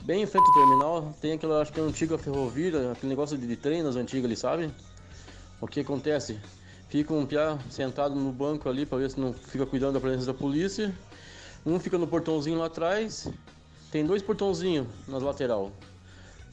Bem 0.04 0.22
em 0.22 0.26
frente 0.26 0.46
ao 0.46 0.54
terminal, 0.54 1.14
tem 1.20 1.32
aquela, 1.32 1.60
acho 1.60 1.72
que 1.72 1.80
é 1.80 1.82
antiga 1.82 2.16
ferrovia, 2.16 2.92
aquele 2.92 3.10
negócio 3.10 3.36
de, 3.36 3.44
de 3.44 3.56
trem 3.56 3.82
nas 3.82 3.96
antigas 3.96 4.26
ali, 4.26 4.36
sabe? 4.36 4.70
O 5.60 5.66
que 5.66 5.80
acontece? 5.80 6.38
Fica 6.94 7.12
um 7.12 7.26
piá 7.26 7.58
sentado 7.70 8.14
no 8.14 8.30
banco 8.30 8.68
ali 8.68 8.86
para 8.86 8.98
ver 8.98 9.10
se 9.10 9.18
não 9.18 9.32
fica 9.32 9.66
cuidando 9.66 9.94
da 9.94 10.00
presença 10.00 10.26
da 10.26 10.32
polícia. 10.32 10.94
Um 11.66 11.80
fica 11.80 11.98
no 11.98 12.06
portãozinho 12.06 12.56
lá 12.56 12.66
atrás. 12.66 13.28
Tem 13.90 14.06
dois 14.06 14.22
portãozinhos 14.22 14.86
nas 15.08 15.20
lateral. 15.20 15.72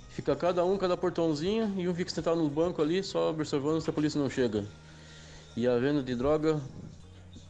Fica 0.09 0.35
cada 0.35 0.65
um, 0.65 0.79
cada 0.79 0.97
portãozinho, 0.97 1.71
e 1.77 1.87
um 1.87 1.93
fica 1.93 2.09
sentado 2.09 2.41
no 2.41 2.49
banco 2.49 2.81
ali, 2.81 3.03
só 3.03 3.29
observando 3.29 3.81
se 3.81 3.89
a 3.91 3.93
polícia 3.93 4.19
não 4.19 4.31
chega. 4.31 4.65
E 5.55 5.67
a 5.67 5.77
venda 5.77 6.01
de 6.01 6.15
droga 6.15 6.59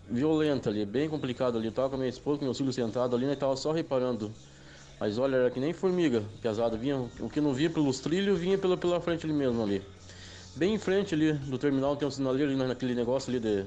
violenta 0.10 0.70
ali, 0.70 0.86
bem 0.86 1.08
complicado 1.08 1.58
ali. 1.58 1.68
Eu 1.68 1.72
tava 1.72 1.92
com 1.92 1.96
a 1.96 2.00
minha 2.00 2.10
esposa, 2.10 2.40
com 2.40 2.44
meu 2.44 2.54
filho 2.54 2.74
sentado 2.74 3.16
ali, 3.16 3.26
né? 3.26 3.38
Tava 3.38 3.56
só 3.56 3.72
reparando. 3.72 4.34
Mas 5.00 5.18
olha, 5.18 5.38
era 5.38 5.50
que 5.50 5.62
nem 5.62 5.72
formiga 5.72 6.26
pesada. 6.42 6.76
Vinha, 6.76 6.98
o 7.22 7.30
que 7.30 7.40
não 7.40 7.54
vinha 7.54 7.70
pelos 7.70 8.02
trilhos, 8.02 8.38
vinha 8.38 8.58
pela, 8.58 8.76
pela 8.76 9.00
frente 9.00 9.26
ali 9.26 9.34
mesmo 9.34 9.64
ali. 9.64 9.82
Bem 10.56 10.74
em 10.74 10.78
frente 10.78 11.16
ali 11.16 11.34
do 11.34 11.58
terminal 11.58 11.96
tem 11.96 12.08
um 12.08 12.12
sinaleiro 12.12 12.52
ali 12.52 12.58
naquele 12.68 12.94
negócio 12.94 13.30
ali 13.30 13.40
de. 13.40 13.66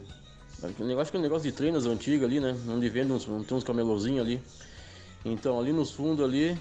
Aquele 0.63 0.89
negócio 0.89 1.11
que 1.11 1.17
é 1.17 1.21
um 1.21 1.23
negócio 1.23 1.51
de 1.51 1.57
treinas 1.57 1.87
antigas 1.87 2.29
ali, 2.29 2.41
né? 2.41 2.57
Onde 2.69 2.89
vende 2.89 3.13
uns, 3.13 3.25
tem 3.25 3.57
uns 3.57 3.65
camelozinhos 3.65 4.21
ali. 4.25 4.41
Então 5.25 5.59
ali 5.59 5.73
nos 5.73 5.91
fundos 5.91 6.25
ali, 6.25 6.59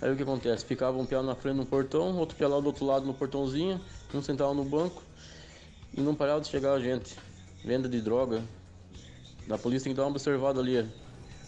aí 0.00 0.12
o 0.12 0.16
que 0.16 0.22
acontece? 0.22 0.64
Ficava 0.64 0.96
um 0.96 1.04
piá 1.04 1.22
na 1.22 1.34
frente 1.34 1.56
no 1.56 1.66
portão, 1.66 2.16
outro 2.16 2.36
piá 2.36 2.48
lá 2.48 2.60
do 2.60 2.66
outro 2.66 2.84
lado 2.84 3.04
no 3.04 3.12
portãozinho, 3.12 3.80
um 4.14 4.22
sentava 4.22 4.54
no 4.54 4.64
banco 4.64 5.02
e 5.92 6.00
não 6.00 6.14
parava 6.14 6.40
de 6.40 6.48
chegar 6.48 6.72
a 6.74 6.80
gente. 6.80 7.14
Venda 7.64 7.88
de 7.88 8.00
droga. 8.00 8.42
Da 9.46 9.58
polícia 9.58 9.84
tem 9.84 9.92
que 9.92 9.96
dar 9.96 10.04
uma 10.04 10.10
observada 10.10 10.60
ali 10.60 10.88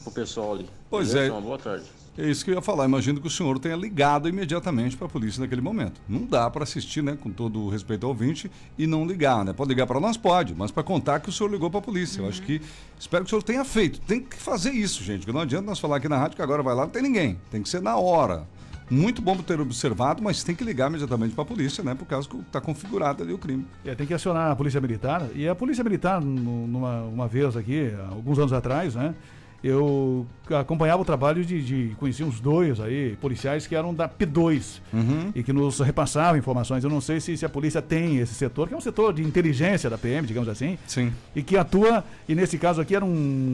pro 0.03 0.12
pessoal 0.12 0.55
ali. 0.55 0.69
Pois 0.91 1.12
Beleza? 1.12 1.29
é. 1.29 1.33
Uma 1.33 1.41
boa 1.41 1.59
tarde. 1.59 1.85
É 2.21 2.29
isso 2.29 2.45
que 2.45 2.51
eu 2.51 2.57
ia 2.57 2.61
falar. 2.61 2.85
Imagino 2.85 3.21
que 3.21 3.29
o 3.29 3.31
senhor 3.31 3.59
tenha 3.61 3.77
ligado 3.77 4.29
imediatamente 4.29 4.97
para 4.97 5.07
a 5.07 5.09
polícia 5.09 5.41
naquele 5.41 5.61
momento. 5.61 6.01
Não 6.09 6.25
dá 6.27 6.51
para 6.51 6.64
assistir, 6.64 7.01
né, 7.01 7.16
com 7.19 7.31
todo 7.31 7.61
o 7.61 7.69
respeito 7.69 8.05
ao 8.05 8.11
ouvinte, 8.11 8.51
e 8.77 8.89
não 8.89 9.07
ligar, 9.07 9.45
né? 9.45 9.53
Pode 9.53 9.69
ligar 9.69 9.87
para 9.87 10.01
nós? 10.01 10.16
Pode, 10.16 10.53
mas 10.53 10.73
para 10.73 10.83
contar 10.83 11.21
que 11.21 11.29
o 11.29 11.33
senhor 11.33 11.49
ligou 11.49 11.71
para 11.71 11.79
a 11.79 11.83
polícia. 11.83 12.21
Eu 12.21 12.29
acho 12.29 12.43
que. 12.43 12.61
Espero 12.99 13.23
que 13.25 13.29
o 13.29 13.31
senhor 13.31 13.43
tenha 13.45 13.64
feito. 13.64 14.01
Tem 14.01 14.21
que 14.21 14.37
fazer 14.37 14.73
isso, 14.73 15.05
gente, 15.05 15.21
porque 15.21 15.33
não 15.33 15.43
adianta 15.43 15.64
nós 15.66 15.79
falar 15.79 15.99
aqui 15.99 16.09
na 16.09 16.19
rádio 16.19 16.35
que 16.35 16.43
agora 16.43 16.61
vai 16.61 16.75
lá, 16.75 16.83
não 16.83 16.91
tem 16.91 17.03
ninguém. 17.03 17.39
Tem 17.53 17.62
que 17.62 17.69
ser 17.69 17.81
na 17.81 17.97
hora. 17.97 18.49
Muito 18.91 19.21
bom 19.23 19.37
ter 19.37 19.61
observado, 19.61 20.21
mas 20.23 20.43
tem 20.43 20.57
que 20.57 20.64
ligar 20.64 20.89
imediatamente 20.89 21.35
para 21.35 21.43
a 21.43 21.47
polícia, 21.47 21.85
né? 21.85 21.95
Por 21.95 22.07
causa 22.07 22.27
que 22.29 22.37
está 22.39 22.61
configurado 22.61 23.23
ali 23.23 23.33
o 23.33 23.39
crime. 23.39 23.64
É, 23.85 23.95
tem 23.95 24.07
que 24.07 24.14
acionar 24.14 24.51
a 24.51 24.57
Polícia 24.57 24.81
Militar. 24.81 25.29
E 25.37 25.47
a 25.47 25.55
Polícia 25.55 25.85
Militar, 25.85 26.21
nu- 26.21 26.66
numa 26.66 27.03
uma 27.03 27.29
vez 27.29 27.55
aqui, 27.57 27.93
alguns 28.11 28.39
anos 28.39 28.53
atrás, 28.53 28.95
né? 28.97 29.14
Eu 29.62 30.27
acompanhava 30.55 31.03
o 31.03 31.05
trabalho 31.05 31.44
de, 31.44 31.62
de 31.62 31.94
conhecia 31.99 32.24
uns 32.26 32.40
dois 32.40 32.80
aí, 32.80 33.16
policiais 33.20 33.66
que 33.66 33.74
eram 33.74 33.94
da 33.94 34.09
P2 34.09 34.80
Uhum. 34.92 35.30
e 35.34 35.42
que 35.42 35.53
nos 35.53 35.80
repassavam 35.80 36.38
informações. 36.38 36.82
Eu 36.82 36.90
não 36.90 37.01
sei 37.01 37.20
se, 37.20 37.36
se 37.36 37.44
a 37.44 37.49
polícia 37.49 37.82
tem 37.82 38.18
esse 38.18 38.34
setor, 38.34 38.68
que 38.68 38.74
é 38.74 38.76
um 38.76 38.80
setor 38.80 39.12
de 39.12 39.22
inteligência 39.22 39.90
da 39.90 39.99
PM, 39.99 40.26
digamos 40.26 40.49
assim. 40.49 40.78
Sim. 40.86 41.12
E 41.34 41.42
que 41.42 41.57
atua, 41.57 42.05
e 42.28 42.34
nesse 42.34 42.59
caso 42.59 42.80
aqui 42.80 42.94
eram 42.94 43.09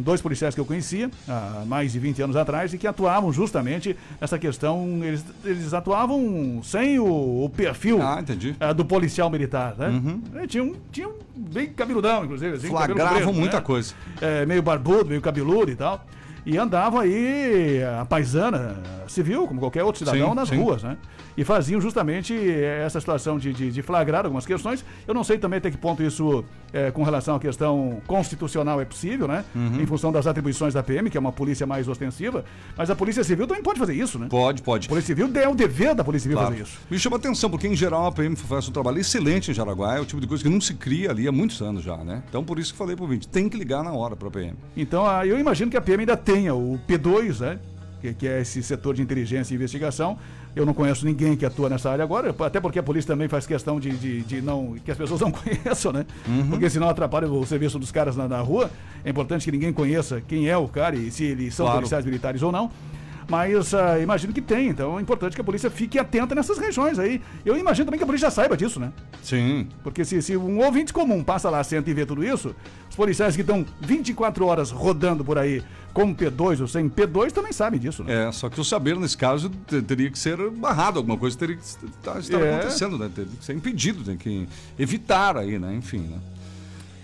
dois 0.05 0.21
policiais 0.21 0.55
que 0.55 0.61
eu 0.61 0.65
conhecia, 0.65 1.11
há 1.29 1.65
mais 1.67 1.93
de 1.93 1.99
20 1.99 2.23
anos 2.23 2.37
atrás, 2.37 2.73
e 2.73 2.79
que 2.79 2.87
atuavam 2.87 3.33
justamente 3.33 3.97
nessa 4.21 4.39
questão. 4.39 5.01
Eles, 5.03 5.25
eles 5.45 5.75
atuavam 5.75 6.61
sem 6.63 6.99
o, 6.99 7.45
o 7.45 7.51
perfil 7.51 8.01
Ah, 8.01 8.23
ah, 8.61 8.73
do 8.73 8.85
policial 8.85 9.29
militar, 9.31 9.75
né? 9.77 9.89
Uhum. 9.89 10.23
É, 10.35 10.47
Tinha 10.47 10.63
um, 10.65 10.75
tinha 10.93 11.09
um 11.09 11.15
bem 11.37 11.69
cabeludão, 11.69 12.25
inclusive. 12.25 12.57
Assim, 12.57 12.69
Flagravam 12.69 13.15
preto, 13.15 13.33
muita 13.33 13.57
né? 13.57 13.63
coisa. 13.63 13.95
É, 14.21 14.47
meio 14.47 14.63
barbudo, 14.63 15.07
meio 15.07 15.21
cabeludo 15.21 15.71
e 15.71 15.77
tal. 15.77 16.05
E 16.47 16.59
andavam 16.59 17.01
aí, 17.01 17.83
a 18.01 18.05
paisana, 18.05 18.77
civil, 19.09 19.47
como 19.47 19.61
qualquer 19.61 19.83
outro 19.83 20.01
cidadão, 20.01 20.31
Sim, 20.31 20.35
nas 20.35 20.49
sim. 20.49 20.57
ruas, 20.57 20.83
né? 20.83 20.97
E 21.37 21.45
faziam 21.45 21.81
justamente 21.81 22.33
eh, 22.35 22.83
essa 22.87 23.01
situação 23.01 23.39
de, 23.39 23.53
de, 23.53 23.71
de 23.71 23.83
flagrar 23.83 24.25
algumas 24.25 24.47
questões. 24.47 24.85
Eu 25.07 25.15
não 25.15 25.25
sei 25.25 25.37
também 25.39 25.59
até 25.59 25.71
que 25.71 25.77
ponto 25.77 26.03
isso, 26.03 26.45
eh, 26.73 26.91
com 26.91 27.03
relação 27.03 27.35
à 27.37 27.41
questão 27.41 28.01
constitucional, 28.07 28.81
é 28.81 28.85
possível, 28.85 29.27
né? 29.27 29.45
Uhum. 29.55 29.81
Em 29.81 29.87
função 29.87 30.13
das 30.13 30.27
atribuições 30.27 30.75
da 30.75 30.83
PM, 30.83 31.11
que 31.11 31.17
é 31.17 31.21
uma 31.21 31.33
polícia 31.33 31.67
mais 31.67 31.89
ostensiva. 31.89 32.45
Mas 32.77 32.89
a 32.91 32.95
Polícia 32.97 33.25
Civil 33.25 33.47
também 33.47 33.63
pode 33.63 33.79
fazer 33.79 33.95
isso, 33.95 34.19
né? 34.19 34.27
Pode, 34.31 34.63
pode. 34.63 34.87
A 34.87 34.89
Polícia 34.89 35.15
Civil 35.15 35.31
é 35.35 35.49
o 35.49 35.55
dever 35.55 35.95
da 35.95 36.05
Polícia 36.05 36.25
Civil 36.25 36.39
Claro. 36.39 36.53
fazer 36.53 36.63
isso. 36.65 36.79
Me 36.91 36.99
chama 36.99 37.17
atenção, 37.17 37.51
porque 37.51 37.67
em 37.67 37.75
geral 37.77 38.07
a 38.07 38.13
PM 38.13 38.37
faz 38.37 38.69
um 38.69 38.73
trabalho 38.73 38.99
excelente 38.99 39.51
em 39.51 39.55
Jaraguá, 39.55 39.97
é 39.97 40.01
o 40.01 40.05
tipo 40.05 40.21
de 40.21 40.27
coisa 40.27 40.43
que 40.43 40.49
não 40.49 40.61
se 40.61 40.75
cria 40.75 41.11
ali 41.11 41.27
há 41.27 41.33
muitos 41.33 41.61
anos 41.61 41.83
já, 41.83 41.97
né? 41.99 42.23
Então 42.29 42.45
por 42.45 42.59
isso 42.59 42.73
que 42.73 42.79
falei 42.79 42.95
pro 42.95 43.05
ouvinte, 43.05 43.27
tem 43.29 43.49
que 43.49 43.57
ligar 43.57 43.83
na 43.83 43.93
hora 43.93 44.15
pra 44.15 44.31
PM. 44.31 44.55
Então, 44.77 45.07
ah, 45.07 45.27
eu 45.27 45.39
imagino 45.39 45.71
que 45.71 45.77
a 45.77 45.81
PM 45.81 46.03
ainda 46.03 46.17
tenha 46.17 46.55
o 46.55 46.79
P2, 46.89 47.41
né? 47.41 47.59
Que, 48.05 48.13
que 48.13 48.29
é 48.29 48.43
esse 48.43 48.63
setor 48.63 48.93
de 48.95 49.01
inteligência 49.01 49.55
e 49.55 49.57
investigação. 49.57 50.19
Eu 50.55 50.67
não 50.67 50.75
conheço 50.75 51.07
ninguém 51.07 51.35
que 51.37 51.47
atua 51.47 51.71
nessa 51.71 51.91
área 51.91 52.03
agora, 52.05 52.35
até 52.41 52.61
porque 52.61 52.79
a 52.79 52.83
polícia 52.83 53.09
também 53.09 53.29
faz 53.29 53.47
questão 53.47 53.81
de, 53.81 53.91
de, 53.97 54.21
de 54.21 54.43
não. 54.43 54.75
que 54.85 54.91
as 54.91 54.99
pessoas 54.99 55.21
não 55.23 55.31
conheçam, 55.31 55.91
né? 55.91 56.05
Uhum. 56.29 56.51
Porque 56.51 56.69
senão 56.69 56.87
atrapalha 56.91 57.27
o 57.27 57.47
serviço 57.47 57.79
dos 57.79 57.91
caras 57.91 58.15
na, 58.15 58.29
na 58.29 58.41
rua. 58.41 58.71
É 59.07 59.09
importante 59.09 59.47
que 59.47 59.53
ninguém 59.53 59.73
conheça 59.73 60.21
quem 60.29 60.49
é 60.51 60.57
o 60.57 60.69
cara 60.69 60.95
e 60.97 61.11
se 61.11 61.25
eles 61.25 61.55
são 61.55 61.65
Claro. 61.65 61.79
policiais 61.79 62.05
militares 62.05 62.43
ou 62.43 62.53
não. 62.53 62.71
Mas 63.29 63.73
ah, 63.73 63.99
imagino 63.99 64.33
que 64.33 64.43
tem, 64.43 64.69
então 64.69 64.99
é 64.99 65.03
importante 65.03 65.35
que 65.35 65.41
a 65.41 65.45
polícia 65.45 65.71
fique 65.71 65.99
atenta 65.99 66.35
nessas 66.35 66.59
regiões 66.59 66.99
aí. 66.99 67.21
Eu 67.45 67.57
imagino 67.59 67.87
também 67.87 67.99
que 67.99 68.05
a 68.05 68.07
polícia 68.07 68.27
já 68.27 68.31
saiba 68.31 68.57
disso, 68.57 68.79
né? 68.79 68.93
Sim. 69.23 69.69
Porque 69.83 70.05
se, 70.05 70.21
se 70.21 70.37
um 70.37 70.59
ouvinte 70.65 70.93
comum 70.93 71.25
passa 71.25 71.49
lá, 71.49 71.65
senta 71.65 71.89
e 71.91 71.95
vê 71.95 72.05
tudo 72.05 72.23
isso, 72.25 72.55
os 72.91 72.95
policiais 72.97 73.35
que 73.35 73.41
estão 73.41 73.65
24 73.81 74.45
horas 74.47 74.71
rodando 74.71 75.25
por 75.25 75.39
aí 75.39 75.63
com 75.93 76.15
P2 76.15 76.61
ou 76.61 76.69
sem 76.69 76.89
P2 76.91 77.31
também 77.33 77.53
sabem 77.53 77.81
disso, 77.81 78.05
né? 78.05 78.29
É, 78.29 78.33
só 78.33 78.51
que 78.51 78.61
o 78.61 78.65
saber 78.65 78.97
nesse 78.97 79.17
caso 79.17 79.49
te- 79.67 79.81
teria 79.81 80.11
que 80.11 80.19
ser 80.19 80.37
barrado, 80.51 80.99
alguma 80.99 81.17
coisa 81.17 81.37
teria 81.39 81.57
que 81.57 81.63
estar, 81.63 82.19
estar 82.19 82.41
É. 82.41 82.57
acontecendo, 82.57 82.99
né? 82.99 83.09
Teria 83.15 83.31
que 83.39 83.45
ser 83.45 83.55
impedido, 83.55 84.03
tem 84.05 84.17
que 84.17 84.47
evitar 84.79 85.37
aí, 85.37 85.59
né? 85.59 85.75
Enfim, 85.75 85.99
né? 86.01 86.19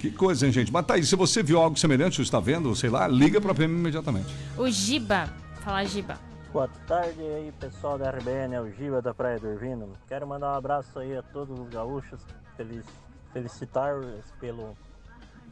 Que 0.00 0.10
coisa, 0.10 0.46
hein, 0.46 0.52
gente? 0.52 0.72
Mas 0.72 0.84
tá 0.86 0.94
aí, 0.94 1.04
se 1.04 1.14
você 1.14 1.42
viu 1.42 1.58
algo 1.58 1.78
semelhante 1.78 2.20
ou 2.20 2.22
está 2.24 2.40
vendo, 2.40 2.74
sei 2.74 2.88
lá, 2.90 3.06
liga 3.06 3.40
pra 3.40 3.54
PM 3.54 3.72
imediatamente. 3.74 4.28
O 4.56 4.68
Giba. 4.70 5.28
Fala, 5.70 5.84
Giba. 5.84 6.18
Boa 6.52 6.66
tarde 6.88 7.20
aí 7.20 7.52
pessoal 7.52 7.96
da 7.96 8.10
RBN, 8.10 8.56
é 8.56 8.60
o 8.60 8.68
Giba 8.72 9.00
da 9.00 9.14
Praia 9.14 9.38
do 9.38 9.46
Irvino. 9.46 9.92
Quero 10.08 10.26
mandar 10.26 10.52
um 10.52 10.56
abraço 10.56 10.98
aí 10.98 11.16
a 11.16 11.22
todos 11.22 11.56
os 11.60 11.68
gaúchos, 11.68 12.20
feliz, 12.56 12.84
felicitar-os 13.32 14.32
pelo 14.40 14.76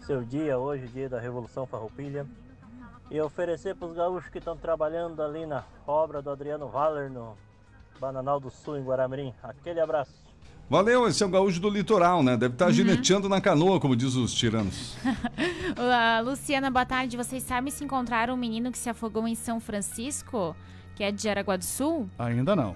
seu 0.00 0.24
dia 0.24 0.58
hoje, 0.58 0.88
dia 0.88 1.08
da 1.08 1.20
Revolução 1.20 1.66
Farroupilha. 1.66 2.26
E 3.08 3.20
oferecer 3.20 3.76
para 3.76 3.86
os 3.86 3.94
gaúchos 3.94 4.28
que 4.28 4.38
estão 4.38 4.56
trabalhando 4.56 5.22
ali 5.22 5.46
na 5.46 5.62
obra 5.86 6.20
do 6.20 6.30
Adriano 6.30 6.66
Valer 6.66 7.08
no 7.08 7.36
Bananal 8.00 8.40
do 8.40 8.50
Sul, 8.50 8.76
em 8.76 8.82
Guaramirim. 8.82 9.32
Aquele 9.40 9.78
abraço. 9.78 10.20
Valeu, 10.68 11.06
esse 11.06 11.22
é 11.22 11.26
o 11.26 11.30
gaúcho 11.30 11.60
do 11.60 11.70
litoral, 11.70 12.24
né? 12.24 12.36
Deve 12.36 12.54
estar 12.54 12.72
gineteando 12.72 13.28
na 13.28 13.40
canoa, 13.40 13.78
como 13.78 13.94
diz 13.94 14.16
os 14.16 14.34
tiranos. 14.34 14.96
Luciana, 16.24 16.70
boa 16.70 16.84
tarde. 16.84 17.16
Vocês 17.16 17.42
sabem 17.42 17.70
se 17.70 17.84
encontraram 17.84 18.34
um 18.34 18.36
menino 18.36 18.72
que 18.72 18.78
se 18.78 18.90
afogou 18.90 19.28
em 19.28 19.36
São 19.36 19.60
Francisco, 19.60 20.56
que 20.96 21.04
é 21.04 21.12
de 21.12 21.22
Jaraguá 21.22 21.56
do 21.56 21.64
Sul? 21.64 22.10
Ainda 22.18 22.56
não. 22.56 22.74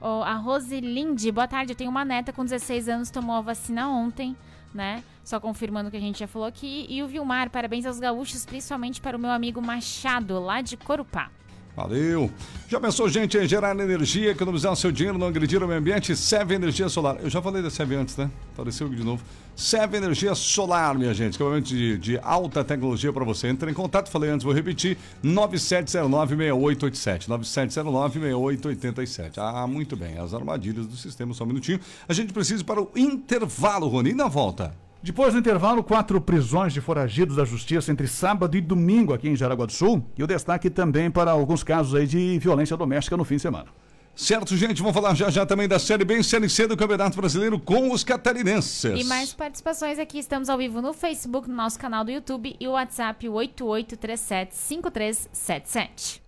Ô, 0.00 0.22
a 0.22 0.34
Rosilinde, 0.34 1.30
boa 1.30 1.46
tarde. 1.46 1.72
Eu 1.72 1.76
tenho 1.76 1.90
uma 1.90 2.04
neta 2.04 2.32
com 2.32 2.44
16 2.44 2.88
anos, 2.88 3.10
tomou 3.10 3.36
a 3.36 3.42
vacina 3.42 3.88
ontem, 3.88 4.34
né? 4.72 5.04
Só 5.22 5.38
confirmando 5.38 5.88
o 5.88 5.90
que 5.90 5.98
a 5.98 6.00
gente 6.00 6.18
já 6.18 6.26
falou 6.26 6.48
aqui. 6.48 6.86
E 6.88 7.02
o 7.02 7.06
Vilmar, 7.06 7.50
parabéns 7.50 7.84
aos 7.84 8.00
gaúchos, 8.00 8.46
principalmente 8.46 9.00
para 9.00 9.16
o 9.16 9.20
meu 9.20 9.30
amigo 9.30 9.60
Machado, 9.60 10.40
lá 10.40 10.62
de 10.62 10.78
Corupá. 10.78 11.30
Valeu. 11.74 12.30
Já 12.68 12.78
pensou, 12.78 13.08
gente, 13.08 13.38
em 13.38 13.48
gerar 13.48 13.74
energia, 13.78 14.30
economizar 14.30 14.72
o 14.72 14.76
seu 14.76 14.92
dinheiro, 14.92 15.16
não 15.16 15.28
agredir 15.28 15.62
o 15.62 15.66
meio 15.66 15.80
ambiente? 15.80 16.14
Seve 16.14 16.54
Energia 16.54 16.86
Solar. 16.90 17.16
Eu 17.22 17.30
já 17.30 17.40
falei 17.40 17.62
da 17.62 17.70
Seve 17.70 17.94
antes, 17.94 18.14
né? 18.14 18.30
Apareceu 18.52 18.90
de 18.90 19.02
novo. 19.02 19.24
Seve 19.56 19.96
Energia 19.96 20.34
Solar, 20.34 20.94
minha 20.94 21.14
gente. 21.14 21.36
Equipamento 21.36 21.68
de, 21.68 21.96
de 21.96 22.18
alta 22.22 22.62
tecnologia 22.62 23.10
para 23.10 23.24
você. 23.24 23.48
Entra 23.48 23.70
em 23.70 23.74
contato, 23.74 24.10
falei 24.10 24.28
antes, 24.28 24.44
vou 24.44 24.52
repetir. 24.52 24.98
9709-6887. 25.24 27.26
9709-6887. 27.28 29.38
Ah, 29.38 29.66
muito 29.66 29.96
bem. 29.96 30.18
As 30.18 30.34
armadilhas 30.34 30.86
do 30.86 30.96
sistema, 30.96 31.32
só 31.32 31.44
um 31.44 31.46
minutinho. 31.46 31.80
A 32.06 32.12
gente 32.12 32.34
precisa 32.34 32.62
para 32.62 32.82
o 32.82 32.90
intervalo, 32.94 33.88
Rony. 33.88 34.10
E 34.10 34.14
na 34.14 34.28
volta? 34.28 34.74
Depois 35.02 35.32
do 35.32 35.40
intervalo, 35.40 35.82
quatro 35.82 36.20
prisões 36.20 36.72
de 36.72 36.80
foragidos 36.80 37.34
da 37.34 37.44
justiça 37.44 37.90
entre 37.90 38.06
sábado 38.06 38.56
e 38.56 38.60
domingo 38.60 39.12
aqui 39.12 39.28
em 39.28 39.34
Jaraguá 39.34 39.66
do 39.66 39.72
Sul. 39.72 40.06
E 40.16 40.22
o 40.22 40.28
destaque 40.28 40.70
também 40.70 41.10
para 41.10 41.32
alguns 41.32 41.64
casos 41.64 41.96
aí 41.96 42.06
de 42.06 42.38
violência 42.38 42.76
doméstica 42.76 43.16
no 43.16 43.24
fim 43.24 43.34
de 43.34 43.42
semana. 43.42 43.66
Certo, 44.14 44.56
gente, 44.56 44.80
vamos 44.80 44.94
falar 44.94 45.14
já 45.14 45.28
já 45.30 45.44
também 45.44 45.66
da 45.66 45.76
Série 45.78 46.04
B 46.04 46.18
e 46.18 46.24
Série 46.24 46.48
C 46.48 46.68
do 46.68 46.76
Campeonato 46.76 47.16
Brasileiro 47.16 47.58
com 47.58 47.90
os 47.90 48.04
catarinenses. 48.04 49.00
E 49.00 49.04
mais 49.04 49.32
participações 49.32 49.98
aqui, 49.98 50.18
estamos 50.18 50.48
ao 50.48 50.56
vivo 50.58 50.80
no 50.82 50.92
Facebook, 50.92 51.48
no 51.48 51.56
nosso 51.56 51.76
canal 51.78 52.04
do 52.04 52.12
YouTube 52.12 52.54
e 52.60 52.68
o 52.68 52.72
WhatsApp 52.72 53.26
88375377. 53.26 56.20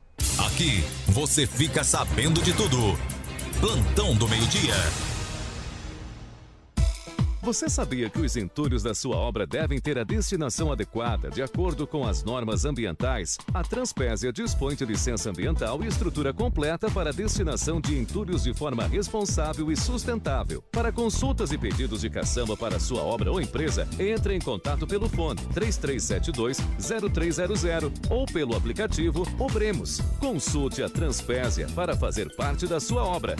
Aqui 0.47 0.83
você 1.09 1.47
fica 1.47 1.85
sabendo 1.85 2.43
de 2.43 2.55
tudo. 2.55 2.99
Plantão 3.61 4.17
do 4.17 4.27
meio-dia. 4.29 4.75
Você 7.45 7.69
sabia 7.69 8.09
que 8.09 8.23
os 8.23 8.39
entulhos 8.39 8.83
da 8.83 8.95
sua 8.95 9.17
obra 9.17 9.47
devem 9.47 9.79
ter 9.79 9.99
a 9.99 10.03
destinação 10.03 10.73
adequada 10.73 11.29
de 11.29 11.43
acordo 11.43 11.87
com 11.87 12.07
as 12.07 12.25
normas 12.25 12.65
ambientais? 12.65 13.37
A 13.53 13.63
Transpésia 13.63 14.33
dispõe 14.33 14.75
de 14.75 14.87
licença 14.87 15.29
ambiental 15.29 15.85
e 15.85 15.87
estrutura 15.87 16.33
completa 16.33 16.91
para 16.91 17.11
a 17.11 17.13
destinação 17.13 17.83
de 17.83 17.99
entulhos 17.99 18.45
de 18.45 18.55
forma 18.55 18.87
responsável 18.87 19.71
e 19.71 19.77
sustentável. 19.77 20.65
Para 20.73 20.91
consultas 20.91 21.53
e 21.53 21.59
pedidos 21.59 22.01
de 22.01 22.09
caçamba 22.09 22.57
para 22.57 22.81
sua 22.81 23.03
obra 23.03 23.31
ou 23.31 23.39
empresa, 23.39 23.87
entre 23.99 24.35
em 24.35 24.41
contato 24.41 24.87
pelo 24.87 25.07
fone 25.07 25.43
3372-0300 25.55 27.93
ou 28.09 28.25
pelo 28.25 28.57
aplicativo 28.57 29.23
Obremos. 29.39 30.01
Consulte 30.19 30.83
a 30.83 30.89
Transpésia 30.89 31.67
para 31.75 31.95
fazer 31.95 32.35
parte 32.37 32.67
da 32.67 32.81
sua 32.81 33.05
obra. 33.05 33.37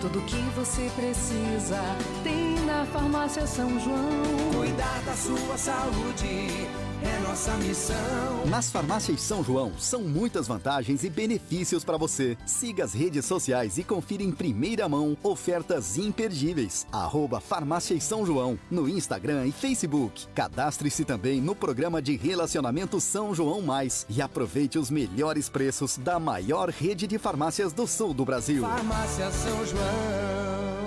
Tudo 0.00 0.20
que 0.22 0.40
você 0.54 0.90
precisa 0.94 1.80
tem 2.22 2.54
na 2.66 2.84
farmácia 2.86 3.46
São 3.46 3.68
João. 3.80 4.50
Cuidar 4.54 5.02
da 5.06 5.14
sua 5.14 5.56
saúde 5.56 6.68
é 7.06 7.18
nossa 7.20 7.54
missão. 7.56 8.46
Nas 8.46 8.70
farmácias 8.70 9.20
São 9.20 9.42
João 9.42 9.72
são 9.78 10.02
muitas 10.02 10.46
vantagens 10.46 11.04
e 11.04 11.10
benefícios 11.10 11.84
para 11.84 11.96
você. 11.96 12.36
Siga 12.46 12.84
as 12.84 12.92
redes 12.92 13.24
sociais 13.24 13.78
e 13.78 13.84
confira 13.84 14.22
em 14.22 14.30
primeira 14.30 14.88
mão 14.88 15.16
ofertas 15.22 15.96
imperdíveis. 15.98 16.86
Arroba 16.92 17.40
Farmácias 17.40 18.04
São 18.04 18.24
João 18.24 18.58
no 18.70 18.88
Instagram 18.88 19.46
e 19.46 19.52
Facebook. 19.52 20.26
Cadastre-se 20.34 21.04
também 21.04 21.40
no 21.40 21.54
programa 21.54 22.00
de 22.00 22.16
relacionamento 22.16 23.00
São 23.00 23.34
João 23.34 23.60
Mais 23.62 24.06
e 24.08 24.22
aproveite 24.22 24.78
os 24.78 24.90
melhores 24.90 25.48
preços 25.48 25.98
da 25.98 26.18
maior 26.18 26.70
rede 26.70 27.06
de 27.06 27.18
farmácias 27.18 27.72
do 27.72 27.86
sul 27.86 28.14
do 28.14 28.24
Brasil. 28.24 28.62
Farmácia 28.62 29.30
São 29.30 29.66
João. 29.66 30.83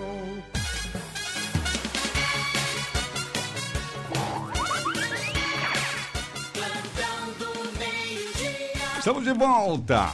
Estamos 9.07 9.23
de 9.23 9.31
volta. 9.31 10.11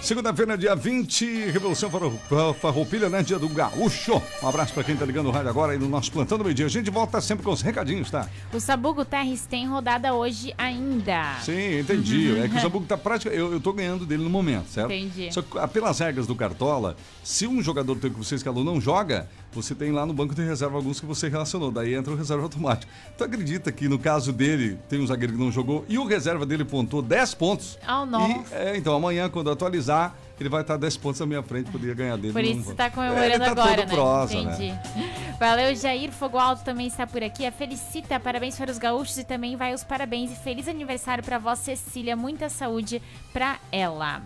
Segunda-feira, 0.00 0.56
dia 0.56 0.76
20, 0.76 1.46
Revolução 1.50 1.90
Farrou- 1.90 2.54
Farroupilha, 2.54 3.08
né? 3.08 3.20
Dia 3.20 3.36
do 3.36 3.48
Gaúcho. 3.48 4.22
Um 4.40 4.48
abraço 4.48 4.72
pra 4.74 4.84
quem 4.84 4.94
tá 4.94 5.04
ligando 5.04 5.26
o 5.26 5.30
rádio 5.32 5.48
agora 5.48 5.72
aí 5.72 5.78
no 5.78 5.88
nosso 5.88 6.12
plantão 6.12 6.38
do 6.38 6.44
meio-dia. 6.44 6.66
A 6.66 6.68
gente 6.68 6.90
volta 6.90 7.20
sempre 7.20 7.42
com 7.42 7.50
os 7.50 7.62
recadinhos, 7.62 8.12
tá? 8.12 8.28
O 8.52 8.60
Sabugo 8.60 9.04
Terres 9.04 9.44
tem 9.44 9.66
rodada 9.66 10.14
hoje 10.14 10.54
ainda. 10.56 11.34
Sim, 11.42 11.80
entendi. 11.80 12.38
É 12.38 12.46
que 12.48 12.56
o 12.56 12.60
Sabugo 12.62 12.86
tá 12.86 12.96
praticamente. 12.96 13.40
Eu, 13.42 13.52
eu 13.54 13.60
tô 13.60 13.72
ganhando 13.72 14.06
dele 14.06 14.22
no 14.22 14.30
momento, 14.30 14.68
certo? 14.68 14.92
Entendi. 14.92 15.32
Só 15.32 15.42
que 15.42 15.58
ah, 15.58 15.66
pelas 15.66 15.98
regras 15.98 16.28
do 16.28 16.36
Cartola, 16.36 16.96
se 17.24 17.46
um 17.48 17.60
jogador 17.60 17.96
que 17.98 18.08
você 18.10 18.36
escalou 18.36 18.62
não 18.62 18.80
joga, 18.80 19.28
você 19.54 19.74
tem 19.74 19.92
lá 19.92 20.04
no 20.04 20.12
banco 20.12 20.34
de 20.34 20.42
reserva 20.42 20.76
alguns 20.76 21.00
que 21.00 21.06
você 21.06 21.28
relacionou. 21.28 21.70
Daí 21.70 21.94
entra 21.94 22.12
o 22.12 22.16
reserva 22.16 22.42
automático. 22.44 22.90
Tu 23.16 23.24
acredita 23.24 23.70
que 23.72 23.88
no 23.88 23.98
caso 23.98 24.32
dele, 24.32 24.78
tem 24.88 25.00
um 25.00 25.06
zagueiro 25.06 25.32
que 25.34 25.38
não 25.38 25.50
jogou 25.52 25.84
e 25.88 25.98
o 25.98 26.04
reserva 26.06 26.44
dele 26.44 26.64
pontou 26.64 27.00
10 27.02 27.34
pontos? 27.34 27.78
Oh, 27.88 28.04
não. 28.06 28.28
E, 28.30 28.44
é, 28.54 28.76
então 28.76 28.94
amanhã, 28.94 29.28
quando 29.28 29.50
atualizar, 29.50 30.14
ele 30.40 30.48
vai 30.48 30.62
estar 30.62 30.76
10 30.76 30.96
pontos 30.96 31.20
na 31.20 31.26
minha 31.26 31.42
frente, 31.42 31.70
poderia 31.70 31.94
ganhar 31.94 32.16
dele. 32.16 32.32
Por 32.32 32.42
isso 32.42 32.62
você 32.62 32.74
tá 32.74 32.86
É, 32.86 32.90
comemorando 32.90 33.26
ele 33.26 33.38
tá 33.38 33.50
agora, 33.52 33.76
todo 33.76 33.86
né? 33.86 33.94
prosa, 33.94 34.34
Entendi. 34.34 34.68
né? 34.72 35.36
Valeu, 35.38 35.74
Jair 35.76 36.10
Fogo 36.12 36.38
Alto 36.38 36.64
também 36.64 36.86
está 36.86 37.06
por 37.06 37.22
aqui. 37.22 37.46
A 37.46 37.52
Felicita, 37.52 38.18
parabéns 38.18 38.56
para 38.56 38.70
os 38.70 38.78
gaúchos 38.78 39.16
e 39.18 39.24
também 39.24 39.56
vai 39.56 39.74
os 39.74 39.84
parabéns 39.84 40.32
e 40.32 40.36
feliz 40.36 40.66
aniversário 40.68 41.22
para 41.22 41.38
vó 41.38 41.54
Cecília. 41.54 42.16
Muita 42.16 42.48
saúde 42.48 43.00
para 43.32 43.58
ela. 43.70 44.22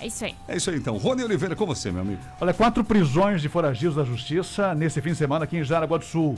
É 0.00 0.06
isso 0.06 0.24
aí. 0.24 0.34
É 0.46 0.56
isso 0.56 0.70
aí 0.70 0.76
então. 0.76 0.96
Rony 0.96 1.24
Oliveira, 1.24 1.56
com 1.56 1.66
você, 1.66 1.90
meu 1.90 2.02
amigo. 2.02 2.20
Olha, 2.40 2.52
quatro 2.52 2.84
prisões 2.84 3.40
de 3.40 3.48
foragidos 3.48 3.96
da 3.96 4.04
justiça 4.04 4.74
nesse 4.74 5.00
fim 5.00 5.10
de 5.10 5.16
semana 5.16 5.44
aqui 5.44 5.56
em 5.56 5.64
Jaraguá 5.64 5.98
do 5.98 6.04
Sul. 6.04 6.36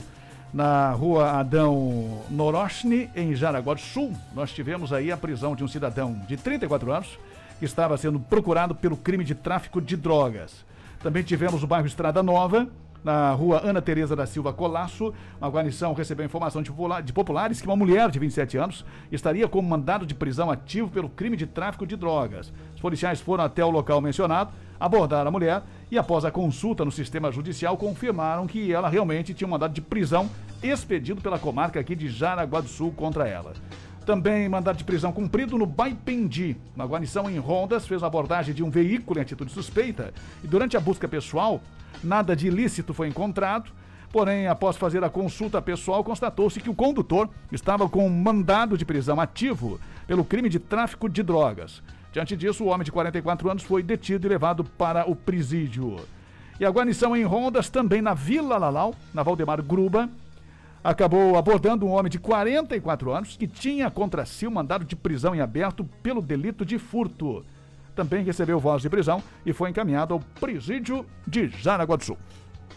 Na 0.53 0.91
rua 0.91 1.39
Adão 1.39 2.23
Norochny, 2.29 3.09
em 3.15 3.35
Jaraguá 3.35 3.75
do 3.75 3.81
Sul, 3.81 4.13
nós 4.33 4.51
tivemos 4.51 4.91
aí 4.91 5.11
a 5.11 5.17
prisão 5.17 5.55
de 5.55 5.63
um 5.63 5.67
cidadão 5.67 6.19
de 6.27 6.37
34 6.37 6.91
anos 6.91 7.19
que 7.59 7.65
estava 7.65 7.97
sendo 7.97 8.19
procurado 8.19 8.73
pelo 8.73 8.97
crime 8.97 9.23
de 9.23 9.35
tráfico 9.35 9.79
de 9.79 9.95
drogas. 9.95 10.65
Também 11.03 11.21
tivemos 11.21 11.61
o 11.61 11.67
bairro 11.67 11.85
Estrada 11.85 12.23
Nova, 12.23 12.67
na 13.03 13.31
rua 13.31 13.61
Ana 13.63 13.81
Tereza 13.81 14.15
da 14.15 14.25
Silva 14.25 14.51
Colasso. 14.53 15.13
A 15.41 15.47
guarnição 15.47 15.93
recebeu 15.93 16.25
informação 16.25 16.61
de, 16.61 16.69
popula- 16.71 17.01
de 17.01 17.13
populares 17.13 17.61
que 17.61 17.67
uma 17.67 17.75
mulher 17.75 18.09
de 18.09 18.19
27 18.19 18.57
anos 18.57 18.85
estaria 19.11 19.47
com 19.47 19.61
mandado 19.61 20.05
de 20.05 20.13
prisão 20.13 20.49
ativo 20.51 20.89
pelo 20.89 21.09
crime 21.09 21.37
de 21.37 21.45
tráfico 21.47 21.85
de 21.85 21.95
drogas. 21.95 22.51
Os 22.75 22.81
policiais 22.81 23.19
foram 23.21 23.43
até 23.43 23.63
o 23.63 23.69
local 23.69 24.01
mencionado, 24.01 24.51
abordaram 24.79 25.27
a 25.29 25.31
mulher 25.31 25.61
e, 25.91 25.97
após 25.97 26.23
a 26.25 26.31
consulta 26.31 26.85
no 26.85 26.91
sistema 26.91 27.31
judicial, 27.31 27.75
confirmaram 27.77 28.47
que 28.47 28.71
ela 28.71 28.89
realmente 28.89 29.33
tinha 29.33 29.47
um 29.47 29.51
mandado 29.51 29.73
de 29.73 29.81
prisão 29.81 30.29
expedido 30.61 31.21
pela 31.21 31.39
comarca 31.39 31.79
aqui 31.79 31.95
de 31.95 32.09
Jaraguá 32.09 32.61
do 32.61 32.67
Sul 32.67 32.91
contra 32.91 33.27
ela. 33.27 33.53
Também 34.09 34.49
mandado 34.49 34.75
de 34.75 34.83
prisão 34.83 35.11
cumprido 35.11 35.55
no 35.55 35.67
Baipendi. 35.67 36.57
Uma 36.75 36.87
guarnição 36.87 37.29
em 37.29 37.37
Rondas 37.37 37.85
fez 37.85 38.01
a 38.01 38.07
abordagem 38.07 38.55
de 38.55 38.63
um 38.63 38.69
veículo 38.71 39.19
em 39.19 39.21
atitude 39.21 39.51
suspeita 39.51 40.11
e 40.43 40.47
durante 40.47 40.75
a 40.75 40.79
busca 40.79 41.07
pessoal, 41.07 41.61
nada 42.03 42.35
de 42.35 42.47
ilícito 42.47 42.91
foi 42.91 43.07
encontrado. 43.07 43.69
Porém, 44.11 44.47
após 44.47 44.77
fazer 44.77 45.03
a 45.03 45.11
consulta 45.11 45.61
pessoal, 45.61 46.03
constatou-se 46.03 46.59
que 46.59 46.71
o 46.71 46.73
condutor 46.73 47.29
estava 47.51 47.87
com 47.87 48.03
um 48.03 48.09
mandado 48.09 48.75
de 48.75 48.83
prisão 48.83 49.21
ativo 49.21 49.79
pelo 50.07 50.25
crime 50.25 50.49
de 50.49 50.57
tráfico 50.57 51.07
de 51.07 51.21
drogas. 51.21 51.83
Diante 52.11 52.35
disso, 52.35 52.63
o 52.63 52.67
homem 52.69 52.85
de 52.85 52.91
44 52.91 53.47
anos 53.47 53.61
foi 53.61 53.83
detido 53.83 54.25
e 54.25 54.29
levado 54.29 54.63
para 54.63 55.07
o 55.07 55.15
presídio. 55.15 55.97
E 56.59 56.65
a 56.65 56.71
guarnição 56.71 57.15
em 57.15 57.23
Rondas, 57.25 57.69
também 57.69 58.01
na 58.01 58.15
Vila 58.15 58.57
Lalau, 58.57 58.95
na 59.13 59.21
Valdemar 59.21 59.61
Gruba, 59.61 60.09
acabou 60.83 61.37
abordando 61.37 61.85
um 61.85 61.91
homem 61.91 62.09
de 62.09 62.19
44 62.19 63.11
anos 63.11 63.37
que 63.37 63.47
tinha 63.47 63.89
contra 63.89 64.25
si 64.25 64.47
um 64.47 64.51
mandado 64.51 64.85
de 64.85 64.95
prisão 64.95 65.35
em 65.35 65.41
aberto 65.41 65.83
pelo 66.01 66.21
delito 66.21 66.65
de 66.65 66.77
furto. 66.77 67.45
Também 67.95 68.23
recebeu 68.23 68.59
voz 68.59 68.81
de 68.81 68.89
prisão 68.89 69.21
e 69.45 69.51
foi 69.51 69.69
encaminhado 69.69 70.13
ao 70.13 70.19
presídio 70.39 71.05
de 71.27 71.49
Jaraguá 71.49 71.97
do 71.97 72.03
Sul. 72.03 72.17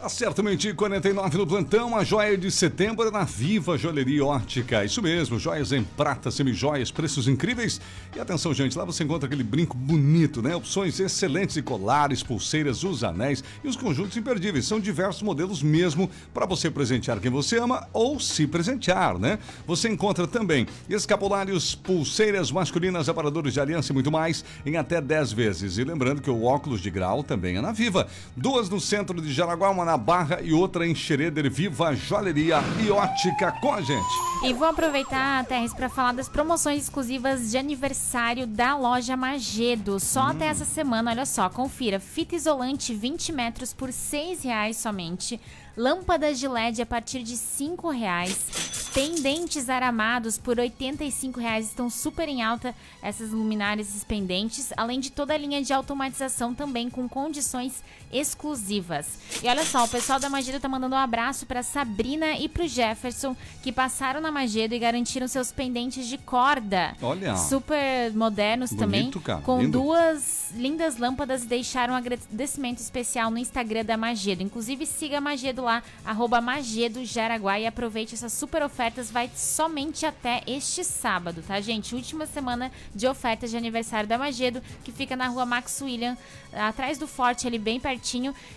Acerto 0.03 0.43
Menti 0.43 0.75
49 0.75 1.39
no 1.39 1.47
plantão, 1.47 1.97
a 1.97 2.03
joia 2.03 2.37
de 2.37 2.51
setembro 2.51 3.09
na 3.13 3.23
Viva 3.23 3.79
Joalheria 3.79 4.25
Ótica. 4.25 4.85
Isso 4.85 5.01
mesmo, 5.01 5.39
joias 5.39 5.71
em 5.71 5.85
prata, 5.85 6.29
semijoias, 6.29 6.91
preços 6.91 7.29
incríveis. 7.29 7.81
E 8.17 8.19
atenção, 8.19 8.53
gente, 8.53 8.77
lá 8.77 8.85
você 8.85 9.05
encontra 9.05 9.29
aquele 9.29 9.45
brinco 9.45 9.77
bonito, 9.77 10.43
né? 10.43 10.57
Opções 10.57 10.99
excelentes 10.99 11.55
de 11.55 11.63
colares, 11.63 12.21
pulseiras, 12.21 12.83
os 12.83 13.05
anéis 13.05 13.45
e 13.63 13.69
os 13.69 13.77
conjuntos 13.77 14.17
imperdíveis. 14.17 14.67
São 14.67 14.81
diversos 14.81 15.23
modelos 15.23 15.63
mesmo 15.63 16.11
para 16.35 16.47
você 16.47 16.69
presentear 16.69 17.21
quem 17.21 17.31
você 17.31 17.59
ama 17.59 17.87
ou 17.93 18.19
se 18.19 18.45
presentear, 18.49 19.17
né? 19.21 19.39
Você 19.69 19.89
encontra 19.89 20.27
também 20.27 20.67
escapulários, 20.91 21.77
pulseiras 21.77 22.51
masculinas, 22.51 23.09
aparadores 23.09 23.53
de 23.53 23.61
aliança 23.61 23.93
e 23.93 23.95
muito 23.95 24.11
mais 24.11 24.45
em 24.67 24.77
até 24.77 25.01
10 25.01 25.33
vezes. 25.33 25.79
E 25.79 25.85
lembrando 25.85 26.21
que 26.21 26.31
o 26.31 26.43
óculos 26.43 26.81
de 26.81 26.91
grau 26.91 27.23
também 27.23 27.57
é 27.57 27.61
na 27.61 27.71
Viva. 27.71 28.09
Duas 28.37 28.69
no 28.69 28.81
centro 28.81 29.21
de 29.21 29.33
Jaraguá, 29.33 29.71
uma 29.71 29.85
na 29.85 29.92
Barra 29.97 30.41
e 30.43 30.53
outra 30.53 30.87
em 30.87 30.95
Xereder. 30.95 31.51
Viva 31.51 31.95
Joalheria 31.95 32.59
e 32.85 32.91
Ótica 32.91 33.53
com 33.53 33.73
a 33.73 33.81
gente. 33.81 34.15
E 34.45 34.53
vou 34.53 34.67
aproveitar, 34.67 35.45
Terres, 35.45 35.73
para 35.73 35.89
falar 35.89 36.13
das 36.13 36.29
promoções 36.29 36.83
exclusivas 36.83 37.51
de 37.51 37.59
aniversário 37.59 38.47
da 38.47 38.77
loja 38.77 39.17
Magedo. 39.17 40.01
Só 40.01 40.29
até 40.29 40.47
essa 40.47 40.65
semana, 40.65 41.13
olha 41.13 41.27
só, 41.27 41.49
confira. 41.49 42.01
Fita 42.01 42.35
isolante 42.35 42.93
20 42.93 43.33
metros 43.33 43.73
por 43.73 43.93
6 43.93 44.43
reais 44.43 44.77
somente. 44.77 45.41
Lâmpadas 45.77 46.39
de 46.39 46.49
LED 46.49 46.83
a 46.83 46.87
partir 46.87 47.23
de 47.23 47.37
5 47.37 47.89
reais. 47.91 48.73
Pendentes 48.93 49.71
aramados 49.71 50.37
por 50.37 50.59
85 50.59 51.41
reais 51.41 51.69
estão 51.69 51.89
super 51.89 52.29
em 52.29 52.43
alta 52.43 52.75
essas 53.01 53.31
luminárias 53.31 54.05
pendentes, 54.05 54.71
além 54.77 55.01
de 55.01 55.11
toda 55.11 55.33
a 55.33 55.39
linha 55.39 55.63
de 55.63 55.73
automatização 55.73 56.53
também 56.53 56.91
com 56.91 57.09
condições 57.09 57.83
exclusivas. 58.13 59.19
E 59.43 59.49
olha 59.49 59.65
só, 59.65 59.85
o 59.85 59.89
pessoal 59.89 60.21
da 60.21 60.29
Magedo 60.29 60.61
tá 60.61 60.69
mandando 60.69 60.95
um 60.95 60.99
abraço 60.99 61.47
para 61.47 61.63
Sabrina 61.63 62.37
e 62.37 62.49
pro 62.49 62.69
Jefferson 62.69 63.37
que 63.63 63.73
passaram 63.73 64.21
na 64.21 64.31
Magedo 64.31 64.75
e 64.75 64.79
garantiram 64.79 65.27
seus 65.27 65.51
pendentes 65.51 66.07
de 66.07 66.19
corda. 66.19 66.95
Olha. 67.01 67.37
Super 67.37 68.13
modernos 68.15 68.71
também, 68.71 69.03
Bonito, 69.03 69.21
cara, 69.21 69.41
com 69.41 69.61
lindo. 69.61 69.81
duas 69.81 70.51
lindas 70.55 70.99
lâmpadas 70.99 71.45
e 71.45 71.47
deixaram 71.47 71.95
um 71.95 71.97
agradecimento 71.97 72.79
especial 72.79 73.31
no 73.31 73.39
Instagram 73.39 73.85
da 73.85 73.97
Magedo. 73.97 74.43
Inclusive 74.43 74.85
siga 74.85 75.19
a 75.19 75.21
Magedo 75.21 75.63
lá, 75.63 75.83
arroba 76.05 76.41
Magedo 76.41 77.05
Jaraguá 77.05 77.59
e 77.59 77.67
aproveite 77.67 78.15
essas 78.15 78.33
super 78.33 78.63
ofertas, 78.63 79.11
vai 79.11 79.31
somente 79.35 80.05
até 80.05 80.43
este 80.47 80.85
sábado, 80.85 81.43
tá 81.47 81.61
gente? 81.61 81.95
Última 81.95 82.27
semana 82.27 82.71
de 82.95 83.07
ofertas 83.07 83.51
de 83.51 83.57
aniversário 83.57 84.09
da 84.09 84.19
Magedo, 84.19 84.63
que 84.85 84.93
fica 84.93 85.17
na 85.17 85.29
rua 85.29 85.47
Max 85.47 85.81
William, 85.81 86.17
atrás 86.53 86.99
do 86.99 87.07
Forte, 87.07 87.47
ali 87.47 87.59
bem 87.59 87.81
pertinho, 87.81 88.02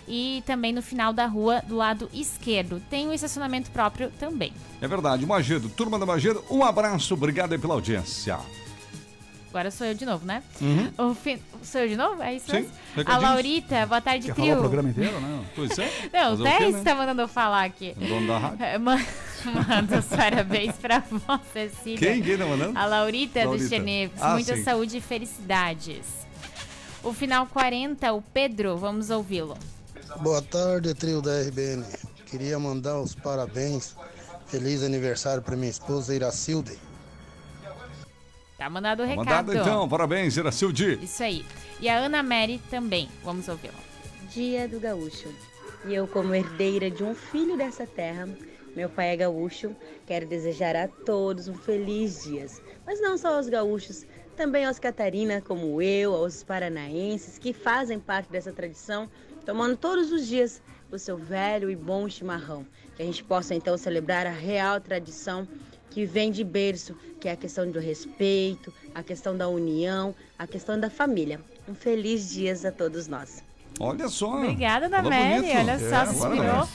e 0.08 0.42
também 0.46 0.72
no 0.72 0.82
final 0.82 1.12
da 1.12 1.26
rua, 1.26 1.62
do 1.66 1.76
lado 1.76 2.08
esquerdo. 2.12 2.82
Tem 2.90 3.08
um 3.08 3.12
estacionamento 3.12 3.70
próprio 3.70 4.10
também. 4.18 4.52
É 4.80 4.88
verdade, 4.88 5.24
Magedo, 5.24 5.68
turma 5.68 5.98
da 5.98 6.04
Magedo, 6.06 6.42
um 6.50 6.64
abraço, 6.64 7.14
obrigado 7.14 7.52
aí 7.52 7.58
pela 7.58 7.74
audiência. 7.74 8.38
Agora 9.50 9.70
sou 9.70 9.86
eu 9.86 9.94
de 9.94 10.04
novo, 10.04 10.26
né? 10.26 10.42
Uhum. 10.60 11.10
O 11.10 11.14
fi- 11.14 11.40
Sou 11.62 11.80
eu 11.80 11.88
de 11.88 11.96
novo? 11.96 12.22
É 12.22 12.34
isso 12.34 12.44
Sim, 12.50 12.68
mesmo? 12.94 13.10
A. 13.10 13.16
Laurita, 13.16 13.86
boa 13.86 14.00
tarde, 14.02 14.26
Quer 14.26 14.34
trio. 14.34 14.46
falar 14.48 14.56
o 14.58 14.60
programa 14.60 14.88
inteiro, 14.90 15.18
né? 15.18 15.44
Pois 15.56 15.78
é. 15.78 15.90
Não, 16.12 16.34
o 16.34 16.36
quê, 16.36 16.42
Tess 16.58 16.74
né? 16.74 16.82
tá 16.84 16.94
mandando 16.94 17.22
eu 17.22 17.28
falar 17.28 17.64
aqui. 17.64 17.94
O 17.96 18.04
dono 18.06 18.26
da 18.26 18.38
rádio. 18.38 18.58
Ma- 18.80 19.00
Manda 19.46 19.98
os 20.00 20.06
parabéns 20.06 20.74
pra 20.76 20.98
vó 21.10 21.40
Cecília. 21.52 21.98
Quem? 21.98 22.22
Quem 22.22 22.36
tá 22.36 22.44
mandando? 22.44 22.76
A 22.78 22.84
Laurita, 22.84 23.44
Laurita. 23.44 23.64
do 23.64 23.68
Xenevos. 23.68 24.20
Ah, 24.20 24.32
Muita 24.34 24.56
sim. 24.56 24.62
saúde 24.62 24.98
e 24.98 25.00
felicidades. 25.00 26.25
O 27.06 27.12
final 27.12 27.46
40, 27.46 28.12
o 28.14 28.20
Pedro, 28.20 28.76
vamos 28.76 29.10
ouvi-lo. 29.10 29.56
Boa 30.20 30.42
tarde, 30.42 30.92
trio 30.92 31.22
da 31.22 31.40
RBN. 31.40 31.84
Queria 32.28 32.58
mandar 32.58 32.98
os 33.00 33.14
parabéns. 33.14 33.94
Feliz 34.48 34.82
aniversário 34.82 35.40
para 35.40 35.54
minha 35.54 35.70
esposa 35.70 36.12
Iracilde. 36.12 36.76
Tá 38.58 38.68
mandado 38.68 39.04
o 39.04 39.06
recado. 39.06 39.24
Mandado 39.24 39.56
então, 39.56 39.88
parabéns, 39.88 40.36
Iracildi. 40.36 40.98
Isso 41.00 41.22
aí. 41.22 41.46
E 41.80 41.88
a 41.88 41.96
Ana 41.96 42.24
Mary 42.24 42.60
também. 42.70 43.08
Vamos 43.22 43.46
ouvi-la. 43.46 43.78
Dia 44.34 44.66
do 44.66 44.80
Gaúcho. 44.80 45.32
E 45.84 45.94
eu, 45.94 46.08
como 46.08 46.34
herdeira 46.34 46.90
de 46.90 47.04
um 47.04 47.14
filho 47.14 47.56
dessa 47.56 47.86
terra, 47.86 48.28
meu 48.74 48.90
pai 48.90 49.10
é 49.10 49.16
gaúcho, 49.16 49.76
quero 50.06 50.26
desejar 50.26 50.74
a 50.74 50.88
todos 50.88 51.46
um 51.46 51.54
feliz 51.54 52.24
dia. 52.24 52.46
Mas 52.84 53.00
não 53.00 53.16
só 53.16 53.36
aos 53.36 53.48
gaúchos, 53.48 54.04
também 54.36 54.66
aos 54.66 54.78
Catarina, 54.78 55.40
como 55.40 55.80
eu, 55.80 56.14
aos 56.14 56.44
paranaenses 56.44 57.38
que 57.38 57.52
fazem 57.52 57.98
parte 57.98 58.30
dessa 58.30 58.52
tradição, 58.52 59.08
tomando 59.44 59.76
todos 59.76 60.12
os 60.12 60.26
dias 60.26 60.62
o 60.92 60.98
seu 60.98 61.16
velho 61.16 61.70
e 61.70 61.74
bom 61.74 62.08
chimarrão. 62.08 62.64
Que 62.94 63.02
a 63.02 63.06
gente 63.06 63.24
possa 63.24 63.54
então 63.54 63.76
celebrar 63.76 64.26
a 64.26 64.30
real 64.30 64.80
tradição 64.80 65.48
que 65.90 66.04
vem 66.04 66.30
de 66.30 66.44
berço, 66.44 66.94
que 67.18 67.28
é 67.28 67.32
a 67.32 67.36
questão 67.36 67.70
do 67.70 67.80
respeito, 67.80 68.72
a 68.94 69.02
questão 69.02 69.36
da 69.36 69.48
união, 69.48 70.14
a 70.38 70.46
questão 70.46 70.78
da 70.78 70.90
família. 70.90 71.40
Um 71.66 71.74
feliz 71.74 72.30
dias 72.30 72.64
a 72.64 72.70
todos 72.70 73.08
nós. 73.08 73.42
Olha 73.80 74.08
só. 74.08 74.42
Obrigada, 74.42 74.88
bonito. 74.88 75.56
Olha 75.56 75.78
só, 75.78 76.06
se 76.06 76.16
inspirou. 76.16 76.68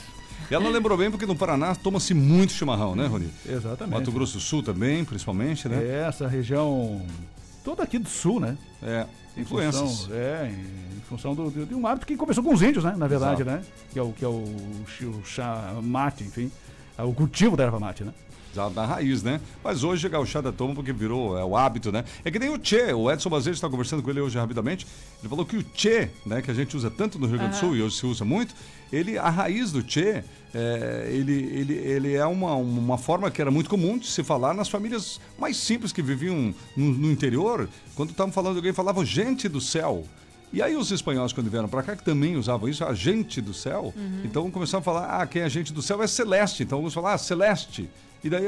ela 0.50 0.68
lembrou 0.68 0.98
bem 0.98 1.10
porque 1.10 1.26
no 1.26 1.36
Paraná 1.36 1.74
toma-se 1.74 2.12
muito 2.12 2.52
chimarrão, 2.52 2.94
né, 2.94 3.06
Rony? 3.06 3.30
Exatamente. 3.46 3.94
Mato 3.94 4.12
Grosso 4.12 4.34
do 4.34 4.40
Sul 4.40 4.62
também, 4.62 5.04
principalmente, 5.04 5.68
né? 5.68 5.82
É, 5.82 6.08
essa 6.08 6.28
região 6.28 7.04
toda 7.64 7.82
aqui 7.82 7.98
do 7.98 8.08
sul, 8.08 8.40
né? 8.40 8.56
É, 8.82 9.06
Em 9.36 9.42
influências. 9.42 9.80
função, 10.04 10.16
é, 10.16 10.48
em, 10.48 10.96
em 10.98 11.00
função 11.08 11.34
do, 11.34 11.50
de, 11.50 11.64
de 11.66 11.74
um 11.74 11.86
hábito 11.86 12.06
que 12.06 12.16
começou 12.16 12.42
com 12.42 12.52
os 12.54 12.62
índios, 12.62 12.84
né? 12.84 12.94
Na 12.96 13.06
verdade, 13.06 13.42
Exato. 13.42 13.58
né? 13.58 13.64
Que 13.92 13.98
é 13.98 14.02
o, 14.02 14.12
que 14.12 14.24
é 14.24 14.28
o, 14.28 14.32
o 14.42 15.22
chá 15.24 15.74
mate, 15.82 16.24
enfim. 16.24 16.50
É 16.98 17.02
o 17.02 17.12
cultivo 17.12 17.56
da 17.56 17.64
erva 17.64 17.78
mate, 17.80 18.04
né? 18.04 18.12
Já 18.54 18.68
da 18.68 18.84
raiz, 18.84 19.22
né? 19.22 19.40
Mas 19.64 19.82
hoje 19.82 20.06
a 20.06 20.10
gauchada 20.10 20.52
toma 20.52 20.74
porque 20.74 20.92
virou 20.92 21.38
é, 21.38 21.44
o 21.44 21.56
hábito, 21.56 21.90
né? 21.90 22.04
É 22.24 22.30
que 22.30 22.38
nem 22.38 22.50
o 22.50 22.58
Tchê, 22.58 22.92
o 22.92 23.10
Edson 23.10 23.30
Bazeiro 23.30 23.54
está 23.54 23.68
conversando 23.68 24.02
com 24.02 24.10
ele 24.10 24.20
hoje 24.20 24.38
rapidamente. 24.38 24.86
Ele 25.20 25.28
falou 25.28 25.46
que 25.46 25.56
o 25.56 25.62
Tchê, 25.62 26.10
né, 26.26 26.42
que 26.42 26.50
a 26.50 26.54
gente 26.54 26.76
usa 26.76 26.90
tanto 26.90 27.18
no 27.18 27.26
Rio 27.26 27.38
Grande 27.38 27.54
do. 27.56 27.60
Sul 27.60 27.76
e 27.76 27.82
hoje 27.82 27.96
se 27.96 28.06
usa 28.06 28.24
muito, 28.24 28.54
ele, 28.92 29.16
a 29.16 29.30
raiz 29.30 29.72
do 29.72 29.82
Tchê, 29.82 30.22
é, 30.54 31.08
ele, 31.10 31.32
ele, 31.32 31.74
ele 31.74 32.12
é 32.14 32.26
uma, 32.26 32.54
uma 32.54 32.98
forma 32.98 33.30
que 33.30 33.40
era 33.40 33.50
muito 33.50 33.70
comum 33.70 33.96
de 33.96 34.06
se 34.06 34.22
falar 34.22 34.52
nas 34.52 34.68
famílias 34.68 35.18
mais 35.38 35.56
simples 35.56 35.90
que 35.92 36.02
viviam 36.02 36.54
no, 36.76 36.90
no 36.92 37.10
interior. 37.10 37.68
Quando 37.94 38.10
estavam 38.10 38.32
falando 38.32 38.56
alguém, 38.56 38.72
falavam 38.74 39.02
gente 39.02 39.48
do 39.48 39.62
céu. 39.62 40.04
E 40.52 40.60
aí 40.60 40.76
os 40.76 40.90
espanhóis, 40.90 41.32
quando 41.32 41.48
vieram 41.48 41.66
para 41.66 41.82
cá, 41.82 41.96
que 41.96 42.04
também 42.04 42.36
usavam 42.36 42.68
isso, 42.68 42.84
a 42.84 42.92
gente 42.92 43.40
do 43.40 43.54
céu, 43.54 43.94
Uhum. 43.96 44.20
então 44.22 44.50
começaram 44.50 44.80
a 44.80 44.84
falar, 44.84 45.22
ah, 45.22 45.26
quem 45.26 45.40
é 45.40 45.48
gente 45.48 45.72
do 45.72 45.80
céu 45.80 46.02
é 46.02 46.06
celeste. 46.06 46.62
Então 46.62 46.76
vamos 46.76 46.92
falar, 46.92 47.14
ah, 47.14 47.18
celeste. 47.18 47.88
E 48.24 48.30
daí 48.30 48.44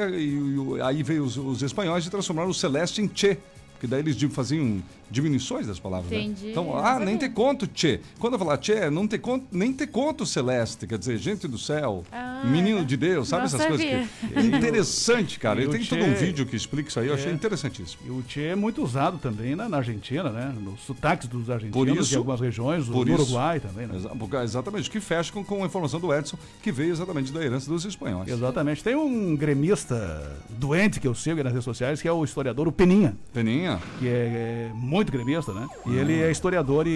aí 0.82 1.02
veio 1.02 1.24
os, 1.24 1.36
os 1.36 1.62
espanhóis 1.62 2.06
e 2.06 2.10
transformaram 2.10 2.50
o 2.50 2.54
celeste 2.54 3.02
em 3.02 3.08
che. 3.08 3.38
Porque 3.84 3.86
daí 3.86 4.00
eles 4.00 4.16
faziam 4.34 4.82
diminuições 5.10 5.66
das 5.66 5.78
palavras, 5.78 6.10
Entendi, 6.10 6.46
né? 6.46 6.50
Então, 6.52 6.66
eu 6.66 6.72
não 6.76 6.78
ah, 6.84 6.98
nem 6.98 7.14
sabia. 7.14 7.28
te 7.28 7.34
conto, 7.34 7.68
che. 7.72 8.00
Quando 8.18 8.32
eu 8.32 8.38
falar 8.38 8.58
che, 8.60 8.88
não 8.90 9.06
te 9.06 9.18
conto, 9.18 9.46
nem 9.52 9.72
te 9.72 9.86
conto 9.86 10.24
celeste, 10.24 10.86
quer 10.86 10.98
dizer, 10.98 11.18
gente 11.18 11.46
do 11.46 11.58
céu, 11.58 12.02
Ah, 12.10 12.42
menino 12.46 12.84
de 12.84 12.96
Deus, 12.96 13.28
sabe 13.28 13.40
não 13.42 13.46
essas 13.46 13.66
coisas 13.66 13.84
que... 13.86 14.34
É 14.34 14.40
interessante, 14.40 15.38
cara. 15.38 15.60
E 15.60 15.64
Ele 15.64 15.68
o 15.68 15.72
tem 15.72 15.84
todo 15.84 16.02
um 16.02 16.14
vídeo 16.14 16.46
que 16.46 16.56
explica 16.56 16.88
isso 16.88 16.98
aí, 16.98 17.08
eu 17.08 17.14
achei 17.14 17.30
É. 17.30 17.34
interessantíssimo. 17.34 18.00
E 18.06 18.10
o 18.10 18.22
Tchê 18.22 18.46
é 18.46 18.54
muito 18.56 18.82
usado 18.82 19.18
também 19.18 19.54
na, 19.54 19.68
na 19.68 19.76
Argentina, 19.76 20.30
né? 20.30 20.52
Nos 20.58 20.80
sotaques 20.80 21.28
dos 21.28 21.44
Por 21.46 21.52
argentinos 21.52 22.06
isso, 22.06 22.14
em 22.14 22.18
algumas 22.18 22.40
regiões, 22.40 22.86
por 22.86 23.04
no 23.06 23.12
isso- 23.14 23.22
Uruguai 23.22 23.60
também, 23.60 23.86
né? 23.86 23.96
Exa- 23.96 24.42
Exatamente, 24.42 24.90
que 24.90 25.00
fecha 25.00 25.30
com, 25.32 25.44
com 25.44 25.62
a 25.62 25.66
informação 25.66 26.00
do 26.00 26.12
Edson, 26.12 26.38
que 26.62 26.72
veio 26.72 26.90
exatamente 26.92 27.30
da 27.30 27.44
herança 27.44 27.70
dos 27.70 27.84
espanhóis. 27.84 28.26
Exatamente. 28.28 28.82
Tem 28.82 28.96
um 28.96 29.36
gremista 29.36 30.34
doente 30.48 30.98
que 30.98 31.06
eu 31.06 31.14
sigo 31.14 31.36
aí 31.38 31.44
nas 31.44 31.52
redes 31.52 31.64
sociais, 31.64 32.00
que 32.00 32.08
é 32.08 32.12
o 32.12 32.24
historiador, 32.24 32.66
o 32.66 32.72
Peninha. 32.72 33.14
Peninha? 33.32 33.73
Que 33.98 34.08
é, 34.08 34.10
é 34.10 34.70
muito 34.74 35.10
gremista, 35.12 35.52
né? 35.52 35.66
E 35.86 35.96
ele 35.96 36.22
Ah. 36.22 36.26
é 36.26 36.30
historiador 36.30 36.86
e, 36.86 36.90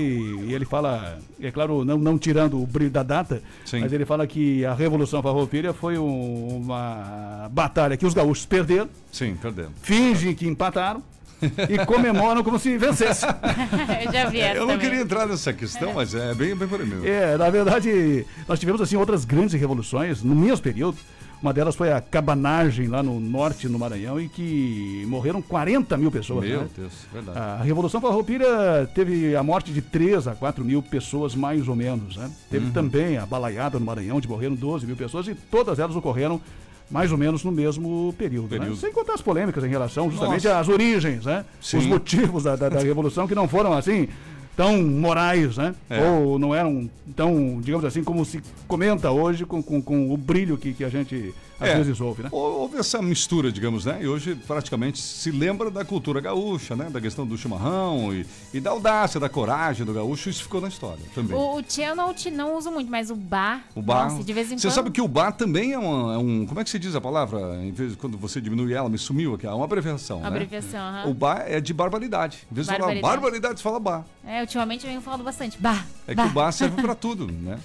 e 0.46 0.52
ele 0.54 0.64
fala, 0.64 1.18
é 1.40 1.50
claro, 1.50 1.84
não, 1.84 1.96
não 1.98 2.18
tirando 2.18 2.60
o 2.62 2.66
brilho 2.66 2.90
da 2.90 3.02
data, 3.02 3.42
mas 3.72 3.92
ele 3.92 4.04
fala 4.04 4.26
que 4.26 4.64
a 4.64 4.74
Revolução 4.74 5.22
Farroupilha 5.22 5.72
foi 5.72 5.96
um- 5.98 6.58
uma 6.64 7.48
batalha 7.50 7.96
que 7.96 8.06
os 8.06 8.14
gaúchos 8.14 8.46
perderam, 8.46 8.88
Sim, 9.12 9.36
perdemos. 9.40 9.72
fingem 9.82 10.34
que 10.34 10.46
empataram 10.46 11.02
e 11.68 11.84
comemoram 11.86 12.42
como 12.42 12.58
se 12.58 12.76
vencesse. 12.76 13.24
Eu 14.04 14.12
já 14.12 14.28
vi 14.28 14.40
essa 14.40 14.56
Eu 14.56 14.66
não 14.66 14.72
também. 14.74 14.78
queria 14.88 15.00
entrar 15.02 15.26
nessa 15.26 15.52
questão, 15.52 15.94
mas 15.94 16.14
é 16.14 16.34
bem, 16.34 16.54
bem 16.56 16.66
por 16.66 16.78
mesmo. 16.84 17.06
É, 17.06 17.36
na 17.36 17.48
verdade, 17.48 18.26
nós 18.48 18.58
tivemos 18.58 18.80
assim 18.80 18.96
outras 18.96 19.24
grandes 19.24 19.54
revoluções 19.58 20.22
no 20.22 20.34
mesmo 20.34 20.62
período. 20.62 20.98
Uma 21.40 21.52
delas 21.52 21.76
foi 21.76 21.92
a 21.92 22.00
cabanagem 22.00 22.88
lá 22.88 23.00
no 23.00 23.20
norte, 23.20 23.68
no 23.68 23.78
Maranhão, 23.78 24.18
em 24.18 24.28
que 24.28 25.04
morreram 25.06 25.40
40 25.40 25.96
mil 25.96 26.10
pessoas. 26.10 26.44
Meu 26.48 26.62
né? 26.62 26.68
Deus, 26.76 26.92
verdade. 27.12 27.38
A 27.38 27.62
Revolução 27.62 28.00
Farroupilha 28.00 28.90
teve 28.92 29.36
a 29.36 29.42
morte 29.42 29.72
de 29.72 29.80
3 29.80 30.26
a 30.26 30.34
4 30.34 30.64
mil 30.64 30.82
pessoas, 30.82 31.36
mais 31.36 31.68
ou 31.68 31.76
menos. 31.76 32.16
Né? 32.16 32.28
Teve 32.50 32.66
Uhum. 32.66 32.72
também 32.72 33.18
a 33.18 33.24
balaiada 33.24 33.78
no 33.78 33.86
Maranhão, 33.86 34.16
onde 34.16 34.26
morreram 34.28 34.56
12 34.56 34.84
mil 34.84 34.96
pessoas, 34.96 35.28
e 35.28 35.34
todas 35.34 35.78
elas 35.78 35.94
ocorreram 35.94 36.40
mais 36.90 37.12
ou 37.12 37.18
menos 37.18 37.44
no 37.44 37.52
mesmo 37.52 38.12
período. 38.18 38.50
né? 38.54 38.58
Período. 38.58 38.76
Sem 38.76 38.92
contar 38.92 39.14
as 39.14 39.22
polêmicas 39.22 39.62
em 39.62 39.68
relação 39.68 40.10
justamente 40.10 40.44
Nossa. 40.48 40.58
às 40.58 40.68
origens, 40.68 41.24
né? 41.24 41.44
Sim. 41.60 41.78
os 41.78 41.86
motivos 41.86 42.42
da, 42.44 42.56
da- 42.56 42.68
da 42.68 42.80
Revolução 42.82 43.28
que 43.28 43.34
não 43.34 43.46
foram 43.46 43.72
assim 43.74 44.08
tão 44.58 44.82
morais, 44.82 45.56
né? 45.56 45.72
É. 45.88 46.02
Ou 46.02 46.36
não 46.36 46.52
eram 46.52 46.90
tão, 47.14 47.60
digamos 47.60 47.84
assim, 47.84 48.02
como 48.02 48.24
se 48.24 48.42
comenta 48.66 49.08
hoje 49.08 49.46
com, 49.46 49.62
com, 49.62 49.80
com 49.80 50.12
o 50.12 50.16
brilho 50.16 50.58
que, 50.58 50.72
que 50.72 50.82
a 50.82 50.88
gente 50.88 51.32
às 51.60 51.68
É, 51.70 51.76
vezes 51.76 52.00
ouve, 52.00 52.22
né? 52.22 52.28
hou- 52.32 52.58
Houve 52.60 52.78
essa 52.78 53.00
mistura, 53.00 53.50
digamos, 53.50 53.84
né? 53.84 53.98
E 54.02 54.06
hoje 54.08 54.34
praticamente 54.34 54.98
se 55.00 55.30
lembra 55.30 55.70
da 55.70 55.84
cultura 55.84 56.20
gaúcha, 56.20 56.76
né? 56.76 56.88
Da 56.90 57.00
questão 57.00 57.26
do 57.26 57.36
chimarrão 57.38 58.12
e, 58.14 58.26
e 58.52 58.60
da 58.60 58.70
audácia, 58.70 59.18
da 59.18 59.28
coragem 59.28 59.84
do 59.86 59.92
gaúcho. 59.94 60.28
Isso 60.28 60.42
ficou 60.42 60.60
na 60.60 60.68
história 60.68 61.02
também. 61.14 61.36
O, 61.36 61.56
o 61.56 61.62
tchê 61.62 61.82
eu 61.82 61.96
não, 61.96 62.14
não 62.32 62.56
uso 62.56 62.70
muito, 62.70 62.90
mas 62.90 63.10
o 63.10 63.16
bar. 63.16 63.64
O 63.74 63.80
bar. 63.82 64.10
Nossa, 64.10 64.22
de 64.24 64.32
vez 64.32 64.52
em 64.52 64.58
Você 64.58 64.68
quando. 64.68 64.74
sabe 64.74 64.90
que 64.90 65.00
o 65.00 65.08
bar 65.08 65.32
também 65.32 65.72
é 65.72 65.78
um, 65.78 66.12
é 66.12 66.18
um- 66.18 66.46
Como 66.46 66.60
é 66.60 66.64
que 66.64 66.70
se 66.70 66.78
diz 66.78 66.94
a 66.94 67.00
palavra? 67.00 67.56
Em 67.62 67.72
vez 67.72 67.92
de 67.92 67.96
quando 67.96 68.16
você 68.18 68.40
diminui 68.40 68.72
ela, 68.74 68.88
me 68.88 68.98
sumiu 68.98 69.34
aqui. 69.34 69.46
É 69.46 69.50
uma 69.50 69.64
abreviação. 69.64 70.20
né? 70.20 70.26
Abreviação, 70.26 70.80
aham. 70.80 71.08
O 71.10 71.14
bar 71.14 71.44
é 71.46 71.60
de 71.60 71.72
barbaridade. 71.72 72.46
Em 72.50 72.54
vez 72.54 72.66
de 72.66 72.76
falar 72.76 73.00
Barbaridade. 73.00 73.56
você 73.58 73.62
fala 73.62 73.80
bar. 73.80 74.04
É, 74.26 74.40
ultimamente 74.40 74.84
eu 74.84 74.90
venho 74.90 75.00
falando 75.00 75.24
bastante. 75.24 75.56
Bar. 75.58 75.86
É 76.06 76.14
que 76.14 76.20
o 76.20 76.28
bar 76.30 76.52
serve 76.52 76.80
pra 76.82 76.94
tudo, 76.96 77.26
né? 77.26 77.58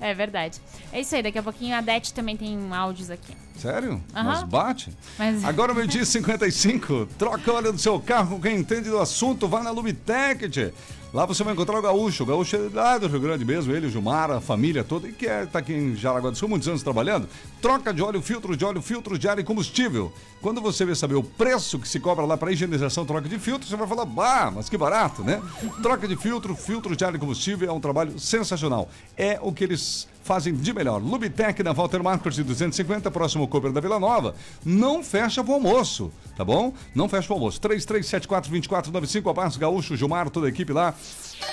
É 0.00 0.14
verdade. 0.14 0.58
É 0.92 1.00
isso 1.00 1.14
aí, 1.14 1.22
daqui 1.22 1.38
a 1.38 1.42
pouquinho 1.42 1.76
a 1.76 1.80
Dete 1.80 2.14
também 2.14 2.36
tem 2.36 2.58
áudios 2.72 3.10
aqui. 3.10 3.36
Sério? 3.60 4.02
Aham. 4.14 4.24
Mas 4.24 4.42
bate? 4.42 4.90
Mas- 5.18 5.44
Agora, 5.44 5.74
meio-dia 5.74 6.02
e 6.02 6.06
55. 6.06 7.06
Troca 7.18 7.52
óleo 7.52 7.72
do 7.72 7.78
seu 7.78 8.00
carro 8.00 8.36
com 8.36 8.40
quem 8.42 8.56
entende 8.56 8.88
do 8.88 8.98
assunto. 8.98 9.46
Vai 9.46 9.62
na 9.62 9.70
Lubitec, 9.70 10.48
tchê. 10.48 10.72
Lá 11.12 11.26
você 11.26 11.42
vai 11.42 11.52
encontrar 11.52 11.76
o 11.76 11.82
Gaúcho. 11.82 12.22
O 12.22 12.26
Gaúcho 12.26 12.54
é 12.54 12.70
lá 12.72 12.96
do 12.96 13.08
Rio 13.08 13.18
Grande 13.20 13.44
mesmo. 13.44 13.74
Ele, 13.74 13.88
o 13.88 13.90
Gilmar, 13.90 14.30
a 14.30 14.40
família 14.40 14.84
toda. 14.84 15.08
E 15.08 15.12
que 15.12 15.26
é, 15.26 15.44
tá 15.44 15.58
aqui 15.58 15.72
em 15.74 15.96
Jaraguá 15.96 16.30
do 16.30 16.36
Sul, 16.36 16.48
muitos 16.48 16.68
anos 16.68 16.84
trabalhando. 16.84 17.28
Troca 17.60 17.92
de 17.92 18.00
óleo, 18.00 18.22
filtro 18.22 18.56
de 18.56 18.64
óleo, 18.64 18.80
filtro 18.80 19.18
de 19.18 19.28
ar 19.28 19.36
e 19.40 19.42
combustível. 19.44 20.12
Quando 20.40 20.60
você 20.60 20.84
vê 20.84 20.94
saber 20.94 21.16
o 21.16 21.22
preço 21.24 21.80
que 21.80 21.88
se 21.88 21.98
cobra 21.98 22.24
lá 22.24 22.36
para 22.36 22.52
higienização, 22.52 23.04
troca 23.04 23.28
de 23.28 23.40
filtro, 23.40 23.68
você 23.68 23.74
vai 23.76 23.88
falar, 23.88 24.04
bah, 24.04 24.52
mas 24.54 24.68
que 24.68 24.78
barato, 24.78 25.24
né? 25.24 25.42
Troca 25.82 26.06
de 26.06 26.14
filtro, 26.16 26.54
filtro 26.54 26.94
de 26.94 27.04
ar 27.04 27.12
e 27.14 27.18
combustível 27.18 27.68
é 27.68 27.72
um 27.72 27.80
trabalho 27.80 28.16
sensacional. 28.18 28.88
É 29.16 29.36
o 29.42 29.52
que 29.52 29.64
eles 29.64 30.06
fazem 30.22 30.54
de 30.54 30.72
melhor. 30.72 31.02
Lubitec 31.02 31.62
na 31.62 31.72
Walter 31.72 32.02
Marcos 32.02 32.34
de 32.34 32.42
250, 32.42 33.10
próximo 33.10 33.42
ao 33.42 33.48
Cooper 33.48 33.72
da 33.72 33.80
Vila 33.80 33.98
Nova. 33.98 34.34
Não 34.64 35.02
fecha 35.02 35.42
pro 35.42 35.54
almoço, 35.54 36.12
tá 36.36 36.44
bom? 36.44 36.72
Não 36.94 37.08
fecha 37.08 37.26
pro 37.26 37.34
almoço. 37.34 37.60
3374-2495, 37.60 39.30
abraço 39.30 39.58
Gaúcho, 39.58 39.96
Gilmar, 39.96 40.30
toda 40.30 40.46
a 40.46 40.48
equipe 40.48 40.72
lá. 40.72 40.94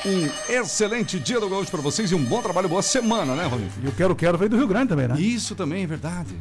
Um 0.05 0.51
excelente 0.53 1.19
dia 1.19 1.39
do 1.39 1.49
Gaúcho 1.49 1.71
pra 1.71 1.81
vocês 1.81 2.11
e 2.11 2.15
um 2.15 2.23
bom 2.23 2.41
trabalho, 2.41 2.67
boa 2.67 2.81
semana, 2.81 3.35
né, 3.35 3.45
Rodrigo? 3.45 3.71
E 3.83 3.87
o 3.87 3.91
Quero 3.91 4.15
Quero 4.15 4.37
veio 4.37 4.49
do 4.49 4.57
Rio 4.57 4.67
Grande 4.67 4.89
também, 4.89 5.07
né? 5.07 5.19
Isso 5.19 5.55
também 5.55 5.83
é 5.83 5.87
verdade. 5.87 6.35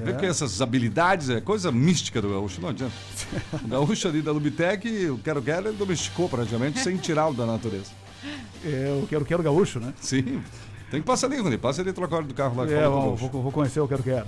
É. 0.00 0.04
Vê 0.04 0.12
que 0.14 0.26
essas 0.26 0.62
habilidades 0.62 1.28
é 1.30 1.40
coisa 1.40 1.70
mística 1.70 2.22
do 2.22 2.30
gaúcho, 2.30 2.60
não 2.60 2.70
adianta. 2.70 2.94
O 3.62 3.68
gaúcho 3.68 4.08
ali 4.08 4.22
da 4.22 4.32
Lubitec, 4.32 4.88
o 5.10 5.18
Quero 5.18 5.42
Quero, 5.42 5.68
ele 5.68 5.76
domesticou 5.76 6.28
praticamente 6.28 6.80
sem 6.80 6.96
tirá-lo 6.96 7.34
da 7.34 7.44
natureza. 7.44 7.90
É, 8.64 8.98
o 9.02 9.06
Quero 9.06 9.24
Quero 9.24 9.42
Gaúcho, 9.42 9.80
né? 9.80 9.92
Sim. 10.00 10.42
Tem 10.90 11.00
que 11.00 11.06
passar 11.06 11.26
ali, 11.28 11.38
Rony. 11.40 11.56
Passa 11.58 11.80
ali 11.82 11.90
e 11.90 11.92
troca 11.92 12.14
o 12.14 12.18
óleo 12.18 12.26
do 12.26 12.34
carro 12.34 12.56
lá. 12.56 12.70
É, 12.70 12.86
o 12.88 13.14
vou, 13.14 13.16
vou- 13.16 13.42
vou 13.42 13.52
conhecer 13.52 13.80
o 13.80 13.86
Quero 13.88 14.02
Quero. 14.02 14.26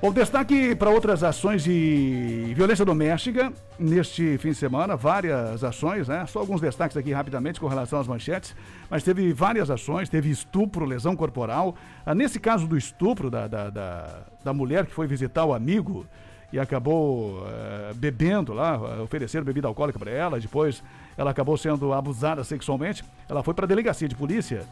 Bom, 0.00 0.10
destaque 0.12 0.74
para 0.74 0.90
outras 0.90 1.22
ações 1.22 1.62
de 1.62 2.52
violência 2.56 2.84
doméstica 2.84 3.52
neste 3.78 4.36
fim 4.38 4.48
de 4.48 4.56
semana, 4.56 4.96
várias 4.96 5.62
ações, 5.62 6.08
né? 6.08 6.26
Só 6.26 6.40
alguns 6.40 6.60
destaques 6.60 6.96
aqui 6.96 7.12
rapidamente 7.12 7.60
com 7.60 7.68
relação 7.68 8.00
às 8.00 8.08
manchetes, 8.08 8.52
mas 8.90 9.04
teve 9.04 9.32
várias 9.32 9.70
ações, 9.70 10.08
teve 10.08 10.28
estupro, 10.28 10.84
lesão 10.84 11.14
corporal. 11.14 11.76
Ah, 12.04 12.16
nesse 12.16 12.40
caso 12.40 12.66
do 12.66 12.76
estupro 12.76 13.30
da, 13.30 13.46
da, 13.46 13.70
da, 13.70 14.22
da 14.42 14.52
mulher 14.52 14.86
que 14.86 14.92
foi 14.92 15.06
visitar 15.06 15.44
o 15.44 15.54
amigo 15.54 16.04
e 16.52 16.58
acabou 16.58 17.46
eh, 17.46 17.92
bebendo 17.94 18.52
lá, 18.52 18.76
ofereceram 19.04 19.44
bebida 19.44 19.68
alcoólica 19.68 20.00
para 20.00 20.10
ela, 20.10 20.40
depois 20.40 20.82
ela 21.16 21.30
acabou 21.30 21.56
sendo 21.56 21.92
abusada 21.92 22.42
sexualmente, 22.42 23.04
ela 23.28 23.42
foi 23.44 23.54
para 23.54 23.66
a 23.66 23.68
delegacia 23.68 24.08
de 24.08 24.16
polícia 24.16 24.64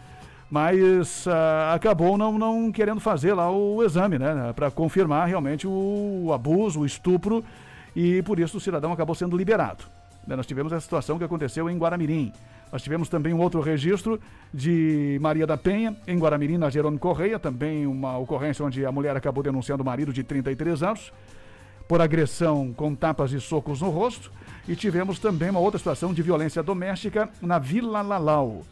mas 0.51 1.27
ah, 1.29 1.73
acabou 1.75 2.19
não, 2.19 2.37
não 2.37 2.73
querendo 2.73 3.01
fazer 3.01 3.35
lá 3.35 3.51
o 3.51 3.83
exame, 3.85 4.19
né? 4.19 4.53
Para 4.55 4.71
confirmar 4.71 5.29
realmente 5.29 5.67
o, 5.67 6.25
o 6.25 6.33
abuso, 6.33 6.81
o 6.81 6.87
estupro, 6.87 7.45
e 7.95 8.23
por 8.23 8.41
isso 8.41 8.57
o 8.57 8.61
cidadão 8.61 8.93
acabou 8.93 9.15
sendo 9.15 9.37
liberado. 9.37 9.85
Né, 10.27 10.35
Nós 10.37 10.47
tivemos 10.47 10.73
essa 10.73 10.83
situação 10.83 11.19
que 11.19 11.25
aconteceu 11.25 11.71
em 11.71 11.79
Guaramirim. 11.79 12.33
Nós 12.73 12.83
tivemos 12.83 13.09
também 13.09 13.35
um 13.35 13.41
outro 13.41 13.61
registro 13.61 14.21
de 14.53 15.19
Maria 15.21 15.47
da 15.47 15.57
Penha, 15.57 15.97
em 16.07 16.19
Guaramirim, 16.19 16.57
na 16.57 16.71
Jerônimo 16.71 17.01
Correia, 17.01 17.39
também 17.39 17.87
uma 17.87 18.17
ocorrência 18.19 18.65
onde 18.65 18.85
a 18.87 18.93
mulher 18.93 19.17
acabou 19.17 19.43
denunciando 19.43 19.83
o 19.83 19.87
marido 19.87 20.13
de 20.13 20.23
33 20.23 20.83
anos 20.83 21.13
por 21.89 22.01
agressão 22.01 22.73
com 22.73 22.95
tapas 22.95 23.33
e 23.33 23.41
socos 23.41 23.81
no 23.81 23.91
rosto. 23.91 24.31
E 24.69 24.77
tivemos 24.77 25.19
também 25.19 25.51
uma 25.51 25.59
outra 25.59 25.79
situação 25.79 26.15
de 26.15 26.23
violência 26.23 26.63
doméstica 26.63 27.29
na 27.43 27.59
Vila 27.59 28.03
Lalau. 28.03 28.63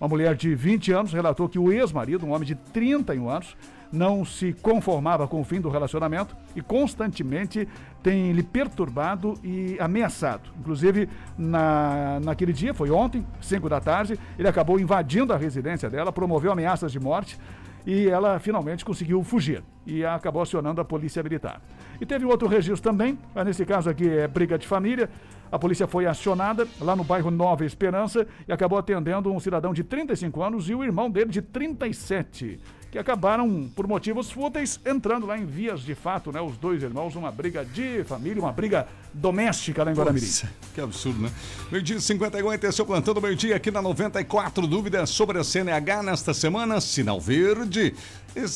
Uma 0.00 0.08
mulher 0.08 0.34
de 0.34 0.54
20 0.54 0.92
anos 0.92 1.12
relatou 1.12 1.48
que 1.48 1.58
o 1.58 1.72
ex-marido, 1.72 2.26
um 2.26 2.32
homem 2.32 2.46
de 2.46 2.54
31 2.54 3.28
anos, 3.28 3.56
não 3.94 4.24
se 4.24 4.52
conformava 4.52 5.26
com 5.28 5.40
o 5.40 5.44
fim 5.44 5.60
do 5.60 5.68
relacionamento 5.68 6.36
e 6.54 6.60
constantemente 6.60 7.68
tem 8.02 8.32
lhe 8.32 8.42
perturbado 8.42 9.34
e 9.42 9.76
ameaçado. 9.78 10.50
Inclusive, 10.58 11.08
na, 11.38 12.20
naquele 12.22 12.52
dia, 12.52 12.74
foi 12.74 12.90
ontem, 12.90 13.24
5 13.40 13.68
da 13.68 13.80
tarde, 13.80 14.18
ele 14.38 14.48
acabou 14.48 14.80
invadindo 14.80 15.32
a 15.32 15.36
residência 15.36 15.88
dela, 15.88 16.12
promoveu 16.12 16.50
ameaças 16.50 16.90
de 16.90 16.98
morte 16.98 17.38
e 17.86 18.08
ela 18.08 18.38
finalmente 18.38 18.84
conseguiu 18.84 19.22
fugir 19.22 19.62
e 19.86 20.04
acabou 20.04 20.42
acionando 20.42 20.80
a 20.80 20.84
polícia 20.84 21.22
militar. 21.22 21.60
E 22.00 22.06
teve 22.06 22.24
outro 22.24 22.48
registro 22.48 22.82
também, 22.82 23.18
mas 23.34 23.46
nesse 23.46 23.64
caso 23.64 23.88
aqui 23.88 24.08
é 24.08 24.26
briga 24.26 24.58
de 24.58 24.66
família. 24.66 25.08
A 25.54 25.58
polícia 25.58 25.86
foi 25.86 26.04
acionada 26.04 26.66
lá 26.80 26.96
no 26.96 27.04
bairro 27.04 27.30
Nova 27.30 27.64
Esperança 27.64 28.26
e 28.48 28.52
acabou 28.52 28.76
atendendo 28.76 29.32
um 29.32 29.38
cidadão 29.38 29.72
de 29.72 29.84
35 29.84 30.42
anos 30.42 30.68
e 30.68 30.74
o 30.74 30.82
irmão 30.82 31.08
dele 31.08 31.30
de 31.30 31.40
37, 31.40 32.58
que 32.90 32.98
acabaram, 32.98 33.70
por 33.76 33.86
motivos 33.86 34.32
fúteis, 34.32 34.80
entrando 34.84 35.26
lá 35.26 35.38
em 35.38 35.46
vias 35.46 35.82
de 35.82 35.94
fato, 35.94 36.32
né? 36.32 36.40
Os 36.40 36.56
dois 36.56 36.82
irmãos, 36.82 37.14
uma 37.14 37.30
briga 37.30 37.64
de 37.64 38.02
família, 38.02 38.42
uma 38.42 38.50
briga 38.50 38.88
doméstica 39.12 39.84
lá 39.84 39.92
em 39.92 39.94
Guaramirim. 39.94 40.26
Poxa, 40.26 40.50
que 40.74 40.80
absurdo, 40.80 41.22
né? 41.22 41.30
Meio-dia 41.70 41.98
e 41.98 42.00
51, 42.00 42.52
esse 42.52 42.66
é 42.66 42.72
seu 42.72 42.84
plantão 42.84 43.14
do 43.14 43.22
meio-dia 43.22 43.54
aqui 43.54 43.70
na 43.70 43.80
94. 43.80 44.66
Dúvidas 44.66 45.10
sobre 45.10 45.38
a 45.38 45.44
CNH 45.44 46.02
nesta 46.02 46.34
semana? 46.34 46.80
Sinal 46.80 47.20
Verde. 47.20 47.94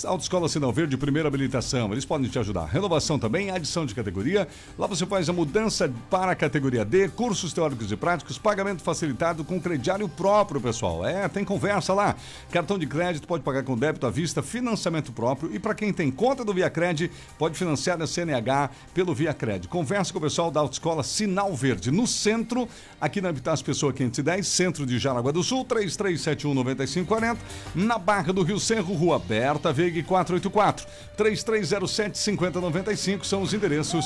Autoescola 0.04 0.48
Sinal 0.48 0.72
Verde, 0.72 0.96
primeira 0.96 1.28
habilitação. 1.28 1.92
Eles 1.92 2.04
podem 2.04 2.28
te 2.28 2.36
ajudar. 2.36 2.64
Renovação 2.64 3.16
também, 3.16 3.52
adição 3.52 3.86
de 3.86 3.94
categoria. 3.94 4.48
Lá 4.76 4.88
você 4.88 5.06
faz 5.06 5.28
a 5.28 5.32
mudança 5.32 5.92
para 6.10 6.32
a 6.32 6.34
categoria 6.34 6.84
D, 6.84 7.08
cursos 7.08 7.52
teóricos 7.52 7.92
e 7.92 7.96
práticos, 7.96 8.36
pagamento 8.38 8.82
facilitado 8.82 9.44
com 9.44 9.60
crediário 9.60 10.08
próprio, 10.08 10.60
pessoal. 10.60 11.06
É, 11.06 11.28
tem 11.28 11.44
conversa 11.44 11.94
lá. 11.94 12.16
Cartão 12.50 12.76
de 12.76 12.88
crédito 12.88 13.28
pode 13.28 13.44
pagar 13.44 13.62
com 13.62 13.76
débito 13.76 14.04
à 14.04 14.10
vista, 14.10 14.42
financiamento 14.42 15.12
próprio. 15.12 15.54
E 15.54 15.60
para 15.60 15.76
quem 15.76 15.92
tem 15.92 16.10
conta 16.10 16.44
do 16.44 16.52
ViaCred, 16.52 17.08
pode 17.38 17.56
financiar 17.56 18.02
a 18.02 18.06
CNH 18.06 18.70
pelo 18.92 19.14
ViaCred. 19.14 19.68
Conversa 19.68 20.12
com 20.12 20.18
o 20.18 20.22
pessoal 20.22 20.50
da 20.50 20.58
Autoescola 20.58 21.04
Sinal 21.04 21.54
Verde, 21.54 21.92
no 21.92 22.04
centro, 22.04 22.68
aqui 23.00 23.20
na 23.20 23.28
Habitats 23.28 23.62
Pessoa 23.62 23.92
510, 23.92 24.44
centro 24.44 24.84
de 24.84 24.98
Jaraguá 24.98 25.30
do 25.30 25.44
Sul, 25.44 25.64
33719540, 25.66 27.36
na 27.76 27.96
Barra 27.96 28.32
do 28.32 28.42
Rio 28.42 28.58
Cerro, 28.58 28.92
Rua 28.92 29.16
Aberta, 29.16 29.67
Veig 29.72 30.02
484, 30.02 30.86
3307-5095 31.16 33.24
são 33.24 33.42
os 33.42 33.52
endereços 33.52 34.04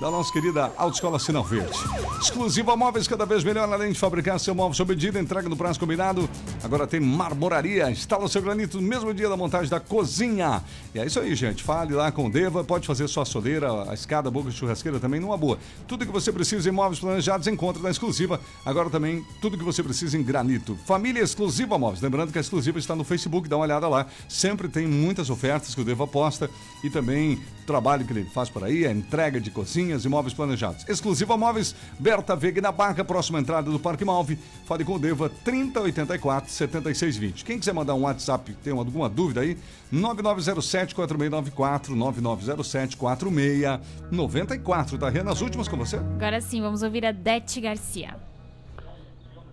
da 0.00 0.10
nossa 0.10 0.32
querida 0.32 0.72
Autoescola 0.76 1.18
Sinal 1.18 1.44
Verde. 1.44 1.78
Exclusiva 2.20 2.76
Móveis, 2.76 3.06
cada 3.06 3.24
vez 3.24 3.44
melhor, 3.44 3.72
além 3.72 3.92
de 3.92 3.98
fabricar 3.98 4.38
seu 4.40 4.54
móvel 4.54 4.74
sob 4.74 4.94
medida, 4.94 5.20
entrega 5.20 5.48
no 5.48 5.56
prazo 5.56 5.78
combinado. 5.78 6.28
Agora 6.62 6.86
tem 6.86 7.00
marmoraria, 7.00 7.90
instala 7.90 8.28
seu 8.28 8.42
granito 8.42 8.80
no 8.80 8.88
mesmo 8.88 9.14
dia 9.14 9.28
da 9.28 9.36
montagem 9.36 9.68
da 9.68 9.78
cozinha. 9.78 10.62
E 10.94 10.98
é 10.98 11.06
isso 11.06 11.20
aí, 11.20 11.34
gente. 11.34 11.62
Fale 11.62 11.94
lá 11.94 12.10
com 12.10 12.26
o 12.26 12.30
Deva, 12.30 12.64
pode 12.64 12.86
fazer 12.86 13.06
sua 13.08 13.24
soleira, 13.24 13.90
a 13.90 13.94
escada, 13.94 14.28
a 14.28 14.30
boca 14.30 14.50
de 14.50 14.56
churrasqueira 14.56 14.98
também 14.98 15.20
numa 15.20 15.36
boa. 15.36 15.58
Tudo 15.86 16.04
que 16.04 16.12
você 16.12 16.32
precisa 16.32 16.68
em 16.68 16.72
móveis 16.72 16.98
planejados 16.98 17.46
encontra 17.46 17.82
na 17.82 17.90
Exclusiva. 17.90 18.40
Agora 18.64 18.90
também 18.90 19.24
tudo 19.40 19.56
que 19.56 19.64
você 19.64 19.82
precisa 19.82 20.18
em 20.18 20.22
granito. 20.22 20.76
Família 20.86 21.22
Exclusiva 21.22 21.78
Móveis. 21.78 22.00
Lembrando 22.00 22.32
que 22.32 22.38
a 22.38 22.40
Exclusiva 22.40 22.78
está 22.78 22.96
no 22.96 23.04
Facebook, 23.04 23.48
dá 23.48 23.56
uma 23.56 23.64
olhada 23.64 23.88
lá. 23.88 24.06
Sempre 24.28 24.68
tem 24.68 24.86
muitas 24.86 25.30
ofertas 25.30 25.74
que 25.74 25.80
o 25.80 25.84
Deva 25.84 26.06
posta 26.06 26.50
e 26.82 26.90
também 26.90 27.38
trabalho 27.64 28.04
que 28.04 28.12
ele 28.12 28.24
faz 28.24 28.48
por 28.48 28.62
aí, 28.62 28.86
a 28.86 28.92
entrega 28.92 29.40
de 29.40 29.50
cozinhas 29.84 30.04
e 30.04 30.08
móveis 30.08 30.34
planejados. 30.34 30.84
Exclusiva 30.88 31.36
Móveis, 31.36 31.76
Berta 31.98 32.34
Vega 32.34 32.60
na 32.60 32.72
Barca, 32.72 33.04
próxima 33.04 33.38
entrada 33.38 33.70
do 33.70 33.78
Parque 33.78 34.04
Malve. 34.04 34.36
Fale 34.64 34.84
com 34.84 34.94
o 34.94 34.98
Deva 34.98 35.30
3084 35.44 36.50
7620. 36.50 37.44
Quem 37.44 37.56
quiser 37.58 37.74
mandar 37.74 37.94
um 37.94 38.02
WhatsApp, 38.02 38.52
tem 38.62 38.72
alguma 38.72 39.08
dúvida 39.08 39.42
aí? 39.42 39.56
9907 39.92 40.94
4694 40.94 41.94
9907 41.94 42.96
4694. 42.96 44.98
Tá, 44.98 45.10
Rê, 45.10 45.22
nas 45.22 45.40
últimas 45.40 45.68
com 45.68 45.76
você? 45.76 45.96
Agora 45.96 46.40
sim, 46.40 46.62
vamos 46.62 46.82
ouvir 46.82 47.06
a 47.06 47.12
Dete 47.12 47.60
Garcia. 47.60 48.16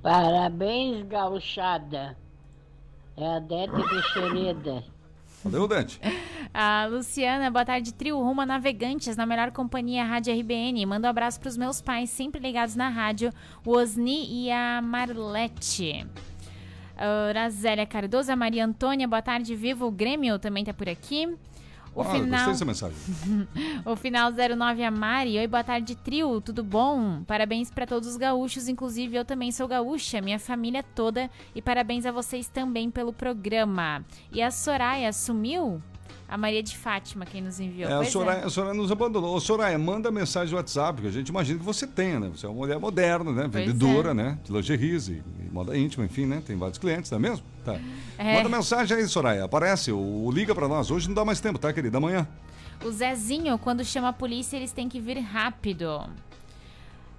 Parabéns, 0.01 1.05
gauchada. 1.07 2.17
É 3.17 3.35
a 3.35 3.39
Dete 3.39 3.71
Bexereda. 3.71 4.83
Valeu, 5.43 5.67
Dante. 5.67 5.99
A 6.53 6.85
Luciana, 6.85 7.49
boa 7.49 7.63
tarde, 7.63 7.93
trio 7.93 8.19
rumo 8.19 8.45
Navegantes, 8.45 9.15
na 9.15 9.25
melhor 9.25 9.51
companhia 9.51 10.03
Rádio 10.03 10.37
RBN. 10.37 10.85
Manda 10.85 11.07
um 11.07 11.09
abraço 11.09 11.39
pros 11.39 11.55
meus 11.55 11.81
pais, 11.81 12.09
sempre 12.09 12.41
ligados 12.41 12.75
na 12.75 12.89
rádio, 12.89 13.31
o 13.65 13.71
Osni 13.71 14.27
e 14.29 14.51
a 14.51 14.81
Marlete. 14.81 16.05
Uh, 16.95 17.33
Razélia 17.33 17.85
Cardoso, 17.85 18.31
a 18.31 18.35
Maria 18.35 18.65
Antônia, 18.65 19.07
boa 19.07 19.21
tarde, 19.21 19.55
vivo. 19.55 19.87
O 19.87 19.91
Grêmio 19.91 20.37
também 20.37 20.65
tá 20.65 20.73
por 20.73 20.89
aqui. 20.89 21.37
O 21.93 22.01
Ah, 22.01 22.05
final... 22.05 22.25
Gostei 22.45 22.53
dessa 22.53 22.65
mensagem. 22.65 22.97
o 23.85 23.95
final 23.97 24.31
09 24.31 24.83
a 24.83 24.89
Mari. 24.91 25.37
Oi, 25.37 25.47
boa 25.47 25.63
tarde, 25.63 25.95
trio. 25.95 26.39
Tudo 26.39 26.63
bom? 26.63 27.21
Parabéns 27.27 27.69
para 27.69 27.85
todos 27.85 28.07
os 28.07 28.15
gaúchos, 28.17 28.69
inclusive 28.69 29.15
eu 29.17 29.25
também 29.25 29.51
sou 29.51 29.67
gaúcha, 29.67 30.21
minha 30.21 30.39
família 30.39 30.83
toda. 30.83 31.29
E 31.53 31.61
parabéns 31.61 32.05
a 32.05 32.11
vocês 32.11 32.47
também 32.47 32.89
pelo 32.89 33.11
programa. 33.11 34.05
E 34.31 34.41
a 34.41 34.49
Soraya 34.51 35.11
sumiu? 35.11 35.81
A 36.31 36.37
Maria 36.37 36.63
de 36.63 36.77
Fátima, 36.77 37.25
quem 37.25 37.41
nos 37.41 37.59
enviou. 37.59 37.91
É, 37.91 37.93
a, 37.93 38.05
Soraya, 38.05 38.45
a 38.45 38.49
Soraya 38.49 38.73
nos 38.73 38.89
abandonou. 38.89 39.35
Ô, 39.35 39.39
Soraya, 39.41 39.77
manda 39.77 40.09
mensagem 40.09 40.51
no 40.51 40.55
WhatsApp, 40.55 41.01
que 41.01 41.07
a 41.09 41.11
gente 41.11 41.27
imagina 41.27 41.59
que 41.59 41.65
você 41.65 41.85
tenha, 41.85 42.21
né? 42.21 42.31
Você 42.33 42.45
é 42.45 42.49
uma 42.49 42.55
mulher 42.55 42.79
moderna, 42.79 43.33
né? 43.33 43.49
Pois 43.51 43.65
Vendedora, 43.65 44.11
é. 44.11 44.13
né? 44.13 44.39
De 44.41 44.49
lingeries 44.49 45.09
e, 45.09 45.21
e 45.41 45.49
moda 45.51 45.77
íntima, 45.77 46.05
enfim, 46.05 46.25
né? 46.25 46.41
Tem 46.47 46.55
vários 46.55 46.77
clientes, 46.77 47.11
não 47.11 47.17
é 47.17 47.21
mesmo? 47.21 47.45
Tá. 47.65 47.77
É. 48.17 48.37
Manda 48.37 48.47
mensagem 48.47 48.95
aí, 48.95 49.05
Soraya. 49.09 49.43
Aparece, 49.43 49.91
ou, 49.91 50.31
liga 50.31 50.55
pra 50.55 50.69
nós. 50.69 50.89
Hoje 50.89 51.09
não 51.09 51.15
dá 51.15 51.25
mais 51.25 51.41
tempo, 51.41 51.59
tá, 51.59 51.73
querida? 51.73 51.97
Amanhã. 51.97 52.25
O 52.81 52.89
Zezinho, 52.89 53.57
quando 53.57 53.83
chama 53.83 54.07
a 54.07 54.13
polícia, 54.13 54.55
eles 54.55 54.71
têm 54.71 54.87
que 54.87 55.01
vir 55.01 55.19
rápido. 55.19 56.09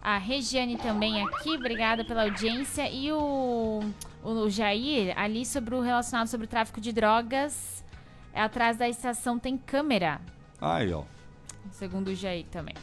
A 0.00 0.16
Regiane 0.16 0.78
também 0.78 1.22
aqui, 1.22 1.50
obrigada 1.50 2.02
pela 2.02 2.22
audiência. 2.22 2.90
E 2.90 3.12
o, 3.12 3.82
o 4.24 4.48
Jair, 4.48 5.12
ali 5.18 5.44
sobre 5.44 5.74
o 5.74 5.80
relacionado 5.82 6.28
sobre 6.28 6.46
o 6.46 6.48
tráfico 6.48 6.80
de 6.80 6.92
drogas, 6.92 7.81
é 8.32 8.40
atrás 8.40 8.76
da 8.76 8.88
estação 8.88 9.38
tem 9.38 9.56
câmera, 9.56 10.20
Aí, 10.60 10.92
ó. 10.92 11.02
segundo 11.70 12.08
o 12.08 12.14
Jair 12.14 12.46
também. 12.46 12.74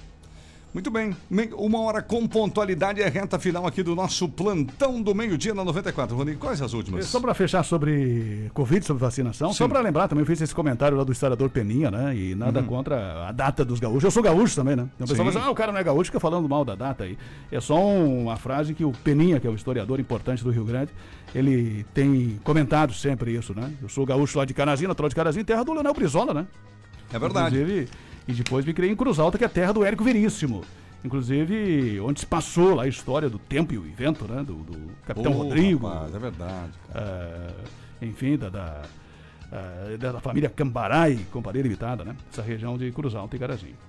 Muito 0.71 0.91
bem. 0.91 1.15
Uma 1.57 1.79
hora 1.81 1.99
com 2.01 2.27
pontualidade 2.27 3.01
é 3.01 3.07
a 3.07 3.09
reta 3.09 3.39
final 3.39 3.65
aqui 3.65 3.81
do 3.81 3.95
nosso 3.95 4.29
plantão 4.29 5.01
do 5.01 5.15
meio-dia 5.15 5.51
na 5.53 5.63
94. 5.65 6.15
Rony, 6.15 6.35
quais 6.35 6.61
as 6.61 6.73
últimas? 6.73 7.05
Só 7.07 7.19
para 7.19 7.33
fechar 7.33 7.63
sobre 7.63 8.51
Covid, 8.53 8.85
sobre 8.85 9.01
vacinação, 9.01 9.51
só 9.51 9.63
Sim. 9.65 9.69
para 9.69 9.79
lembrar, 9.81 10.07
também 10.07 10.21
eu 10.21 10.27
fiz 10.27 10.39
esse 10.41 10.53
comentário 10.53 10.95
lá 10.95 11.03
do 11.03 11.11
historiador 11.11 11.49
Peninha, 11.49 11.89
né? 11.89 12.15
E 12.15 12.35
nada 12.35 12.59
Uhum. 12.59 12.67
contra 12.67 13.29
a 13.29 13.31
data 13.31 13.65
dos 13.65 13.79
gaúchos. 13.79 14.03
Eu 14.03 14.11
sou 14.11 14.21
gaúcho 14.21 14.55
também, 14.55 14.75
né? 14.75 14.87
Então 14.95 15.05
o 15.05 15.07
pessoal 15.09 15.25
fala 15.27 15.39
assim, 15.39 15.47
ah, 15.49 15.51
o 15.51 15.55
cara 15.55 15.71
não 15.71 15.79
é 15.79 15.83
gaúcho, 15.83 16.05
fica 16.11 16.19
falando 16.19 16.47
mal 16.47 16.63
da 16.63 16.75
data 16.75 17.03
aí. 17.03 17.17
É 17.51 17.59
só 17.59 17.75
uma 17.83 18.37
frase 18.37 18.75
que 18.75 18.85
o 18.85 18.91
Peninha, 18.91 19.39
que 19.39 19.47
é 19.47 19.49
o 19.49 19.55
historiador 19.55 19.99
importante 19.99 20.43
do 20.43 20.51
Rio 20.51 20.65
Grande, 20.65 20.91
ele 21.33 21.83
tem 21.95 22.39
comentado 22.43 22.93
sempre 22.93 23.35
isso, 23.35 23.55
né? 23.55 23.73
Eu 23.81 23.89
sou 23.89 24.05
gaúcho 24.05 24.37
lá 24.37 24.45
de 24.45 24.53
Canazinho, 24.53 24.87
natural 24.87 25.09
de 25.09 25.15
Canazinho, 25.15 25.43
terra 25.43 25.63
do 25.63 25.73
Leonel 25.73 25.93
Brizola, 25.95 26.31
né? 26.31 26.45
É 27.11 27.17
verdade. 27.17 27.55
Inclusive, 27.59 27.89
e 28.29 28.33
depois 28.33 28.63
me 28.63 28.73
criei 28.73 28.91
em 28.91 28.95
Cruz 28.95 29.17
Alta, 29.17 29.37
que 29.39 29.43
é 29.43 29.47
a 29.47 29.49
terra 29.49 29.71
do 29.73 29.83
Érico 29.83 30.03
Veríssimo. 30.03 30.63
Inclusive, 31.03 31.99
onde 32.01 32.19
se 32.19 32.25
passou 32.25 32.75
lá 32.75 32.83
a 32.83 32.87
história 32.87 33.27
do 33.29 33.39
tempo 33.39 33.73
e 33.73 33.77
o 33.77 33.85
evento, 33.87 34.25
né? 34.25 34.43
Do, 34.43 34.53
do 34.55 34.91
Capitão 35.05 35.31
Ô, 35.31 35.43
Rodrigo. 35.43 35.87
rapaz, 35.87 36.13
é 36.13 36.19
verdade, 36.19 36.71
Ah, 36.93 37.51
enfim, 38.01 38.37
da, 38.37 38.49
da, 38.49 38.81
ah, 39.51 39.97
da 39.97 40.19
família 40.19 40.49
Cambarai, 40.49 41.19
Companhia 41.31 41.63
Limitada, 41.63 42.03
né? 42.03 42.15
Essa 42.31 42.41
região 42.41 42.77
de 42.77 42.91
Cruz 42.91 43.15
Alta 43.15 43.35
e. 43.35 43.39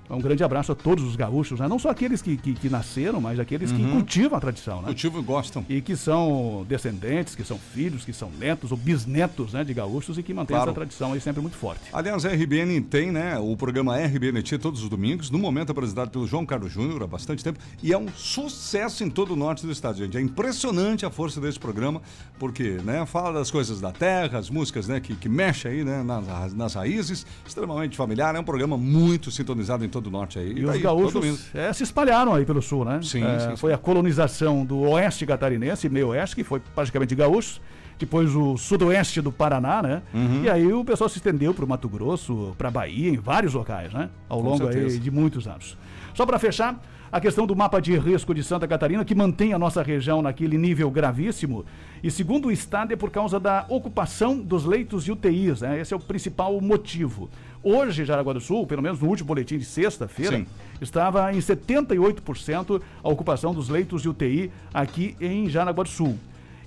Então, 0.04 0.16
um 0.16 0.20
grande 0.20 0.42
abraço 0.42 0.72
a 0.72 0.74
todos 0.74 1.04
os 1.04 1.16
gaúchos, 1.16 1.60
né? 1.60 1.68
Não 1.68 1.78
só 1.78 1.90
aqueles 1.90 2.22
que, 2.22 2.36
que, 2.36 2.54
que 2.54 2.68
nasceram, 2.70 3.20
mas 3.20 3.38
aqueles 3.38 3.70
que 3.70 3.80
Uhum. 3.82 3.92
cultivam 3.92 4.36
a 4.38 4.40
tradição, 4.40 4.78
né? 4.80 4.86
Cultivam 4.86 5.20
e 5.20 5.24
gostam. 5.24 5.64
E 5.68 5.80
que 5.80 5.94
são 5.96 6.64
descendentes, 6.68 7.34
que 7.34 7.44
são 7.44 7.58
filhos, 7.58 8.04
que 8.04 8.12
são 8.12 8.30
netos 8.38 8.72
ou 8.72 8.76
bisnetos, 8.78 9.52
né? 9.52 9.62
De 9.62 9.74
gaúchos 9.74 10.16
e 10.18 10.22
que 10.22 10.32
mantêm 10.32 10.54
Claro. 10.56 10.70
essa 10.70 10.74
tradição 10.74 11.12
aí 11.12 11.20
sempre 11.20 11.40
muito 11.42 11.56
forte. 11.56 11.82
Aliás, 11.92 12.24
a 12.24 12.30
RBN 12.30 12.80
tem, 12.82 13.10
né, 13.12 13.38
o 13.38 13.56
programa 13.56 13.96
RBNT 13.98 14.58
todos 14.58 14.82
os 14.82 14.88
domingos, 14.88 15.30
no 15.30 15.38
momento 15.38 15.70
apresentado 15.70 16.10
pelo 16.10 16.26
João 16.26 16.46
Carlos 16.46 16.72
Júnior 16.72 17.02
há 17.02 17.06
bastante 17.06 17.44
tempo, 17.44 17.58
e 17.82 17.92
é 17.92 17.98
um 17.98 18.08
sucesso 18.08 19.04
em 19.04 19.10
todo 19.10 19.32
o 19.32 19.36
norte 19.36 19.64
do 19.66 19.70
estado, 19.72 19.98
gente. 19.98 20.16
É 20.16 20.20
impressionante 20.20 21.04
a 21.04 21.10
força 21.10 21.40
desse 21.40 21.58
programa, 21.58 22.00
porque, 22.38 22.78
né, 22.84 23.04
fala 23.06 23.32
das 23.32 23.50
coisas 23.50 23.80
da 23.80 23.92
terra, 23.92 24.38
as 24.38 24.48
músicas, 24.50 24.88
né, 24.88 25.00
que, 25.00 25.14
que 25.14 25.28
mexem 25.28 25.49
aí, 25.68 25.84
né, 25.84 26.02
nas, 26.02 26.54
nas 26.54 26.74
raízes, 26.74 27.26
extremamente 27.46 27.96
familiar, 27.96 28.34
é 28.34 28.40
um 28.40 28.44
programa 28.44 28.76
muito 28.76 29.30
sintonizado 29.30 29.84
em 29.84 29.88
todo 29.88 30.06
o 30.06 30.10
norte 30.10 30.38
aí. 30.38 30.52
E 30.52 30.64
tá 30.64 30.72
os 30.72 30.80
gaúchos 30.80 31.54
é, 31.54 31.72
se 31.72 31.82
espalharam 31.82 32.34
aí 32.34 32.44
pelo 32.44 32.62
sul, 32.62 32.84
né? 32.84 33.00
Sim, 33.02 33.24
É, 33.24 33.38
sim, 33.38 33.50
sim. 33.50 33.56
Foi 33.56 33.72
a 33.72 33.78
colonização 33.78 34.64
do 34.64 34.80
oeste 34.80 35.26
catarinense, 35.26 35.88
meio 35.88 36.08
oeste, 36.08 36.36
que 36.36 36.44
foi 36.44 36.60
praticamente 36.74 37.14
gaúcho. 37.14 37.60
Depois 37.98 38.34
o 38.34 38.56
sudoeste 38.56 39.20
do 39.20 39.30
Paraná, 39.30 39.82
né? 39.82 40.02
Uhum. 40.14 40.44
E 40.44 40.48
aí 40.48 40.72
o 40.72 40.82
pessoal 40.82 41.10
se 41.10 41.18
estendeu 41.18 41.52
para 41.52 41.66
o 41.66 41.68
Mato 41.68 41.86
Grosso, 41.86 42.54
para 42.56 42.70
Bahia, 42.70 43.10
em 43.10 43.18
vários 43.18 43.52
locais, 43.52 43.92
né? 43.92 44.08
Ao 44.26 44.40
Com 44.40 44.48
longo 44.48 44.70
de 44.70 45.10
muitos 45.10 45.46
anos. 45.46 45.76
Só 46.14 46.24
para 46.24 46.38
fechar, 46.38 46.80
a 47.12 47.20
questão 47.20 47.46
do 47.46 47.56
mapa 47.56 47.80
de 47.80 47.96
risco 47.98 48.34
de 48.34 48.42
Santa 48.42 48.68
Catarina, 48.68 49.04
que 49.04 49.14
mantém 49.14 49.52
a 49.52 49.58
nossa 49.58 49.82
região 49.82 50.22
naquele 50.22 50.56
nível 50.56 50.90
gravíssimo. 50.90 51.64
E 52.02 52.10
segundo 52.10 52.48
o 52.48 52.52
Estado, 52.52 52.92
é 52.92 52.96
por 52.96 53.10
causa 53.10 53.40
da 53.40 53.66
ocupação 53.68 54.38
dos 54.38 54.64
leitos 54.64 55.04
de 55.04 55.12
UTIs, 55.12 55.60
né? 55.60 55.80
Esse 55.80 55.92
é 55.92 55.96
o 55.96 56.00
principal 56.00 56.60
motivo. 56.60 57.28
Hoje, 57.62 58.04
Jaraguá 58.04 58.32
do 58.32 58.40
Sul, 58.40 58.66
pelo 58.66 58.80
menos 58.80 59.00
no 59.00 59.08
último 59.08 59.26
boletim 59.26 59.58
de 59.58 59.64
sexta-feira, 59.64 60.46
estava 60.80 61.32
em 61.34 61.38
78% 61.38 62.80
a 63.02 63.08
ocupação 63.08 63.52
dos 63.52 63.68
leitos 63.68 64.02
de 64.02 64.08
UTI 64.08 64.50
aqui 64.72 65.16
em 65.20 65.48
Jaraguá 65.48 65.82
do 65.84 65.90
Sul. 65.90 66.16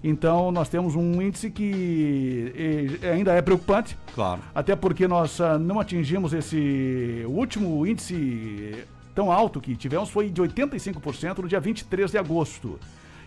Então, 0.03 0.51
nós 0.51 0.67
temos 0.67 0.95
um 0.95 1.21
índice 1.21 1.49
que 1.49 2.99
eh, 3.01 3.11
ainda 3.13 3.31
é 3.31 3.41
preocupante, 3.41 3.97
Claro. 4.13 4.41
até 4.53 4.75
porque 4.75 5.07
nós 5.07 5.39
ah, 5.39 5.57
não 5.57 5.79
atingimos 5.79 6.33
esse 6.33 7.23
último 7.25 7.87
índice 7.87 8.83
tão 9.13 9.31
alto 9.31 9.61
que 9.61 9.75
tivemos 9.75 10.09
foi 10.09 10.29
de 10.29 10.41
85% 10.41 11.39
no 11.39 11.47
dia 11.47 11.59
23 11.59 12.11
de 12.11 12.17
agosto. 12.17 12.79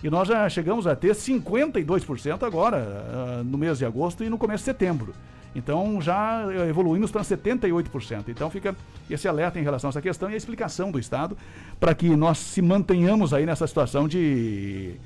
E 0.03 0.11
nós 0.11 0.28
já 0.28 0.49
chegamos 0.49 0.87
a 0.87 0.95
ter 0.95 1.12
52% 1.14 2.43
agora, 2.43 2.76
ah, 2.78 3.43
no 3.45 3.57
mês 3.57 3.78
de 3.78 3.84
agosto 3.84 4.22
e 4.22 4.28
no 4.28 4.37
começo 4.37 4.62
de 4.62 4.66
setembro. 4.66 5.14
Então 5.55 6.01
já 6.03 6.47
eh, 6.53 6.68
evoluímos 6.68 7.11
para 7.11 7.22
78%. 7.22 8.24
Então 8.28 8.51
fica 8.51 8.76
esse 9.09 9.26
alerta 9.26 9.59
em 9.59 9.62
relação 9.62 9.89
a 9.89 9.91
essa 9.91 10.03
questão 10.03 10.30
e 10.30 10.34
a 10.34 10.37
explicação 10.37 10.91
do 10.91 10.99
Estado 10.99 11.34
para 11.80 11.95
que 11.95 12.14
nós 12.14 12.37
se 12.37 12.61
mantenhamos 12.61 13.32
aí 13.32 13.47
nessa 13.47 13.66
situação 13.66 14.07
de 14.07 14.97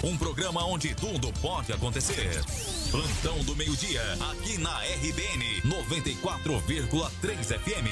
Um 0.04 0.16
programa 0.16 0.64
onde 0.64 0.94
tudo 0.94 1.32
pode 1.42 1.72
acontecer. 1.72 2.44
Plantão 2.92 3.42
do 3.42 3.56
Meio-Dia, 3.56 4.00
aqui 4.30 4.56
na 4.56 4.78
RBN 4.78 5.62
94,3 5.62 7.58
FM. 7.58 7.90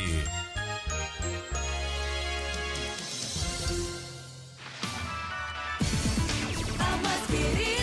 Almas. 6.79 7.78